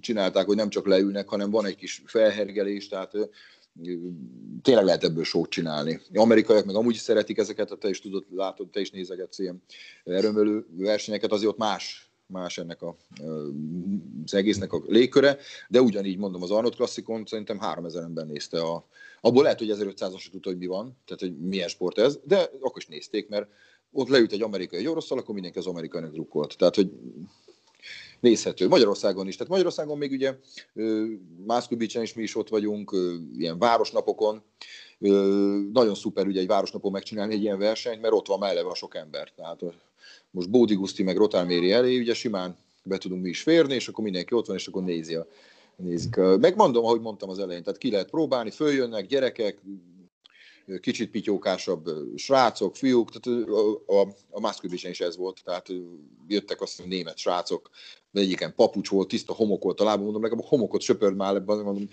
csinálták, 0.00 0.46
hogy 0.46 0.56
nem 0.56 0.68
csak 0.68 0.86
leülnek, 0.86 1.28
hanem 1.28 1.50
van 1.50 1.66
egy 1.66 1.76
kis 1.76 2.02
felhergelés, 2.06 2.88
tehát 2.88 3.12
tényleg 4.62 4.84
lehet 4.84 5.04
ebből 5.04 5.24
sót 5.24 5.50
csinálni. 5.50 6.00
Amerikaiak 6.14 6.64
meg 6.64 6.74
amúgy 6.74 6.94
is 6.94 7.00
szeretik 7.00 7.38
ezeket, 7.38 7.78
te 7.78 7.88
is 7.88 8.00
tudod, 8.00 8.24
látod, 8.30 8.70
te 8.70 8.80
is 8.80 8.90
nézegetsz 8.90 9.38
ilyen 9.38 9.62
erőmölő 10.04 10.66
versenyeket, 10.76 11.32
azért 11.32 11.50
ott 11.50 11.58
más, 11.58 12.10
más 12.26 12.58
ennek 12.58 12.82
a, 12.82 12.96
az 14.24 14.34
egésznek 14.34 14.72
a 14.72 14.82
légköre, 14.86 15.38
de 15.68 15.80
ugyanígy 15.80 16.18
mondom, 16.18 16.42
az 16.42 16.50
Arnold 16.50 16.74
Classicon 16.74 17.24
szerintem 17.26 17.58
3000 17.58 18.02
ember 18.02 18.26
nézte 18.26 18.60
a, 18.60 18.86
abból 19.20 19.42
lehet, 19.42 19.58
hogy 19.58 19.72
1500-as 19.72 20.18
se 20.18 20.30
tudta, 20.30 20.48
hogy 20.48 20.58
mi 20.58 20.66
van, 20.66 20.96
tehát 21.04 21.20
hogy 21.20 21.38
milyen 21.38 21.68
sport 21.68 21.98
ez, 21.98 22.18
de 22.24 22.50
akkor 22.60 22.76
is 22.76 22.86
nézték, 22.86 23.28
mert 23.28 23.46
ott 23.92 24.08
leült 24.08 24.32
egy 24.32 24.42
amerikai 24.42 24.78
egy 24.78 24.86
oroszal, 24.86 25.18
akkor 25.18 25.34
mindenki 25.34 25.58
az 25.58 25.66
amerikainak 25.66 26.12
drukkolt. 26.12 26.56
Tehát, 26.56 26.74
hogy 26.74 26.90
nézhető. 28.24 28.68
Magyarországon 28.68 29.26
is. 29.26 29.36
Tehát 29.36 29.52
Magyarországon 29.52 29.98
még 29.98 30.12
ugye 30.12 30.34
Mászkubicsen 31.46 32.02
is 32.02 32.14
mi 32.14 32.22
is 32.22 32.36
ott 32.36 32.48
vagyunk, 32.48 32.96
ilyen 33.38 33.58
városnapokon. 33.58 34.42
Nagyon 35.72 35.94
szuper 35.94 36.26
ugye 36.26 36.40
egy 36.40 36.46
városnapon 36.46 36.92
megcsinálni 36.92 37.34
egy 37.34 37.42
ilyen 37.42 37.58
versenyt, 37.58 38.00
mert 38.00 38.14
ott 38.14 38.26
van 38.26 38.38
melleve 38.38 38.68
a 38.68 38.74
sok 38.74 38.94
ember. 38.94 39.32
Tehát 39.36 39.60
most 40.30 40.50
Bódi 40.50 40.74
Guszti 40.74 41.02
meg 41.02 41.16
Rotálméri 41.16 41.72
elé, 41.72 41.98
ugye 41.98 42.14
simán 42.14 42.56
be 42.84 42.98
tudunk 42.98 43.22
mi 43.22 43.28
is 43.28 43.42
férni, 43.42 43.74
és 43.74 43.88
akkor 43.88 44.04
mindenki 44.04 44.34
ott 44.34 44.46
van, 44.46 44.56
és 44.56 44.66
akkor 44.66 44.82
nézi 44.82 45.14
a, 45.14 45.26
nézik. 45.76 46.16
Megmondom, 46.16 46.84
ahogy 46.84 47.00
mondtam 47.00 47.28
az 47.28 47.38
elején, 47.38 47.62
tehát 47.62 47.78
ki 47.78 47.90
lehet 47.90 48.10
próbálni, 48.10 48.50
följönnek 48.50 49.06
gyerekek, 49.06 49.60
kicsit 50.80 51.10
pityókásabb 51.10 51.88
srácok, 52.16 52.76
fiúk, 52.76 53.10
tehát 53.10 53.48
a, 53.48 54.00
a, 54.00 54.08
a 54.30 54.40
Maszkövisen 54.40 54.90
is 54.90 55.00
ez 55.00 55.16
volt, 55.16 55.40
tehát 55.44 55.66
jöttek 56.28 56.60
azt 56.60 56.76
hiszem 56.76 56.88
német 56.88 57.16
srácok, 57.16 57.70
de 58.10 58.20
egyiken 58.20 58.54
papucs 58.54 58.88
volt, 58.88 59.08
tiszta 59.08 59.32
homok 59.32 59.62
volt 59.62 59.80
a 59.80 59.84
lábam, 59.84 60.02
mondom, 60.02 60.22
legalább 60.22 60.44
a 60.44 60.48
homokot 60.48 60.80
söpörd 60.80 61.16
már 61.16 61.34
ebben, 61.34 61.58
mondom, 61.58 61.88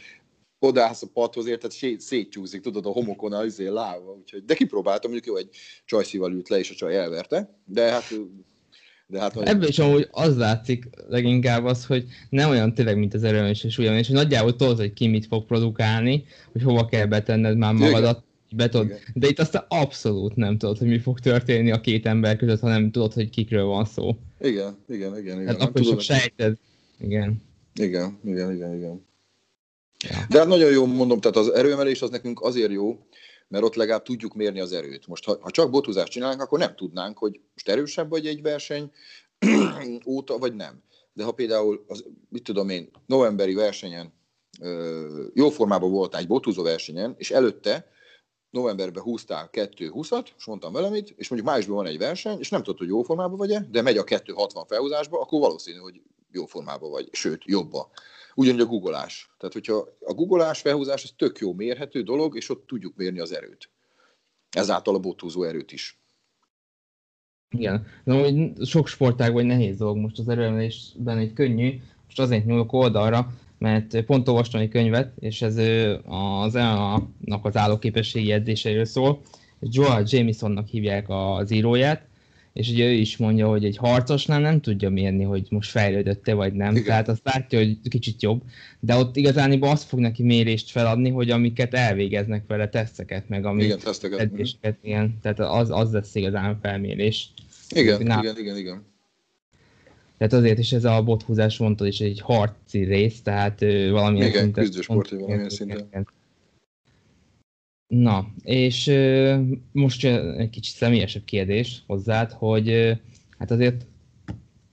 odaállsz 0.60 1.02
a 1.02 1.08
padhoz, 1.14 1.46
érted, 1.46 1.72
szétcsúszik, 1.98 2.62
tudod, 2.62 2.86
a 2.86 2.90
homokon 2.90 3.34
az 3.34 3.46
izé 3.46 3.68
lába, 3.68 4.12
úgyhogy, 4.20 4.46
de 4.46 4.54
kipróbáltam, 4.54 5.12
mondjuk 5.12 5.36
jó, 5.36 5.42
egy 5.42 5.56
csajszíval 5.86 6.32
ült 6.32 6.50
le, 6.50 6.58
és 6.58 6.72
a 6.72 6.76
csaj 6.76 6.98
elverte, 6.98 7.62
de 7.66 7.92
hát 7.92 8.14
de 9.12 9.20
hát, 9.20 9.38
Ebből 9.38 9.68
is 9.68 9.80
amúgy 9.80 10.08
az 10.12 10.38
látszik 10.38 10.90
leginkább 11.08 11.66
az, 11.66 11.86
hogy 11.86 12.06
nem 12.30 12.50
olyan 12.50 12.74
tényleg, 12.74 12.98
mint 12.98 13.14
az 13.14 13.24
erőmés 13.24 13.64
és 13.64 13.78
ugyan, 13.78 13.98
és 13.98 14.08
hogy 14.08 14.16
nagyjából 14.16 14.56
tudod, 14.56 14.78
hogy 14.78 14.94
ki 14.94 15.08
mit 15.08 15.26
fog 15.26 15.46
produkálni, 15.46 16.26
hogy 16.52 16.64
hova 16.64 16.86
kell 16.86 17.06
betenned 17.06 17.58
már 17.58 17.74
magadat, 17.74 18.24
be 18.56 18.70
tudod. 18.70 18.92
De 19.14 19.28
itt 19.28 19.40
aztán 19.40 19.66
abszolút 19.68 20.36
nem 20.36 20.58
tudod, 20.58 20.78
hogy 20.78 20.88
mi 20.88 21.00
fog 21.00 21.20
történni 21.20 21.72
a 21.72 21.82
két 21.82 22.06
ember 22.06 22.38
között, 22.38 22.60
hanem 22.60 22.92
tudod, 22.92 23.14
hogy 23.14 23.30
kikről 23.30 23.66
van 23.66 23.86
szó. 23.86 24.16
Igen, 24.40 24.78
igen, 24.88 25.18
igen. 25.18 25.42
igen. 25.42 25.48
Hát 25.48 25.62
akkor 25.62 25.82
csak 25.82 26.00
sejted, 26.00 26.58
Igen. 27.00 27.44
Igen, 27.74 28.20
igen, 28.24 28.54
igen, 28.54 28.76
igen. 28.76 29.06
Ja. 30.10 30.26
De 30.30 30.38
hát 30.38 30.48
nagyon 30.48 30.72
jó 30.72 30.86
mondom, 30.86 31.20
tehát 31.20 31.38
az 31.38 31.50
erőemelés 31.50 32.02
az 32.02 32.10
nekünk 32.10 32.42
azért 32.42 32.72
jó, 32.72 33.00
mert 33.48 33.64
ott 33.64 33.76
legalább 33.76 34.04
tudjuk 34.04 34.34
mérni 34.34 34.60
az 34.60 34.72
erőt. 34.72 35.08
Most 35.08 35.26
ha, 35.26 35.38
ha 35.42 35.52
csak 35.52 35.70
botuzást 35.70 36.12
csinálnánk, 36.12 36.42
akkor 36.42 36.60
nem 36.60 36.76
tudnánk, 36.76 37.18
hogy 37.18 37.40
most 37.54 37.70
erősebb 37.70 38.10
vagy 38.10 38.26
egy 38.26 38.42
verseny 38.42 38.92
óta, 40.06 40.38
vagy 40.38 40.56
nem. 40.56 40.84
De 41.14 41.24
ha 41.24 41.32
például, 41.32 41.84
az, 41.88 42.06
mit 42.30 42.44
tudom 42.44 42.70
én, 42.70 42.90
novemberi 43.06 43.54
versenyen 43.54 44.14
jó 45.34 45.50
formában 45.50 45.92
voltál 45.92 46.22
egy 46.22 46.28
botúzó 46.28 46.64
versenyen, 46.64 47.16
és 47.18 47.32
előtte 47.32 47.92
novemberben 48.52 49.04
húztál 49.04 49.50
2-20-at, 49.52 50.28
és 50.38 50.46
mondtam 50.46 50.72
valamit, 50.72 51.14
és 51.18 51.30
mondjuk 51.30 51.52
májusban 51.52 51.76
van 51.76 51.86
egy 51.86 51.98
verseny, 51.98 52.40
és 52.40 52.50
nem 52.50 52.64
tudod, 52.64 52.80
hogy 52.80 52.88
jó 52.88 53.02
formában 53.02 53.38
vagy-e, 53.38 53.68
de 53.72 53.82
megy 53.82 53.98
a 53.98 54.04
2-60 54.04 54.64
felhúzásba, 54.68 55.22
akkor 55.22 55.40
valószínű, 55.40 55.78
hogy 55.78 56.02
jó 56.32 56.46
formában 56.46 56.90
vagy, 56.90 57.10
sőt, 57.12 57.46
jobba. 57.46 57.90
Ugyanúgy 58.36 58.60
a 58.62 58.66
googolás. 58.66 59.30
Tehát, 59.38 59.54
hogyha 59.54 59.88
a 60.00 60.14
googolás, 60.14 60.62
felhúzás, 60.62 61.04
ez 61.04 61.10
tök 61.18 61.38
jó 61.38 61.54
mérhető 61.54 62.02
dolog, 62.02 62.36
és 62.36 62.50
ott 62.50 62.68
tudjuk 62.68 62.96
mérni 62.96 63.20
az 63.20 63.34
erőt. 63.34 63.70
Ezáltal 64.50 64.96
a 64.96 65.00
botúzó 65.00 65.44
erőt 65.44 65.72
is. 65.72 66.00
Igen. 67.50 67.86
De 68.04 68.14
hogy 68.14 68.52
sok 68.66 68.88
sportágban 68.88 69.46
nehéz 69.46 69.78
dolog 69.78 69.98
most 69.98 70.20
az 70.20 70.30
erőemelésben 70.30 71.18
egy 71.18 71.34
könnyű, 71.34 71.82
most 72.06 72.20
azért 72.20 72.46
nyúlok 72.46 72.74
oldalra, 72.74 73.34
mert 73.62 74.02
pont 74.02 74.28
olvastam 74.28 74.62
egy 74.62 74.70
könyvet, 74.70 75.12
és 75.20 75.42
ez 75.42 75.58
az 76.08 76.56
EMA-nak 76.56 77.46
az 77.46 77.58
állóképességi 77.58 78.32
edzéseiről 78.32 78.86
szól, 78.86 79.22
és 79.60 79.68
Joel 79.72 80.04
Jamesonnak 80.06 80.68
hívják 80.68 81.06
az 81.08 81.52
íróját, 81.52 82.08
és 82.54 82.70
ugye 82.70 82.86
ő 82.86 82.92
is 82.92 83.18
mondja, 83.18 83.48
hogy 83.48 83.66
egy 83.66 83.78
harcosnál 83.78 84.40
nem 84.40 84.62
tudja 84.62 84.90
mérni, 84.90 85.24
hogy 85.24 85.48
most 85.50 85.70
fejlődött-e 85.70 86.34
vagy 86.34 86.54
nem, 86.54 86.72
Igen. 86.72 86.84
tehát 86.84 87.08
azt 87.08 87.22
látja, 87.24 87.60
hogy 87.60 87.78
kicsit 87.90 88.22
jobb, 88.22 88.42
de 88.80 88.96
ott 88.96 89.16
igazán 89.16 89.62
azt 89.62 89.88
fog 89.88 90.00
neki 90.00 90.24
mérést 90.24 90.72
feladni, 90.72 91.10
hogy 91.10 91.30
amiket 91.30 91.74
elvégeznek 91.74 92.44
vele, 92.48 92.70
teszteket, 92.70 93.30
meg 93.30 93.46
ami 93.46 93.64
igen, 93.64 93.80
teszteket. 93.80 94.20
edzéseket, 94.20 94.78
igen, 94.82 95.18
tehát 95.22 95.40
az, 95.40 95.70
az 95.70 95.92
lesz 95.92 96.16
igazán 96.16 96.60
felmérés. 96.62 97.30
Igen, 97.70 98.02
igen, 98.02 98.38
igen, 98.38 98.58
igen. 98.58 98.91
Tehát 100.22 100.36
azért 100.36 100.60
is 100.60 100.72
ez 100.72 100.86
a 100.86 101.04
bothúzás 101.04 101.58
mondtad 101.58 101.88
is 101.88 102.00
egy 102.00 102.20
harci 102.20 102.84
rész, 102.84 103.22
tehát 103.22 103.60
valamilyen 103.90 104.28
Igen, 104.28 104.42
szinten... 104.42 104.64
küzdősport, 104.64 105.10
valamilyen 105.10 105.50
szinten. 105.50 106.08
Na, 107.88 108.28
és 108.44 108.88
uh, 108.88 109.42
most 109.72 110.06
egy 110.38 110.50
kicsit 110.50 110.76
személyesebb 110.76 111.24
kérdés 111.24 111.84
hozzád, 111.88 112.32
hogy 112.32 112.98
hát 113.38 113.52
azért 113.52 113.86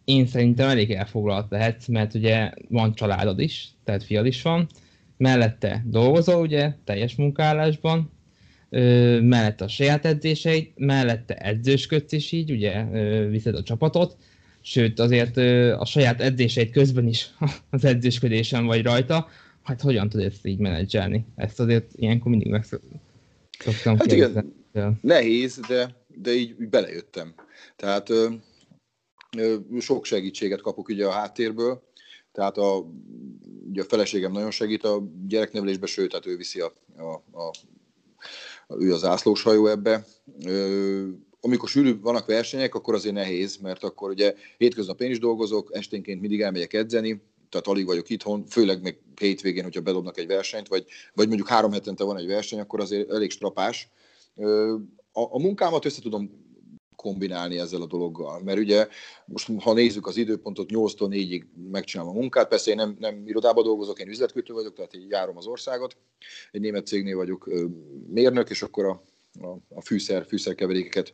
én 0.05 0.27
szerintem 0.27 0.69
elég 0.69 0.91
elfoglalt 0.91 1.51
lehetsz, 1.51 1.87
mert 1.87 2.15
ugye 2.15 2.51
van 2.69 2.95
családod 2.95 3.41
is, 3.41 3.69
tehát 3.85 4.05
fiad 4.05 4.27
is 4.27 4.43
van, 4.43 4.67
mellette 5.17 5.85
dolgozol 5.87 6.41
ugye 6.41 6.73
teljes 6.85 7.15
munkállásban, 7.15 8.11
ö, 8.69 9.21
mellette 9.21 9.65
a 9.65 9.69
saját 9.69 10.05
edzéseid, 10.05 10.71
mellette 10.77 11.35
edzősködsz 11.35 12.13
is 12.13 12.33
így, 12.33 12.65
ö, 12.65 13.27
viszed 13.29 13.55
a 13.55 13.63
csapatot, 13.63 14.17
sőt 14.69 14.99
azért 14.99 15.37
a 15.81 15.85
saját 15.85 16.21
edzéseit 16.21 16.73
közben 16.73 17.07
is 17.07 17.31
az 17.71 17.85
edzésködésen 17.85 18.67
vagy 18.67 18.83
rajta, 18.83 19.29
hát 19.63 19.81
hogyan 19.81 20.09
tudod 20.09 20.27
ezt 20.27 20.47
így 20.47 20.59
menedzselni? 20.59 21.27
Ezt 21.37 21.61
azért 21.61 21.93
ilyenkor 21.95 22.31
mindig 22.31 22.51
meg 22.51 22.65
szoktam 23.59 23.97
hát 23.97 24.13
igen, 24.13 24.55
nehéz, 25.01 25.61
de, 25.69 25.97
de 26.09 26.33
így, 26.33 26.57
így 26.61 26.69
belejöttem. 26.69 27.35
Tehát 27.77 28.11
ö, 28.11 28.29
ö, 29.37 29.57
sok 29.81 30.05
segítséget 30.05 30.61
kapok 30.61 30.89
ugye 30.89 31.07
a 31.07 31.11
háttérből, 31.11 31.83
tehát 32.33 32.57
a, 32.57 32.87
ugye 33.69 33.83
a 33.83 33.89
feleségem 33.89 34.33
nagyon 34.33 34.51
segít 34.51 34.85
a 34.85 35.03
gyereknevelésbe, 35.27 35.87
sőt, 35.87 36.11
tehát 36.11 36.27
ő 36.27 36.37
viszi 36.37 36.61
a, 36.61 36.73
a, 36.97 37.39
a, 37.39 37.51
ő 38.79 38.93
az 38.93 39.05
ászlóshajó 39.05 39.67
ebbe. 39.67 40.05
Ö, 40.45 41.09
amikor 41.41 41.69
sűrű 41.69 42.01
vannak 42.01 42.27
versenyek, 42.27 42.75
akkor 42.75 42.95
azért 42.95 43.15
nehéz, 43.15 43.57
mert 43.57 43.85
akkor 43.85 44.11
ugye 44.11 44.35
hétköznap 44.57 45.01
én 45.01 45.11
is 45.11 45.19
dolgozok, 45.19 45.71
esténként 45.73 46.21
mindig 46.21 46.41
elmegyek 46.41 46.73
edzeni, 46.73 47.23
tehát 47.49 47.67
alig 47.67 47.87
vagyok 47.87 48.11
itthon, 48.11 48.47
főleg 48.47 48.83
még 48.83 48.99
hétvégén, 49.21 49.63
hogyha 49.63 49.81
bedobnak 49.81 50.19
egy 50.19 50.27
versenyt, 50.27 50.69
vagy, 50.69 50.85
vagy 51.15 51.27
mondjuk 51.27 51.49
három 51.49 51.73
hetente 51.73 52.05
van 52.05 52.19
egy 52.19 52.27
verseny, 52.27 52.61
akkor 52.61 52.81
azért 52.81 53.11
elég 53.11 53.31
strapás. 53.31 53.89
A, 55.13 55.21
a 55.21 55.39
munkámat 55.39 55.85
össze 55.85 56.01
tudom 56.01 56.47
kombinálni 56.97 57.59
ezzel 57.59 57.83
a 57.83 57.87
dologgal. 57.87 58.43
Mert 58.43 58.59
ugye 58.59 58.89
most, 59.25 59.51
ha 59.61 59.73
nézzük 59.73 60.07
az 60.07 60.17
időpontot, 60.17 60.69
8-tól 60.73 61.09
4-ig 61.11 61.45
megcsinálom 61.71 62.17
a 62.17 62.21
munkát, 62.21 62.49
persze 62.49 62.71
én 62.71 62.77
nem, 62.77 62.97
nem 62.99 63.23
irodában 63.27 63.65
dolgozok, 63.65 64.01
én 64.01 64.09
üzletkötő 64.09 64.53
vagyok, 64.53 64.75
tehát 64.75 64.95
így 64.95 65.11
járom 65.11 65.37
az 65.37 65.47
országot. 65.47 65.97
Egy 66.53 66.61
német 66.61 66.87
cégnél 66.87 67.17
vagyok 67.17 67.51
mérnök, 68.09 68.51
és 68.51 68.63
akkor 68.63 68.85
a 68.85 69.03
a, 69.41 69.75
a 69.75 69.81
fűszer, 69.81 70.27
fűszerkeverékeket 70.27 71.13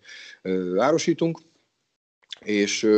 árosítunk, 0.76 1.40
és 2.40 2.88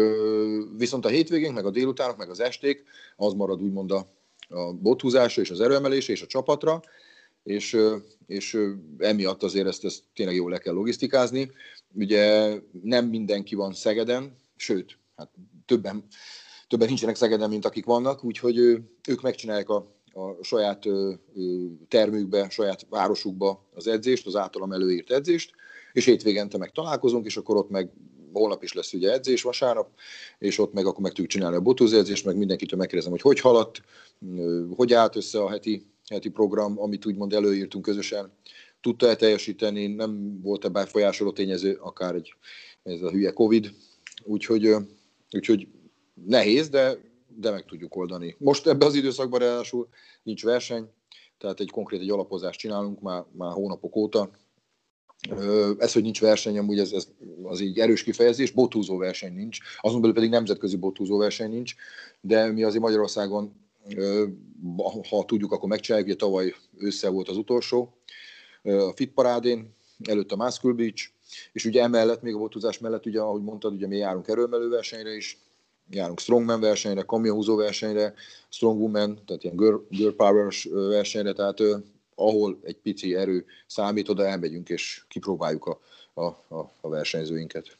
viszont 0.76 1.04
a 1.04 1.08
hétvégénk, 1.08 1.54
meg 1.54 1.66
a 1.66 1.70
délutánok, 1.70 2.16
meg 2.16 2.30
az 2.30 2.40
esték, 2.40 2.84
az 3.16 3.32
marad 3.32 3.62
úgymond 3.62 3.90
a, 3.90 4.12
a 4.48 4.72
bothúzásra 4.72 5.42
és 5.42 5.50
az 5.50 5.60
erőemelésre 5.60 6.12
és 6.12 6.22
a 6.22 6.26
csapatra, 6.26 6.82
és, 7.42 7.76
és 8.26 8.58
emiatt 8.98 9.42
azért 9.42 9.66
ezt, 9.66 9.84
ezt 9.84 10.02
tényleg 10.14 10.34
jól 10.34 10.50
le 10.50 10.58
kell 10.58 10.74
logisztikázni. 10.74 11.50
Ugye 11.92 12.54
nem 12.82 13.06
mindenki 13.06 13.54
van 13.54 13.72
Szegeden, 13.72 14.36
sőt, 14.56 14.98
hát 15.16 15.30
többen, 15.66 16.04
többen 16.68 16.86
nincsenek 16.86 17.16
Szegeden, 17.16 17.48
mint 17.48 17.64
akik 17.64 17.84
vannak, 17.84 18.24
úgyhogy 18.24 18.56
ők 19.08 19.22
megcsinálják 19.22 19.68
a 19.68 19.95
a 20.16 20.42
saját 20.42 20.84
termükbe, 21.88 22.48
saját 22.50 22.86
városukba 22.90 23.64
az 23.74 23.86
edzést, 23.86 24.26
az 24.26 24.36
általam 24.36 24.72
előírt 24.72 25.10
edzést, 25.10 25.50
és 25.92 26.04
hétvégente 26.04 26.58
meg 26.58 26.70
találkozunk, 26.70 27.26
és 27.26 27.36
akkor 27.36 27.56
ott 27.56 27.70
meg 27.70 27.90
holnap 28.32 28.62
is 28.62 28.72
lesz 28.72 28.92
ugye 28.92 29.12
edzés 29.12 29.42
vasárnap, 29.42 29.88
és 30.38 30.58
ott 30.58 30.72
meg 30.72 30.86
akkor 30.86 31.00
meg 31.00 31.10
tudjuk 31.10 31.28
csinálni 31.28 31.56
a 31.56 31.60
botózedzést, 31.60 32.24
meg 32.24 32.36
mindenkitől 32.36 32.78
megkérdezem, 32.78 33.12
hogy 33.12 33.20
hogy 33.20 33.40
haladt, 33.40 33.82
hogy 34.76 34.92
állt 34.92 35.16
össze 35.16 35.42
a 35.42 35.50
heti, 35.50 35.86
heti 36.10 36.28
program, 36.28 36.80
amit 36.80 37.06
úgymond 37.06 37.32
előírtunk 37.32 37.84
közösen, 37.84 38.32
tudta-e 38.80 39.16
teljesíteni, 39.16 39.86
nem 39.86 40.40
volt-e 40.42 40.68
befolyásoló 40.68 41.32
tényező, 41.32 41.78
akár 41.80 42.14
egy 42.14 42.34
ez 42.82 43.02
a 43.02 43.10
hülye 43.10 43.30
Covid, 43.30 43.74
úgyhogy, 44.22 44.74
úgyhogy 45.30 45.68
nehéz, 46.26 46.68
de 46.68 46.98
de 47.36 47.50
meg 47.50 47.64
tudjuk 47.64 47.96
oldani. 47.96 48.36
Most 48.38 48.66
ebben 48.66 48.88
az 48.88 48.94
időszakban 48.94 49.40
ráadásul 49.40 49.88
nincs 50.22 50.44
verseny, 50.44 50.88
tehát 51.38 51.60
egy 51.60 51.70
konkrét 51.70 52.00
egy 52.00 52.10
alapozást 52.10 52.58
csinálunk 52.58 53.00
már, 53.00 53.24
már 53.32 53.52
hónapok 53.52 53.96
óta. 53.96 54.30
Ez, 55.78 55.92
hogy 55.92 56.02
nincs 56.02 56.20
verseny, 56.20 56.58
amúgy 56.58 56.78
ez, 56.78 56.92
ez 56.92 57.08
az 57.42 57.60
így 57.60 57.78
erős 57.78 58.02
kifejezés, 58.02 58.50
botúzó 58.50 58.96
verseny 58.96 59.34
nincs, 59.34 59.58
azon 59.80 60.00
belül 60.00 60.14
pedig 60.14 60.30
nemzetközi 60.30 60.76
botúzó 60.76 61.16
verseny 61.16 61.50
nincs, 61.50 61.74
de 62.20 62.52
mi 62.52 62.62
azért 62.62 62.82
Magyarországon, 62.82 63.52
ha 65.08 65.24
tudjuk, 65.24 65.52
akkor 65.52 65.68
megcsináljuk, 65.68 66.08
ugye 66.08 66.16
tavaly 66.16 66.54
ősszel 66.76 67.10
volt 67.10 67.28
az 67.28 67.36
utolsó, 67.36 67.96
a 68.62 68.92
Fit 68.94 69.12
parádén, 69.12 69.74
előtt 70.04 70.32
a 70.32 70.36
Muscle 70.36 70.72
Beach, 70.72 71.10
és 71.52 71.64
ugye 71.64 71.82
emellett, 71.82 72.22
még 72.22 72.34
a 72.34 72.38
botúzás 72.38 72.78
mellett, 72.78 73.06
ugye, 73.06 73.20
ahogy 73.20 73.42
mondtad, 73.42 73.72
ugye 73.72 73.86
mi 73.86 73.96
járunk 73.96 74.28
erőmelő 74.28 74.68
versenyre 74.68 75.14
is, 75.14 75.38
járunk 75.90 76.20
strongman 76.20 76.60
versenyre, 76.60 77.02
kamionhúzó 77.02 77.56
versenyre, 77.56 78.14
strongwoman, 78.48 79.18
tehát 79.26 79.44
ilyen 79.44 79.56
girl, 79.56 79.76
girl 79.90 80.14
power 80.16 80.52
versenyre, 80.70 81.32
tehát 81.32 81.58
ahol 82.14 82.58
egy 82.62 82.76
pici 82.76 83.14
erő 83.14 83.44
számít, 83.66 84.08
oda 84.08 84.26
elmegyünk 84.26 84.68
és 84.68 85.04
kipróbáljuk 85.08 85.66
a, 85.66 85.80
a, 86.20 86.24
a, 86.24 86.72
a 86.80 86.88
versenyzőinket. 86.88 87.78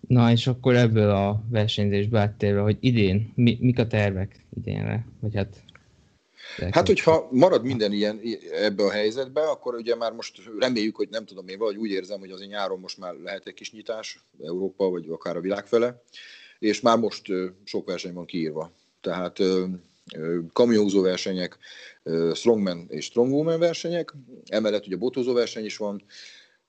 Na, 0.00 0.30
és 0.30 0.46
akkor 0.46 0.76
ebből 0.76 1.10
a 1.10 1.42
versenyzésbe 1.50 2.20
áttérve, 2.20 2.60
hogy 2.60 2.76
idén, 2.80 3.32
mi, 3.34 3.58
mik 3.60 3.78
a 3.78 3.86
tervek 3.86 4.44
idénre? 4.56 5.06
Vagy 5.20 5.34
hát 5.34 5.62
Hát, 6.70 6.86
hogyha 6.86 7.28
marad 7.30 7.64
minden 7.64 7.92
ilyen 7.92 8.20
ebbe 8.52 8.82
a 8.82 8.90
helyzetbe, 8.90 9.40
akkor 9.40 9.74
ugye 9.74 9.96
már 9.96 10.12
most 10.12 10.42
reméljük, 10.58 10.96
hogy 10.96 11.08
nem 11.08 11.24
tudom 11.24 11.48
én, 11.48 11.58
vagy 11.58 11.76
úgy 11.76 11.90
érzem, 11.90 12.18
hogy 12.18 12.30
azért 12.30 12.50
nyáron 12.50 12.80
most 12.80 12.98
már 12.98 13.14
lehet 13.14 13.46
egy 13.46 13.54
kis 13.54 13.72
nyitás, 13.72 14.24
Európa, 14.44 14.88
vagy 14.88 15.08
akár 15.08 15.36
a 15.36 15.40
világ 15.40 15.66
fele, 15.66 16.02
és 16.58 16.80
már 16.80 16.98
most 16.98 17.26
sok 17.64 17.86
verseny 17.86 18.12
van 18.12 18.26
kiírva. 18.26 18.72
Tehát 19.00 19.38
kamionhúzó 20.52 21.02
versenyek, 21.02 21.58
strongman 22.32 22.86
és 22.88 23.04
strongwoman 23.04 23.58
versenyek, 23.58 24.14
emellett 24.46 24.86
ugye 24.86 24.96
botózó 24.96 25.32
verseny 25.32 25.64
is 25.64 25.76
van, 25.76 26.04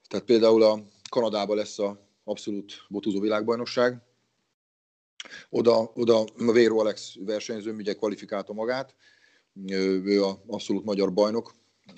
tehát 0.07 0.25
például 0.25 0.63
a 0.63 0.79
Kanadában 1.09 1.55
lesz 1.55 1.79
a 1.79 2.07
abszolút 2.23 2.73
botózó 2.89 3.19
világbajnokság, 3.19 4.01
oda, 5.49 5.91
oda 5.93 6.19
a 6.19 6.51
Véro 6.51 6.79
Alex 6.79 7.15
versenyzőm 7.19 7.75
ugye 7.75 7.93
kvalifikálta 7.93 8.53
magát, 8.53 8.95
ő 9.69 10.23
a 10.23 10.41
abszolút 10.47 10.85
magyar 10.85 11.13
bajnok, 11.13 11.53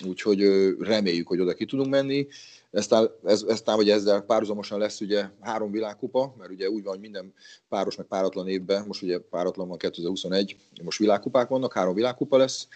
úgyhogy 0.06 0.40
reméljük, 0.78 1.28
hogy 1.28 1.40
oda 1.40 1.54
ki 1.54 1.64
tudunk 1.64 1.90
menni. 1.90 2.26
Eztán, 2.70 3.10
ez, 3.24 3.44
eztán 3.48 3.76
vagy 3.76 3.90
ezzel 3.90 4.20
párhuzamosan 4.20 4.78
lesz 4.78 5.00
ugye 5.00 5.28
három 5.40 5.70
világkupa, 5.70 6.34
mert 6.38 6.50
ugye 6.50 6.70
úgy 6.70 6.82
van, 6.82 6.92
hogy 6.92 7.00
minden 7.00 7.34
páros 7.68 7.96
meg 7.96 8.06
páratlan 8.06 8.48
évben, 8.48 8.86
most 8.86 9.02
ugye 9.02 9.18
páratlan 9.18 9.68
van 9.68 9.78
2021, 9.78 10.56
most 10.82 10.98
világkupák 10.98 11.48
vannak, 11.48 11.72
három 11.72 11.94
világkupa 11.94 12.36
lesz, 12.36 12.68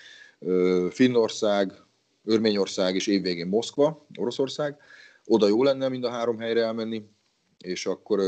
Finnország, 0.91 1.73
Örményország 2.25 2.95
és 2.95 3.07
évvégén 3.07 3.47
Moszkva, 3.47 4.07
Oroszország. 4.19 4.77
Oda 5.25 5.49
jó 5.49 5.63
lenne 5.63 5.89
mind 5.89 6.05
a 6.05 6.11
három 6.11 6.39
helyre 6.39 6.63
elmenni, 6.63 7.03
és 7.59 7.87
akkor 7.87 8.21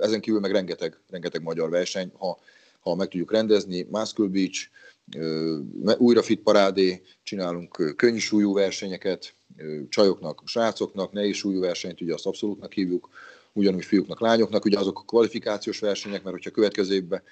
ezen 0.00 0.20
kívül 0.20 0.40
meg 0.40 0.52
rengeteg, 0.52 1.00
rengeteg 1.08 1.42
magyar 1.42 1.70
verseny, 1.70 2.12
ha, 2.18 2.38
ha 2.80 2.94
meg 2.94 3.08
tudjuk 3.08 3.32
rendezni, 3.32 3.86
Muscle 3.90 4.26
Beach, 4.26 4.68
újra 5.98 6.22
fit 6.22 6.40
parádé, 6.40 7.02
csinálunk 7.22 7.94
könnyű 7.96 8.18
súlyú 8.18 8.52
versenyeket, 8.52 9.34
csajoknak, 9.88 10.42
srácoknak, 10.44 11.12
nehéz 11.12 11.36
súlyú 11.36 11.60
versenyt, 11.60 12.00
ugye 12.00 12.14
azt 12.14 12.26
abszolútnak 12.26 12.72
hívjuk, 12.72 13.08
ugyanúgy 13.52 13.84
fiúknak, 13.84 14.20
lányoknak, 14.20 14.64
ugye 14.64 14.78
azok 14.78 14.98
a 14.98 15.04
kvalifikációs 15.04 15.78
versenyek, 15.78 16.22
mert 16.22 16.34
hogyha 16.34 16.50
következő 16.50 16.94
évben 16.94 17.22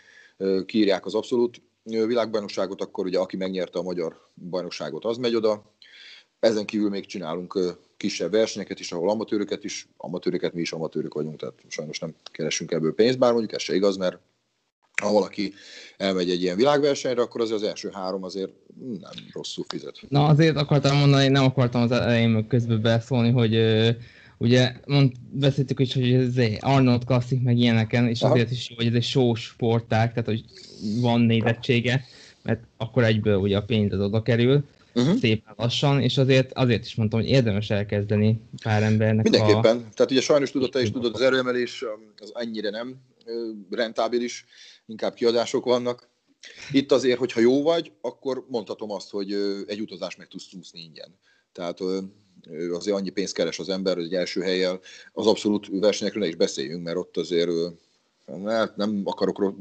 kiírják 0.67 1.07
az 1.07 1.15
abszolút 1.15 1.63
világbajnokságot, 1.83 2.81
akkor 2.81 3.07
ugye 3.07 3.19
aki 3.19 3.37
megnyerte 3.37 3.79
a 3.79 3.83
magyar 3.83 4.21
bajnokságot, 4.35 5.05
az 5.05 5.17
megy 5.17 5.35
oda. 5.35 5.73
Ezen 6.41 6.65
kívül 6.65 6.89
még 6.89 7.07
csinálunk 7.07 7.59
kisebb 7.97 8.31
versenyeket 8.31 8.81
is, 8.81 8.93
ahol 8.93 9.11
amatőröket 9.11 9.65
is, 9.65 9.89
amatőröket 9.97 10.55
mi 10.55 10.61
is 10.61 10.73
amatőrök 10.73 11.15
vagyunk, 11.15 11.37
tehát 11.37 11.61
sajnos 11.69 11.99
nem 11.99 12.15
keresünk 12.33 12.71
ebből 12.71 12.95
pénzt, 12.95 13.19
bár 13.19 13.33
mondjuk 13.33 13.53
ez 13.53 13.63
se 13.63 13.75
igaz, 13.75 13.97
mert 13.97 14.19
ha 15.01 15.13
valaki 15.13 15.53
elmegy 15.97 16.31
egy 16.31 16.43
ilyen 16.43 16.57
világversenyre, 16.57 17.23
akkor 17.23 17.41
azért 17.41 17.61
az 17.61 17.67
első 17.67 17.91
három 17.93 18.25
azért 18.25 18.51
nem 19.01 19.11
rosszul 19.33 19.65
fizet. 19.69 20.01
Na 20.09 20.27
azért 20.27 20.57
akartam 20.57 20.97
mondani, 20.97 21.29
nem 21.29 21.45
akartam 21.45 21.83
az 21.83 21.91
elején 21.91 22.47
közben 22.49 22.83
beszólni, 22.83 23.31
hogy 23.31 23.57
uh, 23.57 23.89
ugye 24.39 24.73
mond, 24.87 25.13
beszéltük 25.31 25.81
is, 25.81 25.95
hogy 25.95 26.13
ez 26.13 26.35
Arnold 26.61 27.05
Classic 27.05 27.43
meg 27.43 27.59
ilyeneken, 27.59 28.09
és 28.09 28.23
Aha. 28.23 28.33
azért 28.33 28.51
is 28.51 28.71
jó, 28.71 28.77
hogy 28.77 28.87
ez 28.87 28.95
egy 28.95 29.03
show 29.03 29.35
sportág, 29.35 30.09
tehát 30.09 30.27
hogy 30.27 30.45
van 31.01 31.21
nézettsége, 31.21 32.05
mert 32.43 32.61
akkor 32.77 33.05
egyből 33.05 33.37
ugye 33.37 33.57
a 33.57 33.63
pénz 33.63 33.93
az 33.93 34.01
oda 34.01 34.23
kerül, 34.23 34.65
uh-huh. 34.95 35.19
szépen 35.19 35.55
lassan, 35.57 36.01
és 36.01 36.19
azért, 36.19 36.53
azért 36.53 36.85
is 36.85 36.95
mondtam, 36.95 37.21
hogy 37.21 37.29
érdemes 37.29 37.71
elkezdeni 37.71 38.41
pár 38.63 38.83
embernek 38.83 39.23
Mindenképpen. 39.23 39.77
A... 39.77 39.95
Tehát 39.95 40.11
ugye 40.11 40.21
sajnos 40.21 40.51
tudod, 40.51 40.71
te 40.71 40.81
is 40.81 40.91
tudod, 40.91 41.15
az 41.15 41.21
erőemelés 41.21 41.85
az 42.19 42.31
annyira 42.35 42.71
nem 42.71 42.97
rentábilis, 43.71 44.45
inkább 44.89 45.15
kiadások 45.15 45.65
vannak. 45.65 46.09
Itt 46.73 46.93
azért, 46.93 47.19
hogyha 47.19 47.41
jó 47.41 47.63
vagy, 47.63 47.93
akkor 48.01 48.45
mondhatom 48.49 48.91
azt, 48.91 49.11
hogy 49.11 49.33
egy 49.67 49.81
utazás 49.81 50.17
meg 50.17 50.29
tudsz 50.29 50.53
úszni 50.53 50.81
ingyen. 50.81 51.15
Tehát 51.53 51.81
azért 52.73 52.97
annyi 52.97 53.11
pénzt 53.11 53.35
keres 53.35 53.59
az 53.59 53.69
ember, 53.69 53.95
hogy 53.95 54.05
egy 54.05 54.15
első 54.15 54.41
helyjel 54.41 54.81
az 55.13 55.27
abszolút 55.27 55.69
versenyekről 55.71 56.23
ne 56.23 56.29
is 56.29 56.37
beszéljünk, 56.37 56.83
mert 56.83 56.97
ott 56.97 57.17
azért 57.17 57.51
nem 58.77 59.03
akarok 59.05 59.55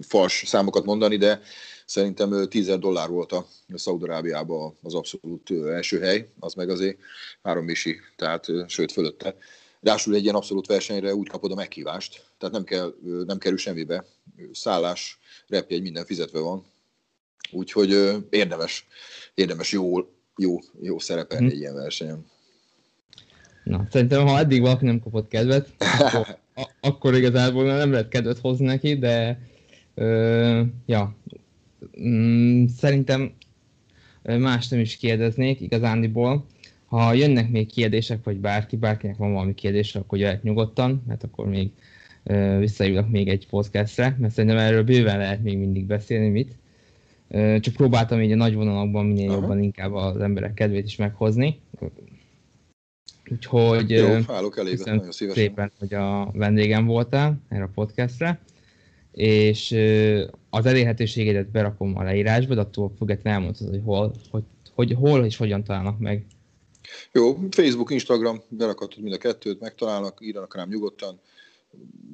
fals 0.00 0.42
számokat 0.46 0.84
mondani, 0.84 1.16
de 1.16 1.40
szerintem 1.86 2.48
10 2.48 2.76
dollár 2.78 3.08
volt 3.08 3.32
a 3.32 3.46
Szaudarábiában 3.74 4.76
az 4.82 4.94
abszolút 4.94 5.50
első 5.50 6.00
hely, 6.00 6.28
az 6.38 6.54
meg 6.54 6.70
azért 6.70 6.98
három 7.42 7.64
misi, 7.64 8.00
tehát 8.16 8.46
sőt 8.66 8.92
fölötte. 8.92 9.36
Rásul 9.80 10.14
egy 10.14 10.22
ilyen 10.22 10.34
abszolút 10.34 10.66
versenyre 10.66 11.14
úgy 11.14 11.28
kapod 11.28 11.52
a 11.52 11.54
meghívást, 11.54 12.24
tehát 12.38 12.54
nem, 12.54 12.64
kell, 12.64 12.94
nem 13.26 13.38
kerül 13.38 13.58
semmibe. 13.58 14.04
Szállás, 14.52 15.18
repjegy, 15.46 15.82
minden 15.82 16.04
fizetve 16.04 16.40
van. 16.40 16.64
Úgyhogy 17.50 18.16
érdemes, 18.30 18.86
érdemes 19.34 19.72
jó, 19.72 19.96
jó, 20.36 20.58
jó 20.80 20.98
szerepelni 20.98 21.44
hmm. 21.44 21.54
egy 21.54 21.60
ilyen 21.60 21.74
versenyen. 21.74 22.26
Na, 23.64 23.86
szerintem 23.90 24.26
ha 24.26 24.38
eddig 24.38 24.60
valaki 24.60 24.84
nem 24.84 25.00
kapott 25.00 25.28
kedvet, 25.28 25.68
akkor, 25.98 26.38
a, 26.54 26.70
akkor 26.80 27.14
igazából 27.14 27.64
nem 27.64 27.90
lehet 27.90 28.08
kedvet 28.08 28.38
hozni 28.38 28.66
neki, 28.66 28.98
de 28.98 29.40
ö, 29.94 30.62
ja, 30.86 31.16
mm, 32.00 32.66
szerintem 32.66 33.32
más 34.22 34.68
nem 34.68 34.80
is 34.80 34.96
kérdeznék 34.96 35.60
igazándiból. 35.60 36.46
Ha 36.88 37.12
jönnek 37.12 37.50
még 37.50 37.72
kérdések, 37.72 38.24
vagy 38.24 38.36
bárki, 38.36 38.76
bárkinek 38.76 39.16
van 39.16 39.32
valami 39.32 39.54
kérdése, 39.54 39.98
akkor 39.98 40.18
jöhet 40.18 40.42
nyugodtan, 40.42 41.02
mert 41.06 41.24
akkor 41.24 41.46
még 41.46 41.70
visszajövök 42.58 43.10
még 43.10 43.28
egy 43.28 43.46
podcastre, 43.46 44.16
mert 44.18 44.32
szerintem 44.32 44.58
erről 44.58 44.82
bőven 44.82 45.18
lehet 45.18 45.42
még 45.42 45.58
mindig 45.58 45.84
beszélni, 45.86 46.28
mit. 46.28 46.56
Csak 47.60 47.74
próbáltam 47.74 48.20
így 48.20 48.32
a 48.32 48.36
nagy 48.36 48.54
vonalakban 48.54 49.06
minél 49.06 49.30
Aha. 49.30 49.40
jobban 49.40 49.62
inkább 49.62 49.92
az 49.92 50.20
emberek 50.20 50.54
kedvét 50.54 50.86
is 50.86 50.96
meghozni. 50.96 51.60
Úgyhogy 53.30 53.90
Jó, 53.90 54.18
állok 54.26 54.58
elébe, 54.58 54.82
nagyon 54.84 55.12
szívesen. 55.12 55.42
szépen, 55.42 55.72
hogy 55.78 55.94
a 55.94 56.30
vendégem 56.32 56.86
voltál 56.86 57.40
erre 57.48 57.62
a 57.62 57.70
podcastre, 57.74 58.40
és 59.12 59.70
az 60.50 60.66
elérhetőségedet 60.66 61.50
berakom 61.50 61.96
a 61.96 62.02
leírásba, 62.02 62.54
de 62.54 62.60
attól 62.60 62.92
függetlenül 62.98 63.38
elmondtad, 63.38 63.68
hogy 63.68 63.82
hol, 63.84 64.14
hogy, 64.30 64.44
hogy 64.74 64.92
hol 64.92 65.24
és 65.24 65.36
hogyan 65.36 65.64
találnak 65.64 65.98
meg. 65.98 66.24
Jó, 67.12 67.38
Facebook, 67.50 67.90
Instagram, 67.90 68.42
berakhatod 68.48 69.02
mind 69.02 69.14
a 69.14 69.18
kettőt, 69.18 69.60
megtalálnak, 69.60 70.18
írjanak 70.22 70.54
rám 70.54 70.68
nyugodtan, 70.68 71.20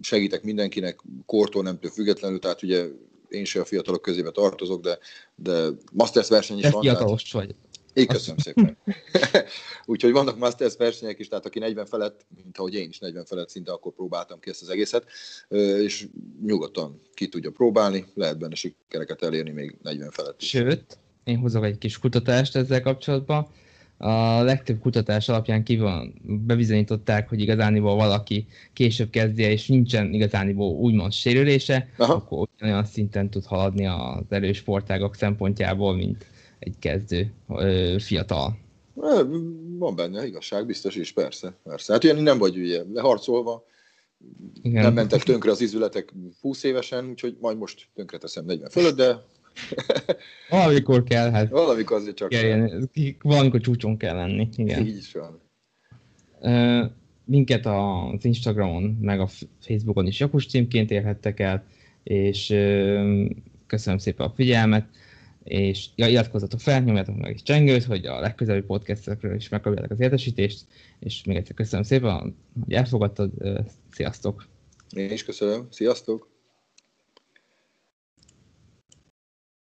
segítek 0.00 0.42
mindenkinek, 0.42 1.00
kortól 1.26 1.62
nemtől 1.62 1.90
függetlenül, 1.90 2.38
tehát 2.38 2.62
ugye 2.62 2.86
én 3.28 3.44
se 3.44 3.60
a 3.60 3.64
fiatalok 3.64 4.02
közébe 4.02 4.30
tartozok, 4.30 4.82
de, 4.82 4.98
de 5.34 5.68
Masters 5.92 6.28
verseny 6.28 6.56
is 6.56 6.62
Te 6.62 6.70
van. 6.70 6.80
fiatalos 6.80 7.22
tehát... 7.22 7.46
vagy. 7.46 7.56
Én 7.94 8.06
köszönöm 8.06 8.38
szépen. 8.38 8.76
Úgyhogy 9.84 10.12
vannak 10.12 10.38
Masters 10.38 10.76
versenyek 10.76 11.18
is, 11.18 11.28
tehát 11.28 11.46
aki 11.46 11.58
40 11.58 11.86
felett, 11.86 12.26
mint 12.42 12.58
ahogy 12.58 12.74
én 12.74 12.88
is 12.88 12.98
40 12.98 13.24
felett 13.24 13.48
szinte, 13.48 13.72
akkor 13.72 13.92
próbáltam 13.92 14.40
ki 14.40 14.50
ezt 14.50 14.62
az 14.62 14.68
egészet, 14.68 15.04
és 15.82 16.06
nyugodtan 16.42 17.00
ki 17.14 17.28
tudja 17.28 17.50
próbálni, 17.50 18.06
lehet 18.14 18.38
benne 18.38 18.54
sikereket 18.54 19.22
elérni 19.22 19.50
még 19.50 19.76
40 19.82 20.10
felett 20.10 20.42
is. 20.42 20.48
Sőt, 20.48 20.98
én 21.24 21.38
hozok 21.38 21.64
egy 21.64 21.78
kis 21.78 21.98
kutatást 21.98 22.56
ezzel 22.56 22.82
kapcsolatban, 22.82 23.48
a 24.04 24.42
legtöbb 24.42 24.80
kutatás 24.80 25.28
alapján 25.28 25.64
kívül 25.64 26.12
bebizonyították, 26.22 27.28
hogy 27.28 27.40
igazániból 27.40 27.94
valaki 27.94 28.46
később 28.72 29.10
kezdje, 29.10 29.50
és 29.50 29.66
nincsen 29.66 30.12
igazániból 30.12 30.72
úgymond 30.72 31.12
sérülése, 31.12 31.88
Aha. 31.96 32.12
akkor 32.12 32.48
olyan 32.62 32.84
szinten 32.84 33.30
tud 33.30 33.44
haladni 33.44 33.86
az 33.86 34.24
erős 34.28 34.56
sportágok 34.56 35.14
szempontjából, 35.14 35.94
mint 35.96 36.26
egy 36.58 36.74
kezdő 36.78 37.32
ö, 37.48 37.96
fiatal. 37.98 38.58
Van 39.78 39.96
benne 39.96 40.26
igazság, 40.26 40.66
biztos 40.66 40.96
is, 40.96 41.12
persze. 41.12 41.54
persze. 41.62 41.92
Hát 41.92 42.02
ilyen 42.04 42.22
nem 42.22 42.38
vagy 42.38 42.58
ugye 42.58 42.82
leharcolva, 42.92 43.64
Igen. 44.62 44.82
nem 44.82 44.92
mentek 44.92 45.22
tönkre 45.22 45.50
az 45.50 45.60
izületek 45.60 46.12
20 46.40 46.62
évesen, 46.62 47.08
úgyhogy 47.08 47.36
majd 47.40 47.58
most 47.58 47.88
tönkre 47.94 48.18
teszem 48.18 48.44
40 48.44 48.70
fölött, 48.70 48.96
de 48.96 49.24
Valamikor 50.50 51.04
kell, 51.04 51.30
hát. 51.30 51.50
Valamikor 51.50 51.96
azért 51.96 52.16
csak 52.16 52.28
kell. 52.28 52.68
Valamikor 53.22 53.60
csúcson 53.60 53.96
kell 53.96 54.14
lenni, 54.14 54.48
igen. 54.56 54.86
Így 54.86 54.96
is 54.96 55.12
van. 55.12 55.42
Uh, 56.40 56.90
minket 57.24 57.66
az 57.66 58.24
Instagramon, 58.24 58.98
meg 59.00 59.20
a 59.20 59.28
Facebookon 59.60 60.06
is 60.06 60.20
Jakus 60.20 60.46
címként 60.46 60.90
érhettek 60.90 61.40
el, 61.40 61.64
és 62.02 62.50
uh, 62.50 63.30
köszönöm 63.66 63.98
szépen 63.98 64.26
a 64.26 64.32
figyelmet, 64.34 64.86
és 65.44 65.86
ja, 65.94 66.08
iratkozzatok 66.08 66.60
fel, 66.60 66.80
nyomjátok 66.80 67.16
meg 67.16 67.30
egy 67.30 67.42
csengőt, 67.42 67.84
hogy 67.84 68.06
a 68.06 68.20
legközelebbi 68.20 68.66
podcastekről 68.66 69.34
is 69.34 69.48
megkapjátok 69.48 69.90
az 69.90 70.00
értesítést, 70.00 70.66
és 70.98 71.24
még 71.24 71.36
egyszer 71.36 71.54
köszönöm 71.54 71.84
szépen, 71.84 72.36
hogy 72.64 72.72
elfogadtad, 72.72 73.30
uh, 73.38 73.58
sziasztok! 73.90 74.46
Én 74.96 75.10
is 75.10 75.24
köszönöm, 75.24 75.66
sziasztok! 75.70 76.33